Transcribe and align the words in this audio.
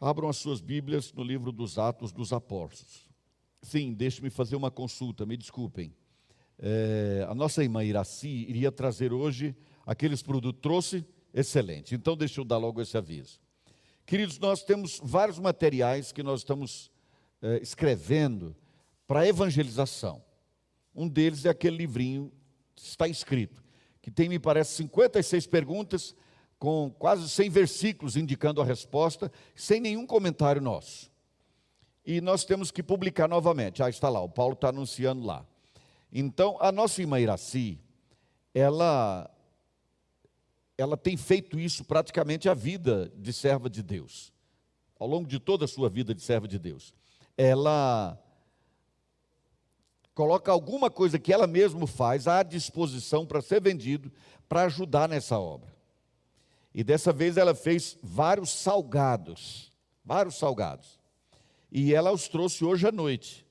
Abram 0.00 0.28
as 0.28 0.36
suas 0.36 0.60
Bíblias 0.60 1.12
no 1.12 1.22
livro 1.22 1.50
dos 1.50 1.78
Atos 1.78 2.12
dos 2.12 2.32
Apóstolos. 2.32 3.08
Sim, 3.62 3.94
deixe-me 3.94 4.28
fazer 4.28 4.54
uma 4.54 4.70
consulta, 4.70 5.24
me 5.24 5.36
desculpem. 5.38 5.94
É, 6.58 7.26
a 7.28 7.34
nossa 7.34 7.62
irmã 7.62 7.82
Iraci 7.82 8.28
iria 8.28 8.70
trazer 8.70 9.12
hoje 9.12 9.56
aqueles 9.86 10.22
produtos, 10.22 10.60
trouxe, 10.60 11.04
excelente. 11.32 11.94
Então, 11.94 12.14
deixa 12.14 12.40
eu 12.40 12.44
dar 12.44 12.58
logo 12.58 12.80
esse 12.82 12.96
aviso. 12.96 13.40
Queridos, 14.04 14.38
nós 14.38 14.62
temos 14.62 15.00
vários 15.02 15.38
materiais 15.38 16.12
que 16.12 16.22
nós 16.22 16.40
estamos 16.40 16.90
é, 17.40 17.58
escrevendo 17.62 18.54
para 19.06 19.26
evangelização. 19.26 20.22
Um 20.94 21.08
deles 21.08 21.46
é 21.46 21.48
aquele 21.48 21.78
livrinho 21.78 22.30
que 22.74 22.82
está 22.82 23.08
escrito, 23.08 23.64
que 24.02 24.10
tem, 24.10 24.28
me 24.28 24.38
parece, 24.38 24.74
56 24.74 25.46
perguntas 25.46 26.14
com 26.58 26.90
quase 26.98 27.28
100 27.28 27.50
versículos 27.50 28.16
indicando 28.16 28.60
a 28.60 28.64
resposta, 28.64 29.30
sem 29.54 29.80
nenhum 29.80 30.06
comentário 30.06 30.60
nosso. 30.62 31.10
E 32.04 32.20
nós 32.20 32.44
temos 32.44 32.70
que 32.70 32.82
publicar 32.82 33.28
novamente. 33.28 33.82
Ah, 33.82 33.88
está 33.90 34.08
lá, 34.08 34.20
o 34.20 34.28
Paulo 34.28 34.54
está 34.54 34.68
anunciando 34.68 35.26
lá. 35.26 35.44
Então, 36.12 36.56
a 36.60 36.70
nossa 36.70 37.00
irmã 37.00 37.20
Iraci, 37.20 37.78
ela, 38.54 39.30
ela 40.78 40.96
tem 40.96 41.16
feito 41.16 41.58
isso 41.58 41.84
praticamente 41.84 42.48
a 42.48 42.54
vida 42.54 43.12
de 43.16 43.32
serva 43.32 43.68
de 43.68 43.82
Deus, 43.82 44.32
ao 44.98 45.06
longo 45.06 45.28
de 45.28 45.38
toda 45.38 45.64
a 45.64 45.68
sua 45.68 45.90
vida 45.90 46.14
de 46.14 46.22
serva 46.22 46.48
de 46.48 46.58
Deus. 46.58 46.94
Ela 47.36 48.18
coloca 50.14 50.50
alguma 50.50 50.88
coisa 50.88 51.18
que 51.18 51.32
ela 51.32 51.46
mesma 51.46 51.86
faz 51.86 52.26
à 52.26 52.42
disposição 52.42 53.26
para 53.26 53.42
ser 53.42 53.60
vendido, 53.60 54.10
para 54.48 54.62
ajudar 54.62 55.06
nessa 55.06 55.38
obra. 55.38 55.75
E 56.76 56.84
dessa 56.84 57.10
vez 57.10 57.38
ela 57.38 57.54
fez 57.54 57.96
vários 58.02 58.50
salgados, 58.50 59.72
vários 60.04 60.34
salgados. 60.34 61.00
E 61.72 61.94
ela 61.94 62.12
os 62.12 62.28
trouxe 62.28 62.66
hoje 62.66 62.86
à 62.86 62.92
noite. 62.92 63.46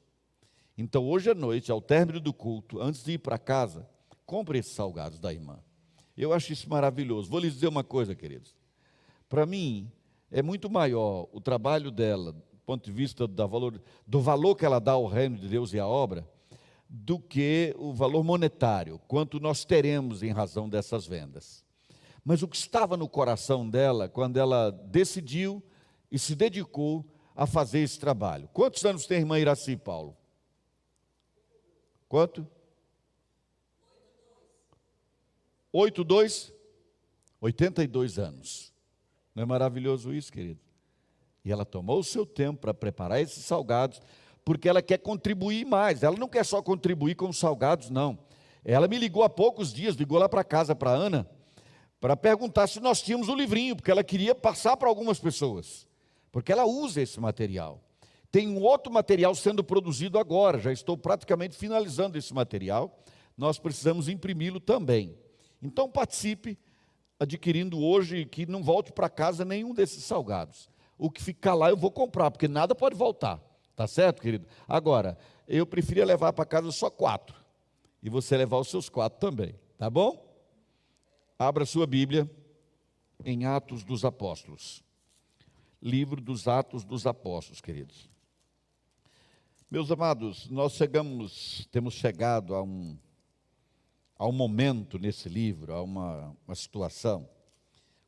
Então, 0.77 1.09
hoje 1.09 1.31
à 1.31 1.33
noite, 1.33 1.71
ao 1.71 1.81
término 1.81 2.19
do 2.19 2.31
culto, 2.31 2.79
antes 2.79 3.03
de 3.03 3.13
ir 3.13 3.17
para 3.17 3.39
casa, 3.39 3.89
compre 4.27 4.59
esses 4.59 4.73
salgados 4.73 5.17
da 5.17 5.33
irmã. 5.33 5.57
Eu 6.15 6.33
acho 6.33 6.53
isso 6.53 6.69
maravilhoso. 6.69 7.27
Vou 7.27 7.39
lhes 7.39 7.55
dizer 7.55 7.67
uma 7.67 7.83
coisa, 7.83 8.13
queridos. 8.13 8.55
Para 9.27 9.47
mim, 9.47 9.91
é 10.29 10.43
muito 10.43 10.69
maior 10.69 11.27
o 11.33 11.41
trabalho 11.41 11.89
dela, 11.89 12.31
do 12.31 12.59
ponto 12.63 12.85
de 12.85 12.91
vista 12.91 13.25
do 13.25 13.47
valor, 13.47 13.81
do 14.05 14.21
valor 14.21 14.55
que 14.55 14.65
ela 14.67 14.77
dá 14.77 14.91
ao 14.91 15.07
reino 15.07 15.35
de 15.35 15.47
Deus 15.47 15.73
e 15.73 15.79
à 15.79 15.87
obra, 15.87 16.29
do 16.87 17.17
que 17.17 17.75
o 17.79 17.91
valor 17.91 18.23
monetário, 18.23 19.01
quanto 19.07 19.39
nós 19.39 19.65
teremos 19.65 20.21
em 20.21 20.29
razão 20.29 20.69
dessas 20.69 21.07
vendas 21.07 21.65
mas 22.25 22.41
o 22.41 22.47
que 22.47 22.57
estava 22.57 22.97
no 22.97 23.07
coração 23.07 23.69
dela 23.69 24.09
quando 24.09 24.37
ela 24.37 24.71
decidiu 24.71 25.63
e 26.11 26.17
se 26.17 26.35
dedicou 26.35 27.05
a 27.35 27.45
fazer 27.45 27.79
esse 27.79 27.99
trabalho. 27.99 28.49
Quantos 28.51 28.83
anos 28.83 29.05
tem 29.05 29.17
a 29.17 29.19
irmã 29.19 29.37
Iraci, 29.37 29.77
Paulo? 29.77 30.17
Quanto? 32.09 32.47
Oito, 35.71 36.03
dois? 36.03 36.51
Oitenta 37.39 37.83
e 37.83 37.87
dois 37.87 38.17
anos. 38.17 38.73
Não 39.35 39.43
é 39.43 39.45
maravilhoso 39.45 40.11
isso, 40.11 40.31
querido? 40.31 40.59
E 41.43 41.51
ela 41.51 41.65
tomou 41.65 41.99
o 41.99 42.03
seu 42.03 42.25
tempo 42.25 42.61
para 42.61 42.73
preparar 42.73 43.21
esses 43.21 43.43
salgados, 43.43 44.01
porque 44.43 44.67
ela 44.67 44.81
quer 44.81 44.97
contribuir 44.97 45.63
mais. 45.63 46.01
Ela 46.01 46.17
não 46.17 46.27
quer 46.27 46.43
só 46.43 46.59
contribuir 46.61 47.13
com 47.15 47.29
os 47.29 47.37
salgados, 47.37 47.91
não. 47.91 48.17
Ela 48.63 48.87
me 48.87 48.97
ligou 48.97 49.21
há 49.21 49.29
poucos 49.29 49.71
dias, 49.71 49.95
ligou 49.95 50.17
lá 50.17 50.27
para 50.27 50.43
casa 50.43 50.73
para 50.73 50.89
Ana, 50.89 51.29
para 52.05 52.15
perguntar 52.15 52.67
se 52.67 52.79
nós 52.79 53.01
tínhamos 53.01 53.29
o 53.29 53.35
livrinho, 53.35 53.75
porque 53.75 53.89
ela 53.89 54.03
queria 54.03 54.35
passar 54.35 54.77
para 54.77 54.87
algumas 54.87 55.19
pessoas, 55.19 55.87
porque 56.31 56.51
ela 56.51 56.63
usa 56.63 57.01
esse 57.01 57.19
material. 57.19 57.81
Tem 58.31 58.47
um 58.47 58.61
outro 58.61 58.93
material 58.93 59.33
sendo 59.33 59.63
produzido 59.63 60.19
agora, 60.19 60.59
já 60.59 60.71
estou 60.71 60.95
praticamente 60.95 61.57
finalizando 61.57 62.15
esse 62.15 62.31
material, 62.31 62.95
nós 63.35 63.57
precisamos 63.57 64.07
imprimi-lo 64.07 64.59
também. 64.59 65.17
Então 65.59 65.89
participe 65.89 66.59
adquirindo 67.19 67.79
hoje 67.81 68.23
que 68.23 68.45
não 68.45 68.61
volte 68.61 68.93
para 68.93 69.09
casa 69.09 69.43
nenhum 69.43 69.73
desses 69.73 70.03
salgados. 70.03 70.69
O 70.99 71.09
que 71.09 71.23
ficar 71.23 71.55
lá 71.55 71.71
eu 71.71 71.75
vou 71.75 71.89
comprar, 71.89 72.29
porque 72.29 72.47
nada 72.47 72.75
pode 72.75 72.95
voltar. 72.95 73.41
Tá 73.75 73.87
certo, 73.87 74.21
querido? 74.21 74.45
Agora, 74.67 75.17
eu 75.47 75.65
preferia 75.65 76.05
levar 76.05 76.33
para 76.33 76.45
casa 76.45 76.71
só 76.71 76.87
quatro. 76.87 77.35
E 78.03 78.11
você 78.11 78.37
levar 78.37 78.59
os 78.59 78.69
seus 78.69 78.89
quatro 78.89 79.19
também, 79.19 79.55
tá 79.75 79.89
bom? 79.89 80.24
Abra 81.37 81.65
sua 81.65 81.85
Bíblia 81.85 82.31
em 83.25 83.43
Atos 83.43 83.83
dos 83.83 84.05
Apóstolos. 84.05 84.81
Livro 85.81 86.21
dos 86.21 86.47
Atos 86.47 86.85
dos 86.85 87.05
Apóstolos, 87.05 87.59
queridos. 87.59 88.09
Meus 89.69 89.91
amados, 89.91 90.49
nós 90.49 90.75
chegamos, 90.75 91.67
temos 91.73 91.93
chegado 91.93 92.55
a 92.55 92.63
um, 92.63 92.97
a 94.17 94.25
um 94.25 94.31
momento 94.31 94.97
nesse 94.97 95.27
livro, 95.27 95.73
a 95.73 95.83
uma, 95.83 96.33
uma 96.47 96.55
situação, 96.55 97.27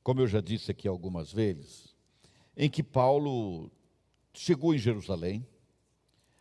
como 0.01 0.21
eu 0.21 0.27
já 0.27 0.39
disse 0.39 0.71
aqui 0.71 0.87
algumas 0.87 1.29
vezes, 1.29 1.93
em 2.55 2.69
que 2.69 2.81
Paulo 2.81 3.69
chegou 4.33 4.73
em 4.73 4.77
Jerusalém. 4.77 5.45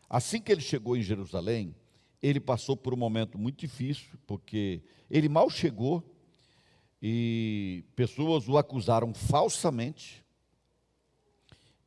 Assim 0.08 0.41
que 0.41 0.52
ele 0.52 0.60
chegou 0.60 0.96
em 0.96 1.02
Jerusalém, 1.02 1.75
ele 2.22 2.38
passou 2.38 2.76
por 2.76 2.94
um 2.94 2.96
momento 2.96 3.36
muito 3.36 3.58
difícil, 3.58 4.16
porque 4.25 4.84
ele 5.10 5.28
mal 5.28 5.50
chegou 5.50 6.12
e 7.00 7.84
pessoas 7.94 8.48
o 8.48 8.56
acusaram 8.56 9.12
falsamente. 9.12 10.24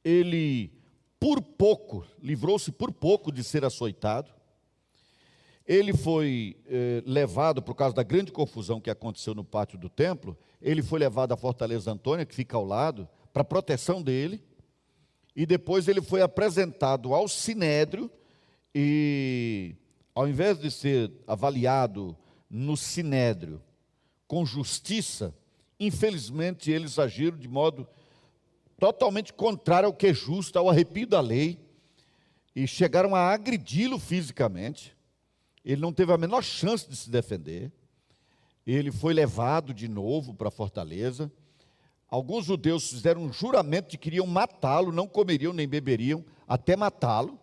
Ele, 0.03 0.71
por 1.19 1.41
pouco, 1.41 2.05
livrou-se 2.21 2.71
por 2.71 2.91
pouco 2.91 3.31
de 3.31 3.43
ser 3.43 3.65
açoitado. 3.65 4.31
Ele 5.65 5.93
foi 5.93 6.57
eh, 6.65 7.03
levado, 7.05 7.61
por 7.61 7.75
causa 7.75 7.95
da 7.95 8.03
grande 8.03 8.31
confusão 8.31 8.81
que 8.81 8.89
aconteceu 8.89 9.35
no 9.35 9.43
pátio 9.43 9.77
do 9.77 9.87
templo, 9.87 10.35
ele 10.61 10.81
foi 10.81 10.99
levado 10.99 11.31
à 11.31 11.37
Fortaleza 11.37 11.91
Antônia, 11.91 12.25
que 12.25 12.33
fica 12.33 12.57
ao 12.57 12.65
lado, 12.65 13.07
para 13.31 13.43
proteção 13.43 14.01
dele. 14.01 14.43
E 15.35 15.45
depois 15.45 15.87
ele 15.87 16.01
foi 16.01 16.21
apresentado 16.21 17.13
ao 17.13 17.27
Sinédrio 17.27 18.09
e, 18.73 19.75
ao 20.13 20.27
invés 20.27 20.59
de 20.59 20.71
ser 20.71 21.11
avaliado 21.27 22.17
no 22.49 22.75
Sinédrio, 22.75 23.61
com 24.29 24.45
justiça, 24.45 25.33
infelizmente 25.79 26.69
eles 26.69 26.99
agiram 26.99 27.35
de 27.35 27.47
modo 27.47 27.87
totalmente 28.77 29.33
contrário 29.33 29.87
ao 29.87 29.93
que 29.93 30.05
é 30.05 30.13
justo, 30.13 30.59
ao 30.59 30.69
arrepio 30.69 31.07
da 31.07 31.19
lei, 31.19 31.59
e 32.55 32.67
chegaram 32.67 33.15
a 33.15 33.21
agredi-lo 33.21 33.97
fisicamente. 33.97 34.95
Ele 35.65 35.81
não 35.81 35.91
teve 35.91 36.13
a 36.13 36.17
menor 36.17 36.43
chance 36.43 36.87
de 36.87 36.95
se 36.95 37.09
defender. 37.09 37.71
Ele 38.67 38.91
foi 38.91 39.15
levado 39.15 39.73
de 39.73 39.87
novo 39.87 40.31
para 40.35 40.49
a 40.49 40.51
fortaleza. 40.51 41.31
Alguns 42.07 42.45
judeus 42.45 42.87
fizeram 42.87 43.23
um 43.23 43.33
juramento 43.33 43.89
de 43.89 43.97
que 43.97 44.09
iriam 44.09 44.27
matá-lo, 44.27 44.91
não 44.91 45.07
comeriam 45.07 45.53
nem 45.53 45.67
beberiam, 45.67 46.23
até 46.47 46.75
matá-lo, 46.75 47.39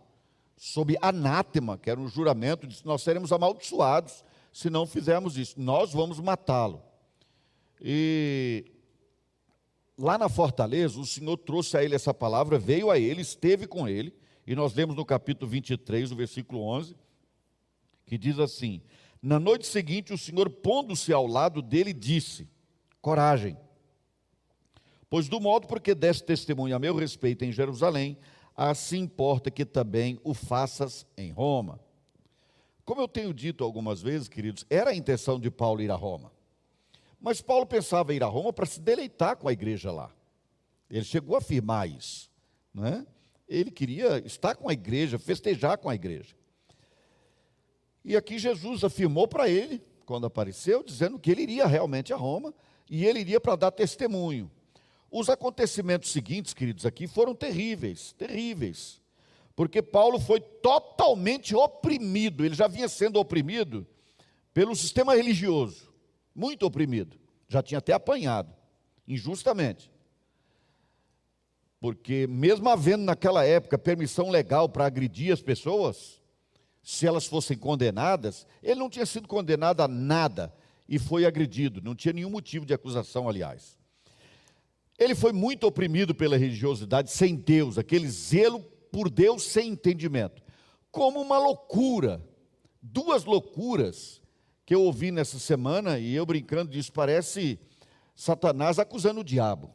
sob 0.56 0.96
anátema, 1.02 1.76
que 1.76 1.90
era 1.90 1.98
um 1.98 2.06
juramento, 2.06 2.64
de 2.64 2.86
nós 2.86 3.02
seremos 3.02 3.32
amaldiçoados 3.32 4.24
se 4.56 4.70
não 4.70 4.86
fizermos 4.86 5.36
isso. 5.36 5.60
Nós 5.60 5.92
vamos 5.92 6.18
matá-lo. 6.18 6.82
E 7.78 8.64
lá 9.98 10.16
na 10.16 10.30
fortaleza, 10.30 10.98
o 10.98 11.04
Senhor 11.04 11.36
trouxe 11.36 11.76
a 11.76 11.84
ele 11.84 11.94
essa 11.94 12.14
palavra, 12.14 12.58
veio 12.58 12.90
a 12.90 12.98
ele, 12.98 13.20
esteve 13.20 13.66
com 13.66 13.86
ele, 13.86 14.14
e 14.46 14.54
nós 14.54 14.72
lemos 14.72 14.96
no 14.96 15.04
capítulo 15.04 15.50
23, 15.50 16.10
o 16.10 16.16
versículo 16.16 16.62
11, 16.62 16.96
que 18.06 18.16
diz 18.16 18.38
assim: 18.38 18.80
Na 19.20 19.38
noite 19.38 19.66
seguinte, 19.66 20.14
o 20.14 20.18
Senhor, 20.18 20.48
pondo-se 20.48 21.12
ao 21.12 21.26
lado 21.26 21.60
dele, 21.60 21.92
disse: 21.92 22.48
Coragem, 23.02 23.58
pois 25.10 25.28
do 25.28 25.38
modo 25.38 25.66
porque 25.66 25.94
deste 25.94 26.24
testemunho 26.24 26.74
a 26.74 26.78
meu 26.78 26.96
respeito 26.96 27.44
em 27.44 27.52
Jerusalém, 27.52 28.16
assim 28.56 29.00
importa 29.00 29.50
que 29.50 29.66
também 29.66 30.18
o 30.24 30.32
faças 30.32 31.06
em 31.14 31.30
Roma. 31.30 31.78
Como 32.86 33.00
eu 33.00 33.08
tenho 33.08 33.34
dito 33.34 33.64
algumas 33.64 34.00
vezes, 34.00 34.28
queridos, 34.28 34.64
era 34.70 34.90
a 34.90 34.94
intenção 34.94 35.40
de 35.40 35.50
Paulo 35.50 35.82
ir 35.82 35.90
a 35.90 35.96
Roma. 35.96 36.30
Mas 37.20 37.42
Paulo 37.42 37.66
pensava 37.66 38.12
em 38.12 38.16
ir 38.16 38.22
a 38.22 38.28
Roma 38.28 38.52
para 38.52 38.64
se 38.64 38.80
deleitar 38.80 39.36
com 39.36 39.48
a 39.48 39.52
igreja 39.52 39.90
lá. 39.90 40.14
Ele 40.88 41.04
chegou 41.04 41.34
a 41.34 41.38
afirmar 41.38 41.90
isso. 41.90 42.30
Não 42.72 42.86
é? 42.86 43.04
Ele 43.48 43.72
queria 43.72 44.18
estar 44.24 44.54
com 44.54 44.68
a 44.68 44.72
igreja, 44.72 45.18
festejar 45.18 45.78
com 45.78 45.90
a 45.90 45.96
igreja. 45.96 46.36
E 48.04 48.16
aqui 48.16 48.38
Jesus 48.38 48.84
afirmou 48.84 49.26
para 49.26 49.48
ele, 49.48 49.82
quando 50.04 50.26
apareceu, 50.26 50.84
dizendo 50.84 51.18
que 51.18 51.28
ele 51.28 51.42
iria 51.42 51.66
realmente 51.66 52.12
a 52.12 52.16
Roma 52.16 52.54
e 52.88 53.04
ele 53.04 53.18
iria 53.18 53.40
para 53.40 53.56
dar 53.56 53.72
testemunho. 53.72 54.48
Os 55.10 55.28
acontecimentos 55.28 56.12
seguintes, 56.12 56.54
queridos, 56.54 56.86
aqui 56.86 57.08
foram 57.08 57.34
terríveis, 57.34 58.12
terríveis 58.12 59.00
porque 59.56 59.80
Paulo 59.80 60.20
foi 60.20 60.38
totalmente 60.38 61.56
oprimido, 61.56 62.44
ele 62.44 62.54
já 62.54 62.68
vinha 62.68 62.88
sendo 62.88 63.18
oprimido 63.18 63.86
pelo 64.52 64.76
sistema 64.76 65.16
religioso, 65.16 65.90
muito 66.34 66.66
oprimido, 66.66 67.18
já 67.48 67.62
tinha 67.62 67.78
até 67.78 67.94
apanhado, 67.94 68.54
injustamente. 69.08 69.90
Porque, 71.80 72.26
mesmo 72.26 72.68
havendo 72.68 73.04
naquela 73.04 73.44
época 73.44 73.78
permissão 73.78 74.28
legal 74.28 74.68
para 74.68 74.86
agredir 74.86 75.32
as 75.32 75.40
pessoas, 75.40 76.20
se 76.82 77.06
elas 77.06 77.26
fossem 77.26 77.56
condenadas, 77.56 78.46
ele 78.62 78.80
não 78.80 78.90
tinha 78.90 79.06
sido 79.06 79.26
condenado 79.26 79.80
a 79.80 79.88
nada 79.88 80.54
e 80.86 80.98
foi 80.98 81.24
agredido, 81.24 81.80
não 81.82 81.94
tinha 81.94 82.12
nenhum 82.12 82.30
motivo 82.30 82.66
de 82.66 82.74
acusação, 82.74 83.28
aliás. 83.28 83.78
Ele 84.98 85.14
foi 85.14 85.32
muito 85.32 85.66
oprimido 85.66 86.14
pela 86.14 86.36
religiosidade 86.36 87.10
sem 87.10 87.34
Deus, 87.34 87.78
aquele 87.78 88.08
zelo 88.08 88.64
por 88.96 89.10
Deus 89.10 89.42
sem 89.42 89.72
entendimento, 89.72 90.42
como 90.90 91.20
uma 91.20 91.36
loucura. 91.36 92.26
Duas 92.80 93.26
loucuras 93.26 94.22
que 94.64 94.74
eu 94.74 94.80
ouvi 94.80 95.10
nessa 95.10 95.38
semana, 95.38 95.98
e 95.98 96.14
eu 96.14 96.24
brincando 96.24 96.70
disso, 96.70 96.90
parece 96.94 97.60
Satanás 98.14 98.78
acusando 98.78 99.20
o 99.20 99.24
diabo. 99.24 99.70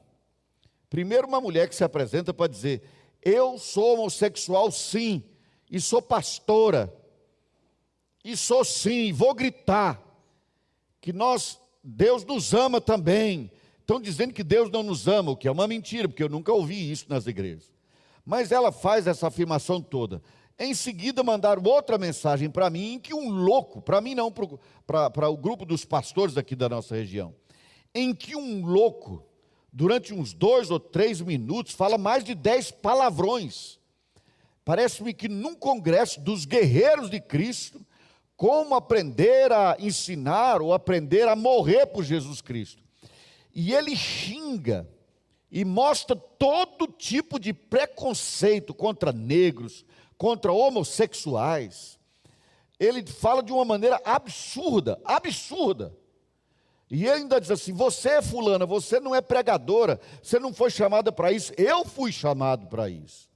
Primeiro, 0.89 1.27
uma 1.27 1.39
mulher 1.39 1.69
que 1.69 1.75
se 1.75 1.83
apresenta 1.83 2.33
para 2.33 2.51
dizer: 2.51 2.81
Eu 3.21 3.59
sou 3.59 3.93
homossexual, 3.93 4.71
sim, 4.71 5.23
e 5.69 5.79
sou 5.79 6.01
pastora, 6.01 6.91
e 8.25 8.35
sou 8.35 8.65
sim, 8.65 9.13
vou 9.13 9.35
gritar, 9.35 10.01
que 10.99 11.13
nós, 11.13 11.61
Deus 11.83 12.25
nos 12.25 12.55
ama 12.55 12.81
também. 12.81 13.51
Estão 13.81 14.01
dizendo 14.01 14.33
que 14.33 14.43
Deus 14.43 14.71
não 14.71 14.81
nos 14.81 15.07
ama, 15.07 15.29
o 15.29 15.37
que 15.37 15.47
é 15.47 15.51
uma 15.51 15.67
mentira, 15.67 16.09
porque 16.09 16.23
eu 16.23 16.29
nunca 16.29 16.51
ouvi 16.51 16.91
isso 16.91 17.05
nas 17.07 17.27
igrejas. 17.27 17.71
Mas 18.31 18.49
ela 18.49 18.71
faz 18.71 19.07
essa 19.07 19.27
afirmação 19.27 19.81
toda. 19.81 20.21
Em 20.57 20.73
seguida, 20.73 21.21
mandaram 21.21 21.61
outra 21.65 21.97
mensagem 21.97 22.49
para 22.49 22.69
mim, 22.69 22.93
em 22.93 22.97
que 22.97 23.13
um 23.13 23.29
louco, 23.29 23.81
para 23.81 23.99
mim 23.99 24.15
não, 24.15 24.31
para 24.31 25.27
o 25.27 25.35
grupo 25.35 25.65
dos 25.65 25.83
pastores 25.83 26.37
aqui 26.37 26.55
da 26.55 26.69
nossa 26.69 26.95
região, 26.95 27.35
em 27.93 28.15
que 28.15 28.33
um 28.33 28.65
louco 28.65 29.21
durante 29.69 30.13
uns 30.13 30.33
dois 30.33 30.71
ou 30.71 30.79
três 30.79 31.19
minutos, 31.19 31.73
fala 31.73 31.97
mais 31.97 32.23
de 32.23 32.33
dez 32.33 32.71
palavrões. 32.71 33.77
Parece-me 34.63 35.13
que 35.13 35.27
num 35.27 35.53
congresso 35.53 36.21
dos 36.21 36.45
guerreiros 36.45 37.09
de 37.09 37.19
Cristo, 37.19 37.85
como 38.37 38.75
aprender 38.75 39.51
a 39.51 39.75
ensinar 39.77 40.61
ou 40.61 40.73
aprender 40.73 41.27
a 41.27 41.35
morrer 41.35 41.85
por 41.87 42.01
Jesus 42.01 42.39
Cristo. 42.39 42.81
E 43.53 43.73
ele 43.73 43.93
xinga 43.93 44.87
e 45.51 45.65
mostra 45.65 46.15
todo 46.15 46.87
tipo 46.87 47.37
de 47.37 47.51
preconceito 47.51 48.73
contra 48.73 49.11
negros, 49.11 49.85
contra 50.17 50.53
homossexuais. 50.53 51.99
Ele 52.79 53.05
fala 53.05 53.43
de 53.43 53.51
uma 53.51 53.65
maneira 53.65 54.01
absurda, 54.05 54.99
absurda. 55.03 55.95
E 56.89 57.05
ele 57.05 57.23
ainda 57.23 57.39
diz 57.39 57.51
assim: 57.51 57.73
Você 57.73 58.09
é 58.09 58.21
fulana, 58.21 58.65
você 58.65 58.99
não 58.99 59.13
é 59.13 59.21
pregadora, 59.21 59.99
você 60.23 60.39
não 60.39 60.53
foi 60.53 60.71
chamada 60.71 61.11
para 61.11 61.31
isso, 61.31 61.53
eu 61.57 61.85
fui 61.85 62.11
chamado 62.11 62.67
para 62.67 62.89
isso. 62.89 63.29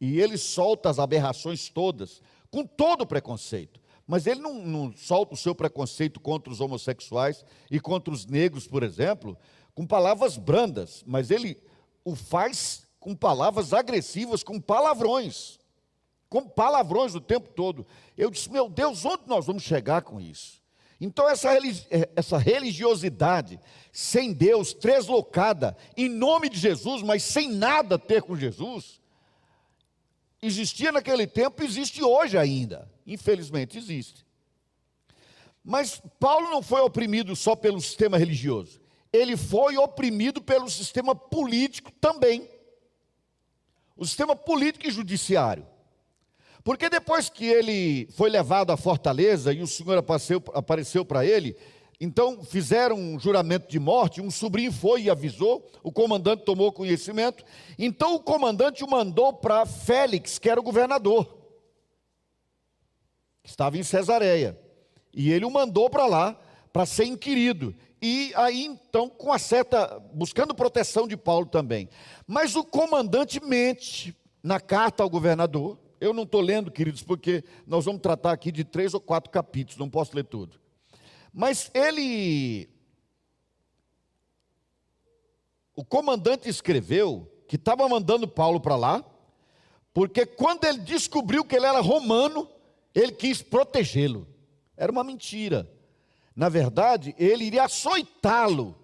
E 0.00 0.20
ele 0.20 0.36
solta 0.36 0.90
as 0.90 0.98
aberrações 0.98 1.68
todas, 1.68 2.20
com 2.50 2.66
todo 2.66 3.02
o 3.02 3.06
preconceito. 3.06 3.80
Mas 4.06 4.26
ele 4.26 4.40
não, 4.40 4.54
não 4.54 4.92
solta 4.94 5.32
o 5.34 5.36
seu 5.36 5.54
preconceito 5.54 6.20
contra 6.20 6.52
os 6.52 6.60
homossexuais 6.60 7.44
e 7.70 7.80
contra 7.80 8.12
os 8.12 8.26
negros, 8.26 8.66
por 8.66 8.82
exemplo, 8.82 9.36
com 9.74 9.86
palavras 9.86 10.36
brandas, 10.36 11.02
mas 11.06 11.30
ele 11.30 11.60
o 12.04 12.14
faz 12.14 12.86
com 13.00 13.14
palavras 13.14 13.72
agressivas, 13.72 14.42
com 14.42 14.60
palavrões, 14.60 15.58
com 16.28 16.48
palavrões 16.48 17.14
o 17.14 17.20
tempo 17.20 17.50
todo. 17.50 17.86
Eu 18.16 18.30
disse: 18.30 18.50
Meu 18.50 18.68
Deus, 18.68 19.04
onde 19.04 19.24
nós 19.26 19.46
vamos 19.46 19.62
chegar 19.62 20.02
com 20.02 20.20
isso? 20.20 20.62
Então, 21.00 21.28
essa, 21.28 21.52
é, 21.54 22.08
essa 22.14 22.38
religiosidade 22.38 23.60
sem 23.92 24.32
Deus, 24.32 24.72
treslocada, 24.72 25.76
em 25.96 26.08
nome 26.08 26.48
de 26.48 26.58
Jesus, 26.58 27.02
mas 27.02 27.22
sem 27.22 27.50
nada 27.50 27.96
a 27.96 27.98
ter 27.98 28.22
com 28.22 28.36
Jesus, 28.36 29.00
existia 30.40 30.92
naquele 30.92 31.26
tempo, 31.26 31.62
existe 31.62 32.02
hoje 32.02 32.38
ainda. 32.38 32.90
Infelizmente, 33.06 33.76
existe. 33.76 34.24
Mas 35.62 36.00
Paulo 36.18 36.50
não 36.50 36.62
foi 36.62 36.80
oprimido 36.80 37.34
só 37.34 37.56
pelo 37.56 37.80
sistema 37.80 38.18
religioso, 38.18 38.80
ele 39.14 39.36
foi 39.36 39.76
oprimido 39.76 40.42
pelo 40.42 40.68
sistema 40.68 41.14
político 41.14 41.92
também. 42.00 42.50
O 43.96 44.04
sistema 44.04 44.34
político 44.34 44.88
e 44.88 44.90
judiciário. 44.90 45.64
Porque 46.64 46.90
depois 46.90 47.28
que 47.28 47.44
ele 47.44 48.08
foi 48.16 48.28
levado 48.28 48.72
à 48.72 48.76
fortaleza 48.76 49.52
e 49.52 49.62
o 49.62 49.68
Senhor 49.68 49.96
apareceu 50.52 51.04
para 51.04 51.24
ele, 51.24 51.56
então 52.00 52.42
fizeram 52.42 52.96
um 52.96 53.16
juramento 53.16 53.68
de 53.68 53.78
morte, 53.78 54.20
um 54.20 54.32
sobrinho 54.32 54.72
foi 54.72 55.02
e 55.02 55.10
avisou, 55.10 55.64
o 55.80 55.92
comandante 55.92 56.42
tomou 56.42 56.72
conhecimento, 56.72 57.44
então 57.78 58.16
o 58.16 58.20
comandante 58.20 58.82
o 58.82 58.90
mandou 58.90 59.32
para 59.32 59.64
Félix, 59.64 60.40
que 60.40 60.50
era 60.50 60.58
o 60.58 60.64
governador, 60.64 61.38
que 63.44 63.50
estava 63.50 63.78
em 63.78 63.84
Cesareia, 63.84 64.58
e 65.12 65.30
ele 65.30 65.44
o 65.44 65.50
mandou 65.50 65.88
para 65.88 66.06
lá 66.06 66.36
para 66.74 66.84
ser 66.84 67.04
inquirido. 67.04 67.72
E 68.02 68.32
aí 68.34 68.64
então, 68.64 69.08
com 69.08 69.32
a 69.32 69.38
certa, 69.38 70.00
buscando 70.12 70.52
proteção 70.52 71.06
de 71.06 71.16
Paulo 71.16 71.46
também. 71.46 71.88
Mas 72.26 72.56
o 72.56 72.64
comandante 72.64 73.40
mente 73.40 74.12
na 74.42 74.58
carta 74.58 75.04
ao 75.04 75.08
governador, 75.08 75.78
eu 76.00 76.12
não 76.12 76.24
estou 76.24 76.40
lendo, 76.40 76.72
queridos, 76.72 77.00
porque 77.00 77.44
nós 77.64 77.84
vamos 77.84 78.02
tratar 78.02 78.32
aqui 78.32 78.50
de 78.50 78.64
três 78.64 78.92
ou 78.92 79.00
quatro 79.00 79.30
capítulos, 79.30 79.78
não 79.78 79.88
posso 79.88 80.16
ler 80.16 80.24
tudo. 80.24 80.60
Mas 81.32 81.70
ele. 81.72 82.68
O 85.76 85.84
comandante 85.84 86.48
escreveu 86.48 87.30
que 87.46 87.54
estava 87.54 87.88
mandando 87.88 88.26
Paulo 88.26 88.58
para 88.58 88.74
lá, 88.74 89.04
porque 89.92 90.26
quando 90.26 90.64
ele 90.64 90.78
descobriu 90.78 91.44
que 91.44 91.54
ele 91.54 91.66
era 91.66 91.80
romano, 91.80 92.48
ele 92.92 93.12
quis 93.12 93.42
protegê-lo. 93.42 94.26
Era 94.76 94.90
uma 94.90 95.04
mentira. 95.04 95.72
Na 96.34 96.48
verdade, 96.48 97.14
ele 97.18 97.44
iria 97.44 97.64
açoitá-lo 97.64 98.76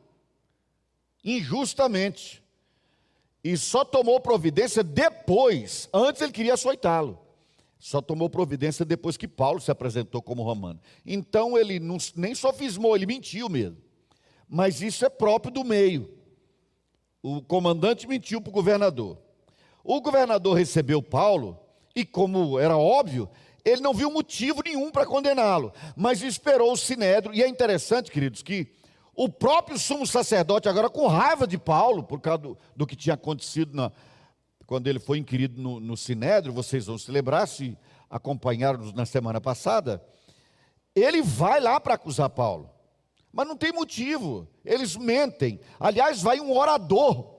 injustamente 1.25 2.43
e 3.43 3.56
só 3.56 3.85
tomou 3.85 4.20
providência 4.20 4.82
depois, 4.82 5.88
antes 5.93 6.23
ele 6.23 6.32
queria 6.32 6.55
açoitá-lo. 6.55 7.19
Só 7.79 8.02
tomou 8.02 8.29
providência 8.29 8.85
depois 8.85 9.17
que 9.17 9.26
Paulo 9.26 9.58
se 9.58 9.70
apresentou 9.70 10.20
como 10.20 10.43
romano. 10.43 10.79
Então 11.05 11.56
ele 11.56 11.81
não, 11.81 11.97
nem 12.14 12.35
sofismou, 12.35 12.94
ele 12.94 13.06
mentiu 13.06 13.49
mesmo. 13.49 13.79
Mas 14.47 14.82
isso 14.82 15.05
é 15.05 15.08
próprio 15.08 15.50
do 15.50 15.64
meio. 15.64 16.11
O 17.23 17.41
comandante 17.41 18.06
mentiu 18.06 18.41
para 18.41 18.50
o 18.50 18.52
governador. 18.52 19.17
O 19.82 20.00
governador 20.00 20.58
recebeu 20.58 21.02
Paulo 21.02 21.59
e, 21.97 22.04
como 22.04 22.59
era 22.59 22.76
óbvio, 22.76 23.28
ele 23.64 23.81
não 23.81 23.93
viu 23.93 24.11
motivo 24.11 24.62
nenhum 24.64 24.90
para 24.90 25.07
condená-lo, 25.07 25.73
mas 25.97 26.23
esperou 26.23 26.73
o 26.73 26.76
sinédrio. 26.76 27.35
E 27.35 27.43
é 27.43 27.49
interessante, 27.49 28.11
queridos, 28.11 28.43
que 28.43 28.69
o 29.14 29.29
próprio 29.29 29.79
sumo 29.79 30.07
sacerdote, 30.07 30.69
agora 30.69 30.88
com 30.88 31.07
raiva 31.07 31.47
de 31.47 31.59
Paulo, 31.59 32.02
por 32.02 32.21
causa 32.21 32.38
do, 32.38 32.59
do 32.75 32.87
que 32.87 32.97
tinha 32.97 33.14
acontecido 33.14 33.76
na, 33.76 33.93
quando 34.67 34.87
ele 34.87 35.00
foi 35.00 35.19
inquirido 35.19 35.61
no, 35.61 35.81
no 35.81 35.97
Sinédrio, 35.97 36.55
vocês 36.55 36.87
vão 36.87 36.97
se 36.97 37.11
lembrar, 37.11 37.47
se 37.47 37.76
acompanharam 38.09 38.93
na 38.93 39.05
semana 39.05 39.40
passada, 39.40 40.00
ele 40.95 41.23
vai 41.23 41.61
lá 41.61 41.81
para 41.81 41.95
acusar 41.95 42.31
Paulo. 42.31 42.71
Mas 43.33 43.47
não 43.47 43.57
tem 43.57 43.73
motivo, 43.73 44.49
eles 44.64 44.97
mentem. 44.97 45.61
Aliás, 45.79 46.23
vai 46.23 46.40
um 46.40 46.57
orador 46.57 47.35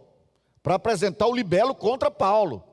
para 0.62 0.76
apresentar 0.76 1.28
o 1.28 1.36
libelo 1.36 1.74
contra 1.74 2.12
Paulo. 2.12 2.64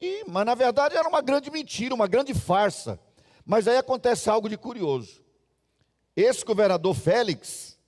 E, 0.00 0.24
mas 0.28 0.46
na 0.46 0.54
verdade 0.54 0.96
era 0.96 1.08
uma 1.08 1.20
grande 1.20 1.50
mentira, 1.50 1.94
uma 1.94 2.06
grande 2.06 2.32
farsa. 2.32 2.98
Mas 3.44 3.66
aí 3.66 3.76
acontece 3.76 4.30
algo 4.30 4.48
de 4.48 4.56
curioso. 4.56 5.22
Esse 6.14 6.44
governador 6.44 6.94
Félix, 6.94 7.78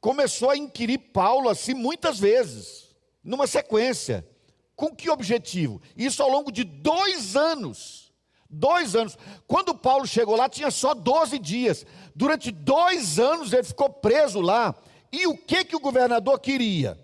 começou 0.00 0.50
a 0.50 0.56
inquirir 0.56 0.98
Paulo 0.98 1.48
assim 1.48 1.74
muitas 1.74 2.18
vezes, 2.18 2.94
numa 3.22 3.46
sequência. 3.46 4.26
Com 4.74 4.94
que 4.94 5.10
objetivo? 5.10 5.80
Isso 5.96 6.22
ao 6.22 6.30
longo 6.30 6.50
de 6.50 6.64
dois 6.64 7.36
anos. 7.36 8.12
Dois 8.48 8.96
anos. 8.96 9.16
Quando 9.46 9.74
Paulo 9.74 10.06
chegou 10.06 10.36
lá, 10.36 10.48
tinha 10.48 10.70
só 10.70 10.94
12 10.94 11.38
dias. 11.38 11.84
Durante 12.14 12.50
dois 12.50 13.18
anos 13.18 13.52
ele 13.52 13.62
ficou 13.62 13.90
preso 13.90 14.40
lá. 14.40 14.74
E 15.12 15.26
o 15.26 15.36
que, 15.36 15.64
que 15.64 15.76
o 15.76 15.80
governador 15.80 16.40
queria? 16.40 16.98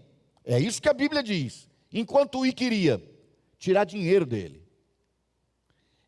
É 0.45 0.59
isso 0.59 0.81
que 0.81 0.89
a 0.89 0.95
Bíblia 0.95 1.23
diz. 1.23 1.69
Enquanto 1.93 2.43
o 2.43 2.53
queria 2.53 3.03
tirar 3.59 3.85
dinheiro 3.85 4.27
dele. 4.27 4.63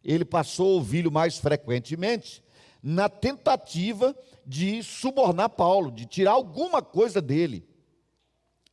Ele 0.05 0.25
passou 0.25 0.67
a 0.67 0.75
ouvi-lo 0.75 1.11
mais 1.11 1.39
frequentemente 1.39 2.43
na 2.83 3.09
tentativa 3.09 4.17
de 4.47 4.83
subornar 4.83 5.51
Paulo, 5.51 5.91
de 5.91 6.07
tirar 6.07 6.33
alguma 6.33 6.81
coisa 6.81 7.21
dele. 7.21 7.67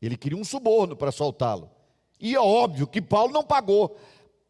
Ele 0.02 0.16
queria 0.16 0.38
um 0.38 0.44
suborno 0.44 0.96
para 0.96 1.12
soltá-lo. 1.12 1.70
E 2.20 2.36
é 2.36 2.40
óbvio 2.40 2.88
que 2.88 3.02
Paulo 3.02 3.34
não 3.34 3.44
pagou. 3.44 3.98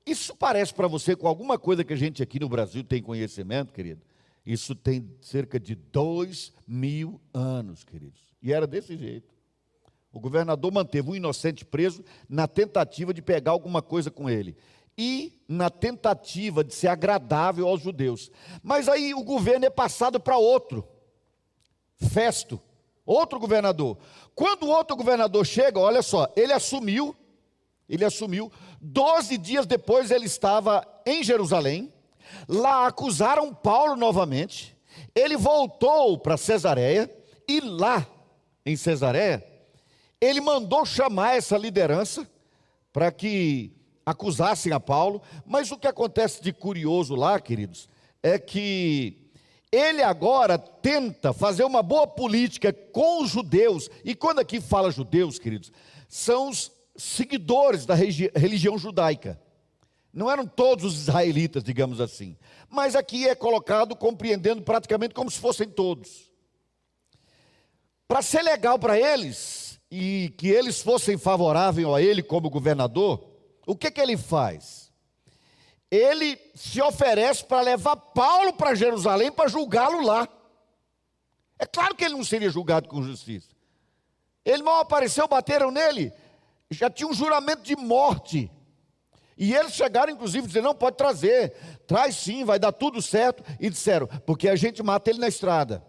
Isso 0.05 0.35
parece 0.35 0.73
para 0.73 0.87
você 0.87 1.15
com 1.15 1.27
alguma 1.27 1.57
coisa 1.57 1.83
que 1.83 1.93
a 1.93 1.95
gente 1.95 2.21
aqui 2.21 2.39
no 2.39 2.49
Brasil 2.49 2.83
tem 2.83 3.01
conhecimento, 3.01 3.73
querido? 3.73 4.01
Isso 4.45 4.75
tem 4.75 5.09
cerca 5.21 5.59
de 5.59 5.73
dois 5.73 6.53
mil 6.67 7.19
anos, 7.33 7.83
queridos. 7.83 8.21
E 8.41 8.53
era 8.53 8.67
desse 8.67 8.95
jeito. 8.95 9.34
O 10.15 10.19
governador 10.21 10.71
manteve 10.71 11.09
um 11.11 11.15
inocente 11.15 11.65
preso 11.65 12.01
na 12.29 12.47
tentativa 12.47 13.13
de 13.13 13.21
pegar 13.21 13.51
alguma 13.51 13.81
coisa 13.81 14.09
com 14.09 14.29
ele 14.29 14.55
e 14.97 15.43
na 15.45 15.69
tentativa 15.69 16.63
de 16.63 16.73
ser 16.73 16.87
agradável 16.87 17.67
aos 17.67 17.81
judeus. 17.81 18.31
Mas 18.63 18.87
aí 18.87 19.13
o 19.13 19.25
governo 19.25 19.65
é 19.65 19.69
passado 19.69 20.17
para 20.17 20.37
outro, 20.37 20.87
Festo, 21.97 22.61
outro 23.05 23.37
governador. 23.37 23.97
Quando 24.33 24.63
o 24.63 24.69
outro 24.69 24.95
governador 24.95 25.45
chega, 25.45 25.81
olha 25.81 26.01
só, 26.01 26.31
ele 26.33 26.53
assumiu, 26.53 27.13
ele 27.89 28.05
assumiu, 28.05 28.49
doze 28.79 29.37
dias 29.37 29.65
depois 29.65 30.11
ele 30.11 30.27
estava 30.27 30.87
em 31.05 31.25
Jerusalém, 31.25 31.91
lá 32.47 32.87
acusaram 32.87 33.53
Paulo 33.53 33.97
novamente, 33.97 34.77
ele 35.13 35.35
voltou 35.35 36.17
para 36.17 36.37
Cesareia, 36.37 37.13
e 37.49 37.59
lá 37.59 38.07
em 38.65 38.77
Cesareia, 38.77 39.54
ele 40.19 40.41
mandou 40.41 40.85
chamar 40.85 41.35
essa 41.37 41.57
liderança 41.57 42.27
para 42.91 43.11
que 43.11 43.71
acusassem 44.05 44.71
a 44.71 44.79
Paulo, 44.79 45.21
mas 45.45 45.71
o 45.71 45.77
que 45.77 45.87
acontece 45.87 46.41
de 46.41 46.53
curioso 46.53 47.15
lá, 47.15 47.39
queridos, 47.39 47.89
é 48.21 48.37
que 48.37 49.31
ele 49.71 50.01
agora 50.01 50.57
tenta 50.57 51.33
fazer 51.33 51.63
uma 51.63 51.83
boa 51.83 52.07
política 52.07 52.71
com 52.71 53.23
os 53.23 53.29
judeus, 53.29 53.89
e 54.03 54.15
quando 54.15 54.39
aqui 54.39 54.61
fala 54.61 54.91
judeus, 54.91 55.37
queridos, 55.37 55.71
são 56.07 56.49
os 56.49 56.71
seguidores 56.95 57.85
da 57.85 57.93
religião 57.93 58.77
judaica. 58.77 59.41
Não 60.13 60.31
eram 60.31 60.47
todos 60.47 60.85
os 60.85 61.01
israelitas, 61.01 61.61
digamos 61.61 61.99
assim. 61.99 62.37
Mas 62.69 62.95
aqui 62.95 63.27
é 63.27 63.35
colocado 63.35 63.97
compreendendo 63.97 64.61
praticamente 64.61 65.13
como 65.13 65.29
se 65.29 65.37
fossem 65.37 65.67
todos. 65.67 66.31
Para 68.07 68.21
ser 68.21 68.41
legal 68.43 68.79
para 68.79 68.97
eles, 68.97 69.64
e 69.89 70.33
que 70.37 70.47
eles 70.47 70.81
fossem 70.81 71.17
favoráveis 71.17 71.87
a 71.87 72.01
ele 72.01 72.23
como 72.23 72.49
governador, 72.49 73.23
o 73.65 73.75
que, 73.75 73.91
que 73.91 74.01
ele 74.01 74.17
faz? 74.17 74.91
Ele 75.89 76.37
se 76.53 76.81
oferece 76.81 77.43
para 77.43 77.61
levar 77.61 77.95
Paulo 77.95 78.53
para 78.53 78.75
Jerusalém 78.75 79.31
para 79.31 79.47
julgá-lo 79.49 80.03
lá. 80.03 80.27
É 81.57 81.65
claro 81.65 81.95
que 81.95 82.03
ele 82.03 82.15
não 82.15 82.23
seria 82.23 82.49
julgado 82.49 82.89
com 82.89 83.01
justiça. 83.01 83.49
Ele 84.43 84.61
mal 84.61 84.81
apareceu, 84.81 85.27
bateram 85.27 85.71
nele, 85.71 86.11
já 86.69 86.89
tinha 86.89 87.07
um 87.07 87.13
juramento 87.13 87.63
de 87.63 87.75
morte. 87.75 88.51
E 89.37 89.53
eles 89.53 89.73
chegaram, 89.73 90.13
inclusive, 90.13 90.47
dizer: 90.47 90.61
não, 90.61 90.75
pode 90.75 90.97
trazer, 90.97 91.53
traz 91.87 92.15
sim, 92.15 92.43
vai 92.43 92.59
dar 92.59 92.71
tudo 92.71 93.01
certo. 93.01 93.43
E 93.59 93.69
disseram: 93.69 94.07
porque 94.25 94.47
a 94.47 94.55
gente 94.55 94.83
mata 94.83 95.09
ele 95.09 95.19
na 95.19 95.27
estrada. 95.27 95.83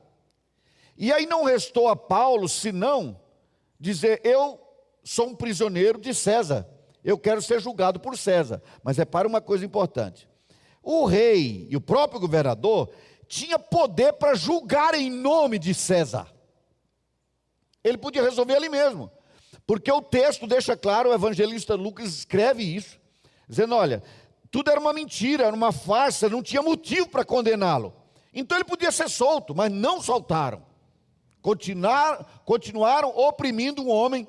E 0.97 1.13
aí 1.13 1.27
não 1.27 1.45
restou 1.45 1.89
a 1.89 1.97
Paulo 1.97 2.49
senão 2.49 3.21
dizer: 3.79 4.21
eu 4.25 4.61
sou 5.05 5.29
um 5.29 5.35
prisioneiro 5.35 6.01
de 6.01 6.13
César 6.15 6.67
eu 7.07 7.17
quero 7.17 7.41
ser 7.41 7.61
julgado 7.61 8.01
por 8.01 8.19
César. 8.19 8.61
Mas 8.83 8.97
repare 8.97 9.29
uma 9.29 9.41
coisa 9.41 9.65
importante: 9.65 10.29
o 10.83 11.07
rei 11.07 11.69
e 11.71 11.77
o 11.77 11.81
próprio 11.81 12.19
governador 12.19 12.91
tinha 13.29 13.61
poder 13.61 14.15
para 14.15 14.35
julgar 14.35 14.93
em 14.93 15.09
nome 15.09 15.57
de 15.57 15.73
César. 15.73 16.27
Ele 17.85 17.97
podia 17.97 18.23
resolver 18.23 18.57
ali 18.57 18.69
mesmo. 18.69 19.09
Porque 19.65 19.91
o 19.91 20.03
texto 20.03 20.49
deixa 20.49 20.77
claro, 20.77 21.11
o 21.11 21.15
evangelista 21.15 21.77
Lucas 21.77 22.09
escreve 22.09 22.65
isso, 22.65 22.99
dizendo: 23.49 23.77
olha, 23.77 24.03
tudo 24.51 24.69
era 24.69 24.81
uma 24.81 24.93
mentira, 24.93 25.45
era 25.45 25.55
uma 25.55 25.71
farsa, 25.71 26.29
não 26.29 26.43
tinha 26.43 26.61
motivo 26.61 27.09
para 27.09 27.25
condená-lo. 27.25 27.95
Então 28.35 28.59
ele 28.59 28.65
podia 28.65 28.91
ser 28.91 29.09
solto, 29.09 29.55
mas 29.55 29.71
não 29.71 30.03
soltaram. 30.03 30.66
Continuar, 31.47 32.43
continuaram 32.45 33.17
oprimindo 33.17 33.81
um 33.81 33.89
homem 33.89 34.27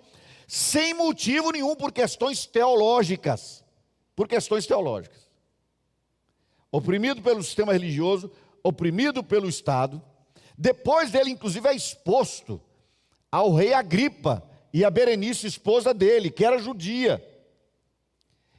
sem 0.47 0.93
motivo 0.93 1.49
nenhum, 1.49 1.75
por 1.75 1.91
questões 1.91 2.45
teológicas. 2.45 3.65
Por 4.15 4.27
questões 4.27 4.67
teológicas. 4.67 5.27
Oprimido 6.71 7.19
pelo 7.23 7.41
sistema 7.41 7.73
religioso, 7.73 8.31
oprimido 8.61 9.23
pelo 9.23 9.49
Estado. 9.49 9.99
Depois 10.55 11.09
dele, 11.09 11.31
inclusive, 11.31 11.67
é 11.67 11.75
exposto 11.75 12.61
ao 13.31 13.51
rei 13.51 13.73
Agripa 13.73 14.47
e 14.71 14.85
a 14.85 14.91
Berenice, 14.91 15.47
esposa 15.47 15.95
dele, 15.95 16.29
que 16.29 16.45
era 16.45 16.59
judia. 16.59 17.19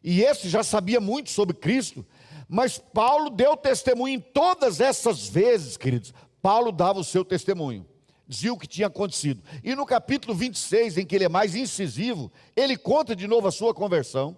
E 0.02 0.20
esse 0.20 0.48
já 0.48 0.64
sabia 0.64 0.98
muito 0.98 1.30
sobre 1.30 1.54
Cristo, 1.54 2.04
mas 2.48 2.76
Paulo 2.76 3.30
deu 3.30 3.56
testemunho 3.56 4.16
em 4.16 4.20
todas 4.20 4.80
essas 4.80 5.28
vezes, 5.28 5.76
queridos. 5.76 6.12
Paulo 6.42 6.72
dava 6.72 6.98
o 6.98 7.04
seu 7.04 7.24
testemunho 7.24 7.86
dizia 8.28 8.52
o 8.52 8.58
que 8.58 8.66
tinha 8.66 8.87
acontecido. 8.87 9.42
E 9.64 9.75
no 9.75 9.87
capítulo 9.87 10.35
26, 10.35 10.99
em 10.99 11.06
que 11.06 11.16
ele 11.16 11.25
é 11.25 11.28
mais 11.28 11.56
incisivo, 11.56 12.30
ele 12.54 12.76
conta 12.76 13.16
de 13.16 13.26
novo 13.26 13.49
a 13.49 13.50
sua 13.50 13.73
conversão. 13.73 14.37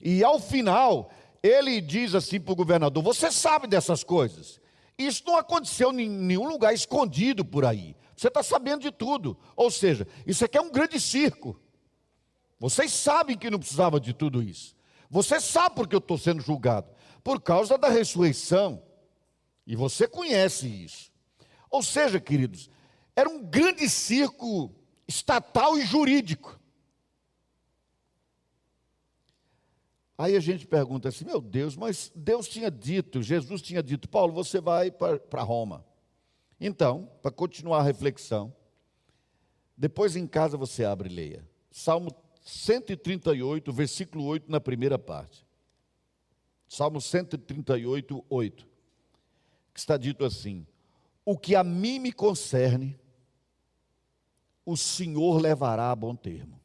E 0.00 0.22
ao 0.22 0.38
final, 0.38 1.10
ele 1.42 1.80
diz 1.80 2.14
assim 2.14 2.38
para 2.38 2.52
o 2.52 2.56
governador: 2.56 3.02
Você 3.02 3.32
sabe 3.32 3.66
dessas 3.66 4.04
coisas? 4.04 4.60
Isso 4.98 5.22
não 5.26 5.36
aconteceu 5.36 5.90
em 5.98 6.08
nenhum 6.08 6.46
lugar 6.46 6.74
escondido 6.74 7.42
por 7.42 7.64
aí. 7.64 7.96
Você 8.14 8.28
está 8.28 8.42
sabendo 8.42 8.82
de 8.82 8.92
tudo. 8.92 9.34
Ou 9.56 9.70
seja, 9.70 10.06
isso 10.26 10.44
aqui 10.44 10.58
é 10.58 10.60
um 10.60 10.70
grande 10.70 11.00
circo. 11.00 11.58
Vocês 12.58 12.92
sabem 12.92 13.38
que 13.38 13.48
não 13.48 13.58
precisava 13.58 13.98
de 13.98 14.12
tudo 14.12 14.42
isso. 14.42 14.76
Você 15.08 15.40
sabe 15.40 15.76
porque 15.76 15.94
eu 15.94 16.00
estou 16.00 16.18
sendo 16.18 16.42
julgado. 16.42 16.90
Por 17.24 17.40
causa 17.40 17.78
da 17.78 17.88
ressurreição. 17.88 18.82
E 19.66 19.74
você 19.74 20.06
conhece 20.06 20.68
isso. 20.68 21.10
Ou 21.70 21.82
seja, 21.82 22.20
queridos, 22.20 22.68
era 23.14 23.28
um 23.28 23.42
grande 23.42 23.88
circo 23.88 24.74
estatal 25.06 25.78
e 25.78 25.84
jurídico. 25.84 26.58
Aí 30.16 30.36
a 30.36 30.40
gente 30.40 30.66
pergunta 30.66 31.08
assim: 31.08 31.24
meu 31.24 31.40
Deus, 31.40 31.76
mas 31.76 32.12
Deus 32.14 32.46
tinha 32.46 32.70
dito, 32.70 33.22
Jesus 33.22 33.62
tinha 33.62 33.82
dito, 33.82 34.08
Paulo, 34.08 34.32
você 34.32 34.60
vai 34.60 34.90
para 34.90 35.42
Roma. 35.42 35.84
Então, 36.60 37.10
para 37.22 37.30
continuar 37.30 37.78
a 37.78 37.82
reflexão, 37.82 38.54
depois 39.74 40.16
em 40.16 40.26
casa 40.26 40.58
você 40.58 40.84
abre 40.84 41.08
e 41.08 41.14
leia. 41.14 41.48
Salmo 41.70 42.14
138, 42.44 43.72
versículo 43.72 44.24
8, 44.24 44.50
na 44.50 44.60
primeira 44.60 44.98
parte. 44.98 45.46
Salmo 46.68 47.00
138, 47.00 48.24
8. 48.28 48.68
Que 49.72 49.80
está 49.80 49.96
dito 49.96 50.22
assim: 50.22 50.66
O 51.24 51.36
que 51.36 51.54
a 51.54 51.62
mim 51.62 51.98
me 51.98 52.12
concerne, 52.12 52.98
o 54.64 54.76
Senhor 54.76 55.40
levará 55.40 55.90
a 55.90 55.96
bom 55.96 56.14
termo. 56.14 56.60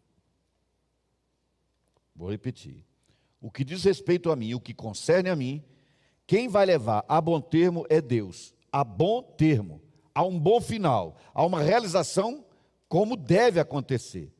Vou 2.15 2.29
repetir. 2.29 2.85
O 3.41 3.51
que 3.51 3.63
diz 3.63 3.83
respeito 3.83 4.31
a 4.31 4.35
mim, 4.35 4.53
o 4.53 4.59
que 4.59 4.73
concerne 4.73 5.29
a 5.29 5.35
mim, 5.35 5.63
quem 6.25 6.47
vai 6.47 6.65
levar 6.65 7.05
a 7.07 7.19
bom 7.19 7.39
termo 7.39 7.85
é 7.89 8.01
Deus. 8.01 8.53
A 8.71 8.83
bom 8.83 9.21
termo, 9.21 9.81
a 10.13 10.23
um 10.23 10.39
bom 10.39 10.59
final, 10.59 11.17
a 11.33 11.45
uma 11.45 11.61
realização 11.61 12.45
como 12.87 13.15
deve 13.15 13.59
acontecer. 13.59 14.33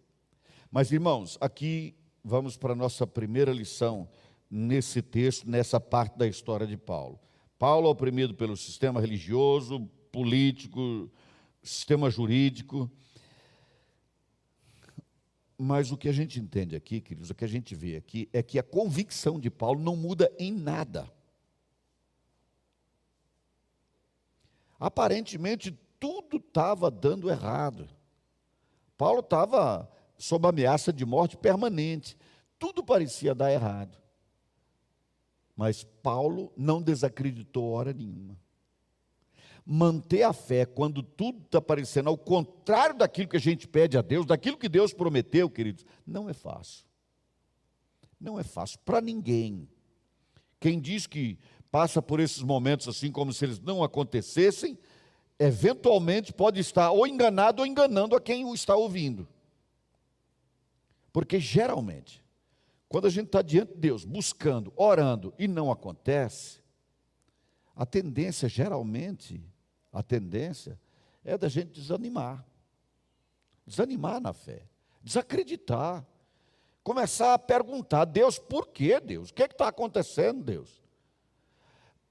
Mas, 0.71 0.91
irmãos, 0.91 1.37
aqui 1.39 1.95
vamos 2.23 2.57
para 2.57 2.73
a 2.73 2.75
nossa 2.75 3.05
primeira 3.05 3.51
lição 3.51 4.09
nesse 4.49 5.01
texto, 5.01 5.49
nessa 5.49 5.79
parte 5.79 6.17
da 6.17 6.27
história 6.27 6.65
de 6.67 6.77
Paulo. 6.77 7.19
Paulo, 7.57 7.89
oprimido 7.89 8.33
pelo 8.33 8.57
sistema 8.57 8.99
religioso, 8.99 9.89
político, 10.15 11.11
sistema 11.61 12.09
jurídico, 12.09 12.89
mas 15.57 15.91
o 15.91 15.97
que 15.97 16.07
a 16.07 16.13
gente 16.13 16.39
entende 16.39 16.73
aqui, 16.73 17.01
queridos, 17.01 17.29
o 17.29 17.35
que 17.35 17.43
a 17.43 17.49
gente 17.49 17.75
vê 17.75 17.97
aqui 17.97 18.29
é 18.31 18.41
que 18.41 18.57
a 18.57 18.63
convicção 18.63 19.37
de 19.37 19.51
Paulo 19.51 19.81
não 19.81 19.93
muda 19.97 20.31
em 20.39 20.53
nada. 20.53 21.11
Aparentemente 24.79 25.77
tudo 25.99 26.37
estava 26.37 26.89
dando 26.89 27.29
errado. 27.29 27.89
Paulo 28.97 29.19
estava 29.19 29.91
sob 30.17 30.47
ameaça 30.47 30.93
de 30.93 31.05
morte 31.05 31.35
permanente. 31.35 32.17
Tudo 32.57 32.81
parecia 32.85 33.35
dar 33.35 33.51
errado. 33.51 33.97
Mas 35.57 35.83
Paulo 35.83 36.53
não 36.55 36.81
desacreditou 36.81 37.71
hora 37.71 37.91
nenhuma 37.91 38.44
manter 39.65 40.21
a 40.21 40.31
fé 40.31 40.65
quando 40.65 41.01
tudo 41.01 41.39
está 41.43 41.59
parecendo 41.59 42.09
ao 42.09 42.17
contrário 42.17 42.95
daquilo 42.95 43.29
que 43.29 43.37
a 43.37 43.39
gente 43.39 43.67
pede 43.67 43.97
a 43.97 44.01
Deus, 44.01 44.25
daquilo 44.25 44.57
que 44.57 44.69
Deus 44.69 44.93
prometeu, 44.93 45.49
queridos, 45.49 45.83
não 46.05 46.29
é 46.29 46.33
fácil. 46.33 46.85
Não 48.19 48.39
é 48.39 48.43
fácil 48.43 48.79
para 48.85 49.01
ninguém. 49.01 49.67
Quem 50.59 50.79
diz 50.79 51.07
que 51.07 51.39
passa 51.71 52.01
por 52.01 52.19
esses 52.19 52.43
momentos 52.43 52.87
assim 52.87 53.11
como 53.11 53.33
se 53.33 53.43
eles 53.43 53.59
não 53.59 53.83
acontecessem, 53.83 54.77
eventualmente 55.39 56.31
pode 56.31 56.59
estar 56.59 56.91
ou 56.91 57.07
enganado 57.07 57.61
ou 57.61 57.67
enganando 57.67 58.15
a 58.15 58.21
quem 58.21 58.45
o 58.45 58.53
está 58.53 58.75
ouvindo. 58.75 59.27
Porque 61.11 61.39
geralmente, 61.39 62.23
quando 62.87 63.07
a 63.07 63.09
gente 63.09 63.27
está 63.27 63.41
diante 63.41 63.73
de 63.73 63.79
Deus, 63.79 64.05
buscando, 64.05 64.71
orando 64.75 65.33
e 65.39 65.47
não 65.47 65.71
acontece, 65.71 66.59
a 67.75 67.85
tendência 67.85 68.47
geralmente 68.47 69.43
a 69.95 70.03
tendência 70.03 70.77
é 71.23 71.37
da 71.37 71.47
gente 71.47 71.71
desanimar. 71.71 72.45
Desanimar 73.65 74.19
na 74.19 74.33
fé. 74.33 74.63
desacreditar, 75.01 76.05
começar 76.83 77.33
a 77.33 77.39
perguntar: 77.39 78.03
Deus, 78.05 78.37
por 78.37 78.67
que 78.67 78.99
Deus? 78.99 79.29
O 79.29 79.33
que 79.33 79.43
é 79.43 79.45
está 79.45 79.69
acontecendo, 79.69 80.43
Deus? 80.43 80.83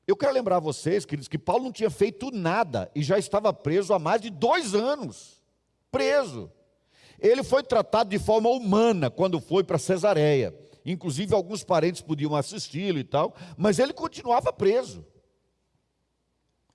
Eu 0.06 0.16
quero 0.16 0.32
lembrar 0.32 0.60
vocês, 0.60 1.04
queridos, 1.04 1.28
que 1.28 1.38
Paulo 1.38 1.64
não 1.64 1.72
tinha 1.72 1.90
feito 1.90 2.30
nada 2.30 2.90
e 2.94 3.02
já 3.02 3.18
estava 3.18 3.52
preso 3.52 3.92
há 3.92 3.98
mais 3.98 4.20
de 4.20 4.30
dois 4.30 4.74
anos. 4.74 5.42
Preso. 5.90 6.50
Ele 7.18 7.42
foi 7.42 7.62
tratado 7.62 8.10
de 8.10 8.18
forma 8.18 8.48
humana 8.48 9.10
quando 9.10 9.40
foi 9.40 9.62
para 9.62 9.78
Cesareia. 9.78 10.54
Inclusive, 10.84 11.34
alguns 11.34 11.64
parentes 11.64 12.02
podiam 12.02 12.34
assisti-lo 12.34 12.98
e 12.98 13.04
tal, 13.04 13.34
mas 13.56 13.78
ele 13.78 13.92
continuava 13.92 14.52
preso. 14.52 15.04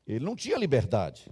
Ele 0.10 0.26
não 0.26 0.36
tinha 0.36 0.58
liberdade. 0.58 1.32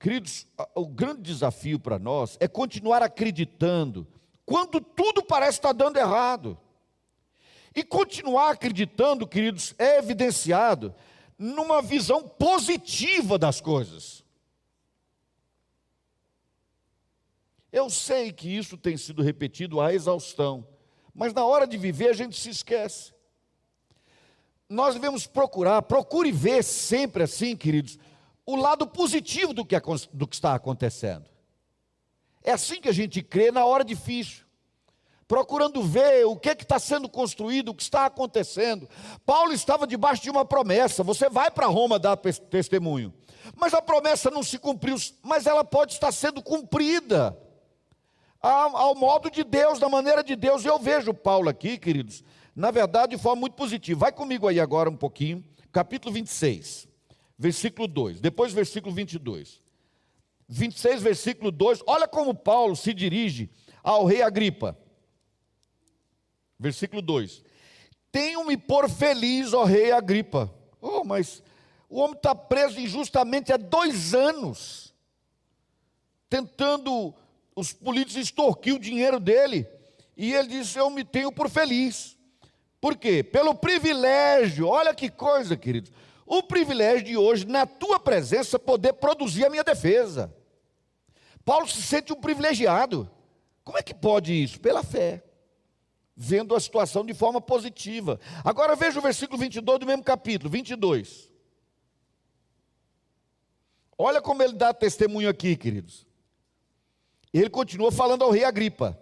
Queridos, 0.00 0.48
o 0.74 0.86
grande 0.86 1.22
desafio 1.22 1.78
para 1.78 1.98
nós 1.98 2.36
é 2.40 2.48
continuar 2.48 3.02
acreditando 3.02 4.06
quando 4.44 4.80
tudo 4.80 5.22
parece 5.22 5.58
estar 5.58 5.72
dando 5.72 5.96
errado. 5.96 6.58
E 7.74 7.84
continuar 7.84 8.50
acreditando, 8.50 9.28
queridos, 9.28 9.74
é 9.78 9.98
evidenciado 9.98 10.92
numa 11.38 11.80
visão 11.80 12.26
positiva 12.26 13.38
das 13.38 13.60
coisas. 13.60 14.24
Eu 17.70 17.88
sei 17.88 18.32
que 18.32 18.48
isso 18.48 18.76
tem 18.76 18.96
sido 18.96 19.22
repetido 19.22 19.80
à 19.80 19.94
exaustão, 19.94 20.66
mas 21.14 21.32
na 21.32 21.44
hora 21.44 21.66
de 21.66 21.76
viver 21.76 22.08
a 22.08 22.14
gente 22.14 22.36
se 22.36 22.50
esquece. 22.50 23.12
Nós 24.68 24.94
devemos 24.94 25.26
procurar, 25.26 25.82
procure 25.82 26.30
ver 26.30 26.62
sempre 26.62 27.22
assim, 27.22 27.56
queridos, 27.56 27.98
o 28.44 28.56
lado 28.56 28.86
positivo 28.86 29.54
do 29.54 29.64
que, 29.64 29.76
do 30.12 30.26
que 30.26 30.34
está 30.34 30.54
acontecendo. 30.54 31.24
É 32.42 32.52
assim 32.52 32.80
que 32.80 32.88
a 32.88 32.92
gente 32.92 33.22
crê 33.22 33.50
na 33.50 33.64
hora 33.64 33.84
difícil 33.84 34.48
procurando 35.28 35.82
ver 35.82 36.24
o 36.24 36.34
que 36.34 36.48
é 36.48 36.52
está 36.54 36.78
sendo 36.78 37.06
construído, 37.06 37.68
o 37.68 37.74
que 37.74 37.82
está 37.82 38.06
acontecendo. 38.06 38.88
Paulo 39.26 39.52
estava 39.52 39.86
debaixo 39.86 40.22
de 40.22 40.30
uma 40.30 40.44
promessa: 40.44 41.04
você 41.04 41.28
vai 41.28 41.50
para 41.50 41.66
Roma 41.66 41.98
dar 41.98 42.16
testemunho. 42.16 43.12
Mas 43.54 43.74
a 43.74 43.82
promessa 43.82 44.30
não 44.30 44.42
se 44.42 44.58
cumpriu, 44.58 44.96
mas 45.22 45.46
ela 45.46 45.62
pode 45.62 45.92
estar 45.92 46.10
sendo 46.12 46.42
cumprida 46.42 47.38
ao, 48.40 48.76
ao 48.76 48.94
modo 48.94 49.30
de 49.30 49.44
Deus, 49.44 49.78
da 49.78 49.88
maneira 49.88 50.24
de 50.24 50.34
Deus. 50.34 50.64
Eu 50.64 50.78
vejo 50.78 51.14
Paulo 51.14 51.48
aqui, 51.48 51.78
queridos, 51.78 52.24
na 52.58 52.72
verdade, 52.72 53.14
de 53.14 53.22
forma 53.22 53.42
muito 53.42 53.54
positiva. 53.54 54.00
Vai 54.00 54.10
comigo 54.10 54.48
aí 54.48 54.58
agora 54.58 54.90
um 54.90 54.96
pouquinho, 54.96 55.44
capítulo 55.70 56.12
26, 56.12 56.88
versículo 57.38 57.86
2, 57.86 58.20
depois 58.20 58.52
versículo 58.52 58.92
22. 58.92 59.62
26, 60.48 61.00
versículo 61.00 61.52
2, 61.52 61.84
olha 61.86 62.08
como 62.08 62.34
Paulo 62.34 62.74
se 62.74 62.92
dirige 62.92 63.48
ao 63.80 64.04
rei 64.04 64.22
Agripa. 64.22 64.76
Versículo 66.58 67.00
2: 67.00 67.44
Tenho-me 68.10 68.56
por 68.56 68.90
feliz, 68.90 69.52
ó 69.52 69.62
rei 69.62 69.92
Agripa. 69.92 70.52
Oh, 70.80 71.04
mas 71.04 71.44
o 71.88 72.00
homem 72.00 72.16
está 72.16 72.34
preso 72.34 72.80
injustamente 72.80 73.52
há 73.52 73.56
dois 73.56 74.14
anos, 74.14 74.92
tentando 76.28 77.14
os 77.54 77.72
políticos 77.72 78.16
extorquir 78.16 78.74
o 78.74 78.80
dinheiro 78.80 79.20
dele. 79.20 79.64
E 80.16 80.34
ele 80.34 80.48
disse: 80.48 80.76
Eu 80.76 80.90
me 80.90 81.04
tenho 81.04 81.30
por 81.30 81.48
feliz. 81.48 82.17
Por 82.80 82.96
quê? 82.96 83.22
Pelo 83.22 83.54
privilégio, 83.54 84.66
olha 84.66 84.94
que 84.94 85.10
coisa, 85.10 85.56
queridos. 85.56 85.92
O 86.24 86.42
privilégio 86.42 87.04
de 87.04 87.16
hoje, 87.16 87.46
na 87.46 87.66
tua 87.66 87.98
presença, 87.98 88.58
poder 88.58 88.94
produzir 88.94 89.44
a 89.44 89.50
minha 89.50 89.64
defesa. 89.64 90.34
Paulo 91.44 91.66
se 91.66 91.82
sente 91.82 92.12
um 92.12 92.20
privilegiado. 92.20 93.10
Como 93.64 93.78
é 93.78 93.82
que 93.82 93.94
pode 93.94 94.32
isso? 94.32 94.60
Pela 94.60 94.82
fé 94.82 95.24
vendo 96.20 96.52
a 96.56 96.58
situação 96.58 97.06
de 97.06 97.14
forma 97.14 97.40
positiva. 97.40 98.18
Agora 98.44 98.74
veja 98.74 98.98
o 98.98 99.02
versículo 99.02 99.38
22 99.38 99.78
do 99.78 99.86
mesmo 99.86 100.02
capítulo, 100.02 100.50
22. 100.50 101.30
Olha 103.96 104.20
como 104.20 104.42
ele 104.42 104.54
dá 104.54 104.74
testemunho 104.74 105.28
aqui, 105.28 105.56
queridos. 105.56 106.04
Ele 107.32 107.48
continua 107.48 107.92
falando 107.92 108.24
ao 108.24 108.32
rei 108.32 108.42
Agripa. 108.42 108.98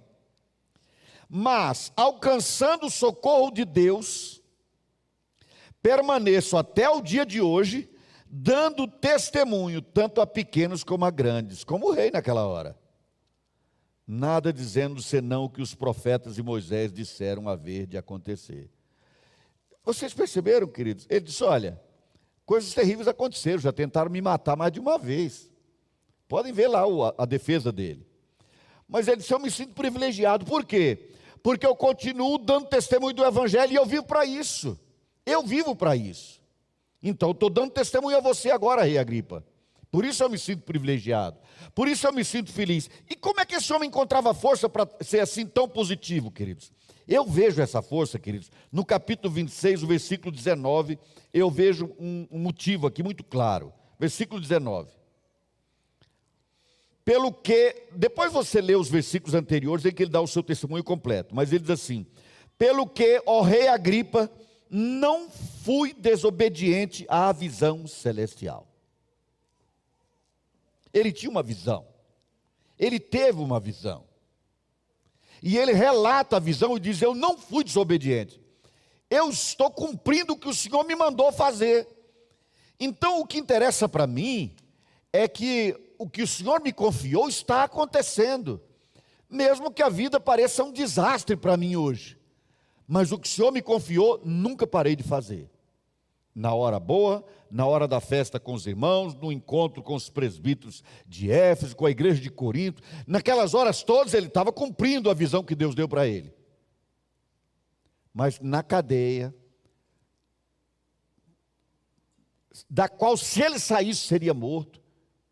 Mas, 1.28 1.92
alcançando 1.96 2.86
o 2.86 2.90
socorro 2.90 3.50
de 3.50 3.64
Deus, 3.64 4.42
permaneço 5.82 6.56
até 6.56 6.88
o 6.88 7.00
dia 7.00 7.26
de 7.26 7.40
hoje, 7.40 7.90
dando 8.26 8.86
testemunho, 8.86 9.82
tanto 9.82 10.20
a 10.20 10.26
pequenos 10.26 10.84
como 10.84 11.04
a 11.04 11.10
grandes, 11.10 11.64
como 11.64 11.88
o 11.88 11.92
rei 11.92 12.10
naquela 12.10 12.46
hora 12.46 12.76
nada 14.06 14.52
dizendo 14.52 15.02
senão 15.02 15.44
o 15.44 15.50
que 15.50 15.60
os 15.60 15.74
profetas 15.74 16.38
e 16.38 16.42
Moisés 16.42 16.92
disseram 16.92 17.48
haver 17.48 17.86
de 17.86 17.98
acontecer. 17.98 18.70
Vocês 19.82 20.14
perceberam, 20.14 20.68
queridos? 20.68 21.06
Ele 21.10 21.20
disse: 21.20 21.42
Olha, 21.42 21.80
coisas 22.44 22.72
terríveis 22.72 23.08
aconteceram, 23.08 23.58
já 23.58 23.72
tentaram 23.72 24.10
me 24.10 24.20
matar 24.20 24.56
mais 24.56 24.70
de 24.70 24.78
uma 24.78 24.98
vez. 24.98 25.50
Podem 26.28 26.52
ver 26.52 26.68
lá 26.68 26.82
a, 27.18 27.24
defesa 27.24 27.72
dele. 27.72 28.06
Mas 28.88 29.08
ele 29.08 29.18
disse: 29.18 29.34
Eu 29.34 29.38
me 29.38 29.50
sinto 29.50 29.74
privilegiado. 29.74 30.44
Por 30.44 30.64
quê? 30.64 31.10
Porque 31.46 31.64
eu 31.64 31.76
continuo 31.76 32.38
dando 32.38 32.66
testemunho 32.66 33.14
do 33.14 33.24
Evangelho 33.24 33.72
e 33.72 33.76
eu 33.76 33.86
vivo 33.86 34.02
para 34.02 34.26
isso. 34.26 34.76
Eu 35.24 35.44
vivo 35.44 35.76
para 35.76 35.94
isso. 35.94 36.42
Então, 37.00 37.30
estou 37.30 37.48
dando 37.48 37.70
testemunho 37.70 38.16
a 38.16 38.20
você 38.20 38.50
agora, 38.50 38.82
Rei 38.82 38.98
Agripa. 38.98 39.46
Por 39.88 40.04
isso 40.04 40.24
eu 40.24 40.28
me 40.28 40.38
sinto 40.38 40.64
privilegiado. 40.64 41.38
Por 41.72 41.86
isso 41.86 42.04
eu 42.04 42.12
me 42.12 42.24
sinto 42.24 42.50
feliz. 42.50 42.90
E 43.08 43.14
como 43.14 43.40
é 43.40 43.46
que 43.46 43.54
esse 43.54 43.72
homem 43.72 43.86
encontrava 43.88 44.34
força 44.34 44.68
para 44.68 44.88
ser 45.02 45.20
assim 45.20 45.46
tão 45.46 45.68
positivo, 45.68 46.32
queridos? 46.32 46.72
Eu 47.06 47.24
vejo 47.24 47.62
essa 47.62 47.80
força, 47.80 48.18
queridos, 48.18 48.50
no 48.72 48.84
capítulo 48.84 49.32
26, 49.32 49.84
o 49.84 49.86
versículo 49.86 50.32
19, 50.32 50.98
eu 51.32 51.48
vejo 51.48 51.94
um, 51.96 52.26
um 52.28 52.40
motivo 52.40 52.88
aqui 52.88 53.04
muito 53.04 53.22
claro. 53.22 53.72
Versículo 54.00 54.40
19. 54.40 54.90
Pelo 57.06 57.32
que, 57.32 57.84
depois 57.92 58.32
você 58.32 58.60
lê 58.60 58.74
os 58.74 58.88
versículos 58.88 59.32
anteriores 59.32 59.84
em 59.84 59.92
que 59.92 60.02
ele 60.02 60.10
dá 60.10 60.20
o 60.20 60.26
seu 60.26 60.42
testemunho 60.42 60.82
completo, 60.82 61.36
mas 61.36 61.52
ele 61.52 61.60
diz 61.60 61.70
assim: 61.70 62.04
Pelo 62.58 62.84
que, 62.84 63.22
ó 63.24 63.42
rei 63.42 63.68
Agripa, 63.68 64.28
não 64.68 65.30
fui 65.30 65.94
desobediente 65.94 67.06
à 67.08 67.30
visão 67.30 67.86
celestial. 67.86 68.66
Ele 70.92 71.12
tinha 71.12 71.30
uma 71.30 71.44
visão. 71.44 71.86
Ele 72.76 72.98
teve 72.98 73.38
uma 73.38 73.60
visão. 73.60 74.02
E 75.40 75.56
ele 75.56 75.74
relata 75.74 76.38
a 76.38 76.40
visão 76.40 76.76
e 76.76 76.80
diz: 76.80 77.00
Eu 77.00 77.14
não 77.14 77.38
fui 77.38 77.62
desobediente. 77.62 78.40
Eu 79.08 79.30
estou 79.30 79.70
cumprindo 79.70 80.32
o 80.32 80.36
que 80.36 80.48
o 80.48 80.54
Senhor 80.54 80.82
me 80.82 80.96
mandou 80.96 81.30
fazer. 81.30 81.86
Então, 82.80 83.20
o 83.20 83.26
que 83.26 83.38
interessa 83.38 83.88
para 83.88 84.08
mim 84.08 84.56
é 85.12 85.28
que 85.28 85.85
o 85.98 86.08
que 86.08 86.22
o 86.22 86.26
Senhor 86.26 86.60
me 86.62 86.72
confiou 86.72 87.28
está 87.28 87.64
acontecendo. 87.64 88.60
Mesmo 89.28 89.70
que 89.70 89.82
a 89.82 89.88
vida 89.88 90.20
pareça 90.20 90.62
um 90.62 90.72
desastre 90.72 91.36
para 91.36 91.56
mim 91.56 91.76
hoje. 91.76 92.18
Mas 92.86 93.10
o 93.10 93.18
que 93.18 93.26
o 93.26 93.30
Senhor 93.30 93.50
me 93.50 93.60
confiou, 93.60 94.20
nunca 94.24 94.66
parei 94.66 94.94
de 94.94 95.02
fazer 95.02 95.50
na 96.36 96.52
hora 96.52 96.78
boa, 96.78 97.24
na 97.50 97.64
hora 97.64 97.88
da 97.88 97.98
festa 97.98 98.38
com 98.38 98.52
os 98.52 98.66
irmãos, 98.66 99.14
no 99.14 99.32
encontro 99.32 99.82
com 99.82 99.94
os 99.94 100.10
presbíteros 100.10 100.84
de 101.06 101.30
Éfeso, 101.30 101.74
com 101.74 101.86
a 101.86 101.90
igreja 101.90 102.20
de 102.20 102.30
Corinto. 102.30 102.82
Naquelas 103.06 103.54
horas 103.54 103.82
todas 103.82 104.12
ele 104.12 104.26
estava 104.26 104.52
cumprindo 104.52 105.08
a 105.08 105.14
visão 105.14 105.42
que 105.42 105.54
Deus 105.54 105.74
deu 105.74 105.88
para 105.88 106.06
ele. 106.06 106.34
Mas 108.12 108.38
na 108.38 108.62
cadeia, 108.62 109.34
da 112.68 112.86
qual 112.86 113.16
se 113.16 113.40
ele 113.40 113.58
saísse 113.58 114.02
seria 114.06 114.34
morto, 114.34 114.82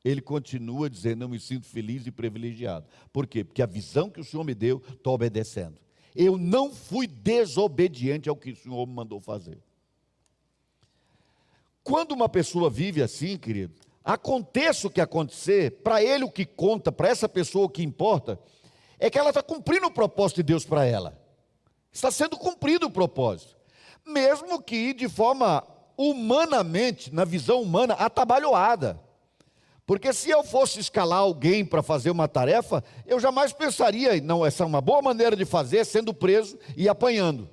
ele 0.04 0.20
continua 0.20 0.90
dizendo: 0.90 1.24
Eu 1.24 1.28
me 1.28 1.40
sinto 1.40 1.66
feliz 1.66 2.06
e 2.06 2.10
privilegiado. 2.10 2.86
Por 3.12 3.26
quê? 3.26 3.42
Porque 3.42 3.62
a 3.62 3.66
visão 3.66 4.10
que 4.10 4.20
o 4.20 4.24
Senhor 4.24 4.44
me 4.44 4.54
deu, 4.54 4.82
estou 4.90 5.14
obedecendo. 5.14 5.78
Eu 6.14 6.36
não 6.36 6.72
fui 6.72 7.06
desobediente 7.06 8.28
ao 8.28 8.36
que 8.36 8.52
o 8.52 8.56
Senhor 8.56 8.86
me 8.86 8.92
mandou 8.92 9.18
fazer. 9.18 9.58
Quando 11.82 12.12
uma 12.12 12.28
pessoa 12.28 12.70
vive 12.70 13.02
assim, 13.02 13.36
querido, 13.36 13.74
aconteça 14.04 14.86
o 14.86 14.90
que 14.90 15.00
acontecer, 15.00 15.82
para 15.82 16.02
ele 16.02 16.24
o 16.24 16.30
que 16.30 16.44
conta, 16.44 16.92
para 16.92 17.08
essa 17.08 17.28
pessoa 17.28 17.66
o 17.66 17.70
que 17.70 17.82
importa, 17.82 18.38
é 18.98 19.10
que 19.10 19.18
ela 19.18 19.30
está 19.30 19.42
cumprindo 19.42 19.86
o 19.86 19.90
propósito 19.90 20.36
de 20.36 20.44
Deus 20.44 20.64
para 20.64 20.84
ela. 20.84 21.18
Está 21.92 22.10
sendo 22.10 22.36
cumprido 22.36 22.86
o 22.86 22.90
propósito. 22.90 23.56
Mesmo 24.06 24.62
que 24.62 24.94
de 24.94 25.08
forma 25.08 25.66
humanamente, 25.96 27.12
na 27.12 27.24
visão 27.24 27.62
humana, 27.62 27.94
atabalhoada. 27.94 29.00
Porque 29.86 30.12
se 30.12 30.30
eu 30.30 30.42
fosse 30.42 30.80
escalar 30.80 31.18
alguém 31.18 31.64
para 31.64 31.82
fazer 31.82 32.10
uma 32.10 32.26
tarefa, 32.26 32.82
eu 33.06 33.20
jamais 33.20 33.52
pensaria, 33.52 34.20
não, 34.22 34.44
essa 34.44 34.62
é 34.62 34.66
uma 34.66 34.80
boa 34.80 35.02
maneira 35.02 35.36
de 35.36 35.44
fazer, 35.44 35.84
sendo 35.84 36.14
preso 36.14 36.58
e 36.76 36.88
apanhando. 36.88 37.50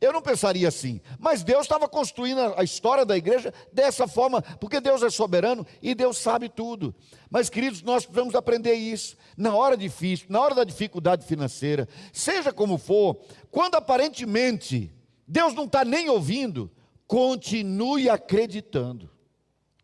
Eu 0.00 0.14
não 0.14 0.22
pensaria 0.22 0.66
assim, 0.66 0.98
mas 1.18 1.42
Deus 1.42 1.62
estava 1.62 1.86
construindo 1.86 2.40
a 2.56 2.64
história 2.64 3.04
da 3.04 3.16
igreja 3.18 3.52
dessa 3.70 4.08
forma, 4.08 4.40
porque 4.58 4.80
Deus 4.80 5.02
é 5.02 5.10
soberano 5.10 5.66
e 5.82 5.94
Deus 5.94 6.16
sabe 6.16 6.48
tudo. 6.48 6.94
Mas, 7.28 7.50
queridos, 7.50 7.82
nós 7.82 8.06
precisamos 8.06 8.34
aprender 8.34 8.72
isso. 8.72 9.14
Na 9.36 9.54
hora 9.54 9.76
difícil, 9.76 10.26
na 10.30 10.40
hora 10.40 10.54
da 10.54 10.64
dificuldade 10.64 11.26
financeira, 11.26 11.86
seja 12.14 12.50
como 12.50 12.78
for, 12.78 13.20
quando 13.50 13.74
aparentemente 13.74 14.90
Deus 15.28 15.52
não 15.52 15.64
está 15.64 15.84
nem 15.84 16.08
ouvindo, 16.08 16.70
continue 17.06 18.08
acreditando, 18.08 19.10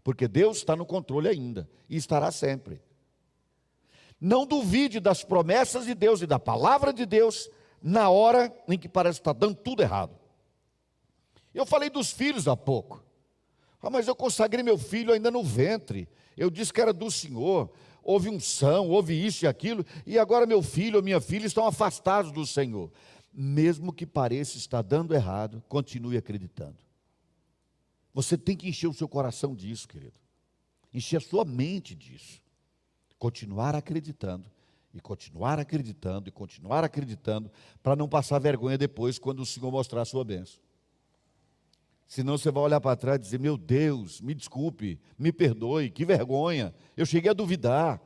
porque 0.06 0.28
Deus 0.28 0.58
está 0.58 0.76
no 0.76 0.86
controle 0.86 1.26
ainda 1.26 1.68
e 1.90 1.96
estará 1.96 2.30
sempre. 2.30 2.80
Não 4.20 4.46
duvide 4.46 5.00
das 5.00 5.24
promessas 5.24 5.84
de 5.84 5.96
Deus 5.96 6.22
e 6.22 6.28
da 6.28 6.38
palavra 6.38 6.92
de 6.92 7.04
Deus 7.04 7.50
na 7.82 8.08
hora 8.08 8.54
em 8.68 8.78
que 8.78 8.88
parece 8.88 9.18
estar 9.18 9.32
dando 9.32 9.56
tudo 9.56 9.82
errado. 9.82 10.16
Eu 11.52 11.66
falei 11.66 11.90
dos 11.90 12.12
filhos 12.12 12.46
há 12.46 12.56
pouco. 12.56 13.02
Ah, 13.82 13.90
mas 13.90 14.06
eu 14.06 14.14
consagrei 14.14 14.62
meu 14.62 14.78
filho 14.78 15.12
ainda 15.12 15.28
no 15.28 15.42
ventre. 15.42 16.08
Eu 16.36 16.50
disse 16.50 16.72
que 16.72 16.80
era 16.80 16.92
do 16.92 17.10
Senhor. 17.10 17.68
Houve 18.00 18.28
unção, 18.28 18.88
houve 18.88 19.12
isso 19.12 19.44
e 19.44 19.48
aquilo, 19.48 19.84
e 20.06 20.20
agora 20.20 20.46
meu 20.46 20.62
filho 20.62 20.98
ou 20.98 21.02
minha 21.02 21.20
filha 21.20 21.46
estão 21.46 21.66
afastados 21.66 22.30
do 22.30 22.46
Senhor. 22.46 22.92
Mesmo 23.34 23.92
que 23.92 24.06
pareça 24.06 24.56
estar 24.56 24.82
dando 24.82 25.16
errado, 25.16 25.64
continue 25.68 26.16
acreditando. 26.16 26.85
Você 28.16 28.38
tem 28.38 28.56
que 28.56 28.66
encher 28.66 28.86
o 28.86 28.94
seu 28.94 29.06
coração 29.06 29.54
disso, 29.54 29.86
querido. 29.86 30.18
Encher 30.90 31.18
a 31.18 31.20
sua 31.20 31.44
mente 31.44 31.94
disso. 31.94 32.40
Continuar 33.18 33.74
acreditando 33.74 34.50
e 34.94 35.02
continuar 35.02 35.58
acreditando 35.58 36.30
e 36.30 36.32
continuar 36.32 36.82
acreditando 36.82 37.52
para 37.82 37.94
não 37.94 38.08
passar 38.08 38.38
vergonha 38.38 38.78
depois 38.78 39.18
quando 39.18 39.40
o 39.40 39.44
Senhor 39.44 39.70
mostrar 39.70 40.00
a 40.00 40.06
sua 40.06 40.24
bênção. 40.24 40.58
Senão 42.06 42.38
você 42.38 42.50
vai 42.50 42.62
olhar 42.62 42.80
para 42.80 42.96
trás 42.96 43.18
e 43.18 43.22
dizer: 43.22 43.38
Meu 43.38 43.58
Deus, 43.58 44.22
me 44.22 44.32
desculpe, 44.32 44.98
me 45.18 45.30
perdoe, 45.30 45.90
que 45.90 46.06
vergonha. 46.06 46.74
Eu 46.96 47.04
cheguei 47.04 47.30
a 47.30 47.34
duvidar. 47.34 48.00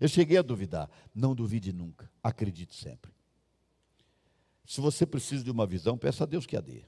Eu 0.00 0.08
cheguei 0.08 0.38
a 0.38 0.42
duvidar. 0.42 0.90
Não 1.14 1.36
duvide 1.36 1.72
nunca, 1.72 2.10
acredite 2.20 2.74
sempre. 2.74 3.12
Se 4.66 4.80
você 4.80 5.06
precisa 5.06 5.44
de 5.44 5.52
uma 5.52 5.68
visão, 5.68 5.96
peça 5.96 6.24
a 6.24 6.26
Deus 6.26 6.46
que 6.46 6.56
a 6.56 6.60
dê. 6.60 6.82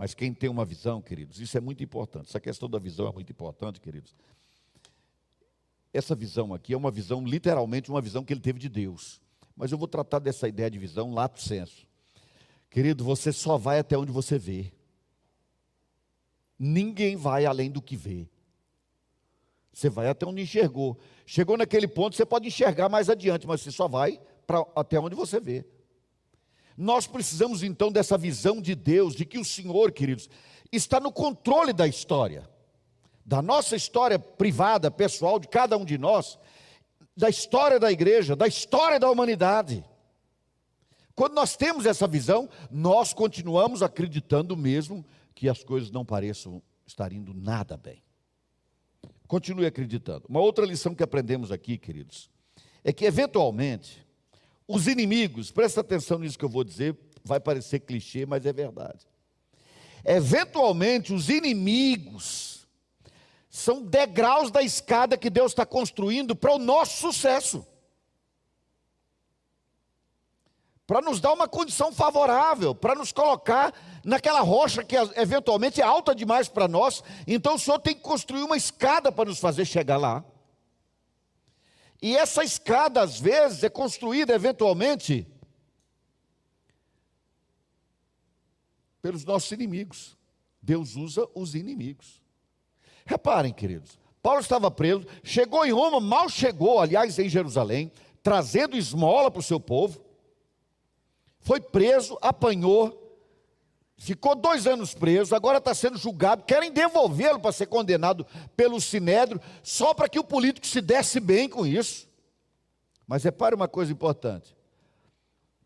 Mas 0.00 0.14
quem 0.14 0.32
tem 0.32 0.48
uma 0.48 0.64
visão, 0.64 1.02
queridos, 1.02 1.40
isso 1.40 1.58
é 1.58 1.60
muito 1.60 1.84
importante. 1.84 2.30
Essa 2.30 2.40
questão 2.40 2.70
da 2.70 2.78
visão 2.78 3.06
é 3.06 3.12
muito 3.12 3.30
importante, 3.30 3.78
queridos. 3.78 4.16
Essa 5.92 6.14
visão 6.14 6.54
aqui 6.54 6.72
é 6.72 6.76
uma 6.76 6.90
visão, 6.90 7.22
literalmente, 7.22 7.90
uma 7.90 8.00
visão 8.00 8.24
que 8.24 8.32
ele 8.32 8.40
teve 8.40 8.58
de 8.58 8.70
Deus. 8.70 9.20
Mas 9.54 9.72
eu 9.72 9.76
vou 9.76 9.86
tratar 9.86 10.18
dessa 10.18 10.48
ideia 10.48 10.70
de 10.70 10.78
visão 10.78 11.12
lato 11.12 11.42
senso. 11.42 11.86
Querido, 12.70 13.04
você 13.04 13.30
só 13.30 13.58
vai 13.58 13.78
até 13.78 13.98
onde 13.98 14.10
você 14.10 14.38
vê. 14.38 14.72
Ninguém 16.58 17.14
vai 17.14 17.44
além 17.44 17.70
do 17.70 17.82
que 17.82 17.94
vê. 17.94 18.26
Você 19.70 19.90
vai 19.90 20.08
até 20.08 20.24
onde 20.24 20.40
enxergou. 20.40 20.98
Chegou 21.26 21.58
naquele 21.58 21.86
ponto, 21.86 22.16
você 22.16 22.24
pode 22.24 22.48
enxergar 22.48 22.88
mais 22.88 23.10
adiante, 23.10 23.46
mas 23.46 23.60
você 23.60 23.70
só 23.70 23.86
vai 23.86 24.18
pra, 24.46 24.64
até 24.74 24.98
onde 24.98 25.14
você 25.14 25.38
vê. 25.38 25.66
Nós 26.80 27.06
precisamos 27.06 27.62
então 27.62 27.92
dessa 27.92 28.16
visão 28.16 28.60
de 28.60 28.74
Deus, 28.74 29.14
de 29.14 29.24
que 29.24 29.38
o 29.38 29.44
Senhor, 29.44 29.92
queridos, 29.92 30.28
está 30.72 30.98
no 30.98 31.12
controle 31.12 31.72
da 31.72 31.86
história 31.86 32.48
da 33.30 33.40
nossa 33.40 33.76
história 33.76 34.18
privada, 34.18 34.90
pessoal, 34.90 35.38
de 35.38 35.46
cada 35.46 35.76
um 35.76 35.84
de 35.84 35.96
nós, 35.96 36.36
da 37.16 37.28
história 37.28 37.78
da 37.78 37.92
igreja, 37.92 38.34
da 38.34 38.48
história 38.48 38.98
da 38.98 39.08
humanidade. 39.08 39.84
Quando 41.14 41.34
nós 41.34 41.56
temos 41.56 41.86
essa 41.86 42.08
visão, 42.08 42.48
nós 42.68 43.14
continuamos 43.14 43.84
acreditando 43.84 44.56
mesmo 44.56 45.06
que 45.32 45.48
as 45.48 45.62
coisas 45.62 45.92
não 45.92 46.04
pareçam 46.04 46.60
estar 46.84 47.12
indo 47.12 47.32
nada 47.32 47.76
bem. 47.76 48.02
Continue 49.28 49.66
acreditando. 49.66 50.26
Uma 50.28 50.40
outra 50.40 50.66
lição 50.66 50.92
que 50.92 51.04
aprendemos 51.04 51.52
aqui, 51.52 51.78
queridos, 51.78 52.28
é 52.82 52.92
que 52.92 53.04
eventualmente 53.04 54.04
os 54.70 54.86
inimigos, 54.86 55.50
presta 55.50 55.80
atenção 55.80 56.18
nisso 56.18 56.38
que 56.38 56.44
eu 56.44 56.48
vou 56.48 56.62
dizer, 56.62 56.96
vai 57.24 57.40
parecer 57.40 57.80
clichê, 57.80 58.24
mas 58.24 58.46
é 58.46 58.52
verdade. 58.52 59.06
Eventualmente 60.04 61.12
os 61.12 61.28
inimigos 61.28 62.66
são 63.48 63.82
degraus 63.82 64.50
da 64.50 64.62
escada 64.62 65.18
que 65.18 65.28
Deus 65.28 65.52
está 65.52 65.66
construindo 65.66 66.36
para 66.36 66.54
o 66.54 66.58
nosso 66.58 67.00
sucesso. 67.00 67.66
Para 70.86 71.00
nos 71.00 71.20
dar 71.20 71.32
uma 71.32 71.48
condição 71.48 71.92
favorável, 71.92 72.74
para 72.74 72.94
nos 72.94 73.12
colocar 73.12 73.74
naquela 74.04 74.40
rocha 74.40 74.84
que 74.84 74.96
eventualmente 75.16 75.80
é 75.80 75.84
alta 75.84 76.14
demais 76.14 76.48
para 76.48 76.68
nós. 76.68 77.02
Então 77.26 77.56
o 77.56 77.58
Senhor 77.58 77.78
tem 77.80 77.94
que 77.94 78.00
construir 78.00 78.42
uma 78.42 78.56
escada 78.56 79.10
para 79.10 79.28
nos 79.28 79.40
fazer 79.40 79.64
chegar 79.64 79.96
lá. 79.96 80.24
E 82.02 82.16
essa 82.16 82.42
escada, 82.42 83.02
às 83.02 83.20
vezes, 83.20 83.62
é 83.62 83.68
construída 83.68 84.34
eventualmente 84.34 85.26
pelos 89.02 89.24
nossos 89.24 89.50
inimigos. 89.52 90.16
Deus 90.62 90.96
usa 90.96 91.28
os 91.34 91.54
inimigos. 91.54 92.20
Reparem, 93.04 93.52
queridos, 93.52 93.98
Paulo 94.22 94.40
estava 94.40 94.70
preso, 94.70 95.06
chegou 95.22 95.64
em 95.64 95.72
Roma, 95.72 96.00
mal 96.00 96.28
chegou, 96.28 96.78
aliás, 96.78 97.18
em 97.18 97.28
Jerusalém, 97.28 97.90
trazendo 98.22 98.76
esmola 98.76 99.30
para 99.30 99.40
o 99.40 99.42
seu 99.42 99.58
povo, 99.58 100.04
foi 101.40 101.60
preso, 101.60 102.18
apanhou, 102.20 103.09
ficou 104.00 104.34
dois 104.34 104.66
anos 104.66 104.94
preso, 104.94 105.34
agora 105.36 105.58
está 105.58 105.74
sendo 105.74 105.98
julgado, 105.98 106.44
querem 106.44 106.72
devolvê-lo 106.72 107.38
para 107.38 107.52
ser 107.52 107.66
condenado 107.66 108.26
pelo 108.56 108.80
Sinédrio, 108.80 109.40
só 109.62 109.92
para 109.92 110.08
que 110.08 110.18
o 110.18 110.24
político 110.24 110.66
se 110.66 110.80
desse 110.80 111.20
bem 111.20 111.48
com 111.48 111.66
isso. 111.66 112.08
Mas 113.06 113.22
repare 113.22 113.54
uma 113.54 113.68
coisa 113.68 113.92
importante. 113.92 114.56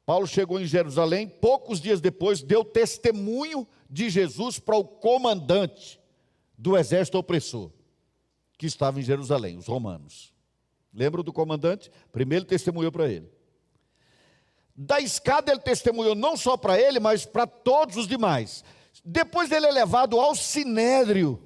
Paulo 0.05 0.27
chegou 0.27 0.61
em 0.61 0.67
Jerusalém, 0.67 1.29
poucos 1.29 1.81
dias 1.81 2.01
depois, 2.01 2.43
deu 2.43 2.65
testemunho 2.65 3.67
de 3.89 4.11
Jesus 4.11 4.59
para 4.59 4.77
o 4.77 4.85
comandante 4.85 6.01
do 6.59 6.77
exército 6.77 7.17
opressor 7.17 7.71
que 8.59 8.67
estava 8.67 8.99
em 8.99 9.03
Jerusalém, 9.03 9.57
os 9.57 9.67
romanos. 9.67 10.35
Lembra 10.93 11.23
do 11.23 11.33
comandante? 11.33 11.91
Primeiro 12.11 12.45
testemunhou 12.45 12.91
para 12.91 13.09
ele. 13.09 13.34
Da 14.77 15.01
escada 15.01 15.53
ele 15.53 15.61
testemunhou 15.61 16.15
não 16.15 16.37
só 16.37 16.57
para 16.57 16.79
ele, 16.81 16.99
mas 16.99 17.25
para 17.25 17.47
todos 17.47 17.97
os 17.97 18.09
demais. 18.09 18.65
Depois 19.05 19.51
ele 19.53 19.67
é 19.67 19.71
levado 19.71 20.19
ao 20.19 20.35
sinédrio, 20.35 21.41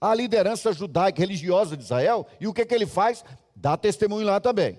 à 0.00 0.14
liderança 0.14 0.72
judaica 0.72 1.20
religiosa 1.20 1.76
de 1.76 1.84
Israel, 1.84 2.26
e 2.40 2.46
o 2.46 2.54
que, 2.54 2.64
que 2.64 2.74
ele 2.74 2.86
faz? 2.86 3.24
Dá 3.54 3.76
testemunho 3.76 4.26
lá 4.26 4.40
também. 4.40 4.78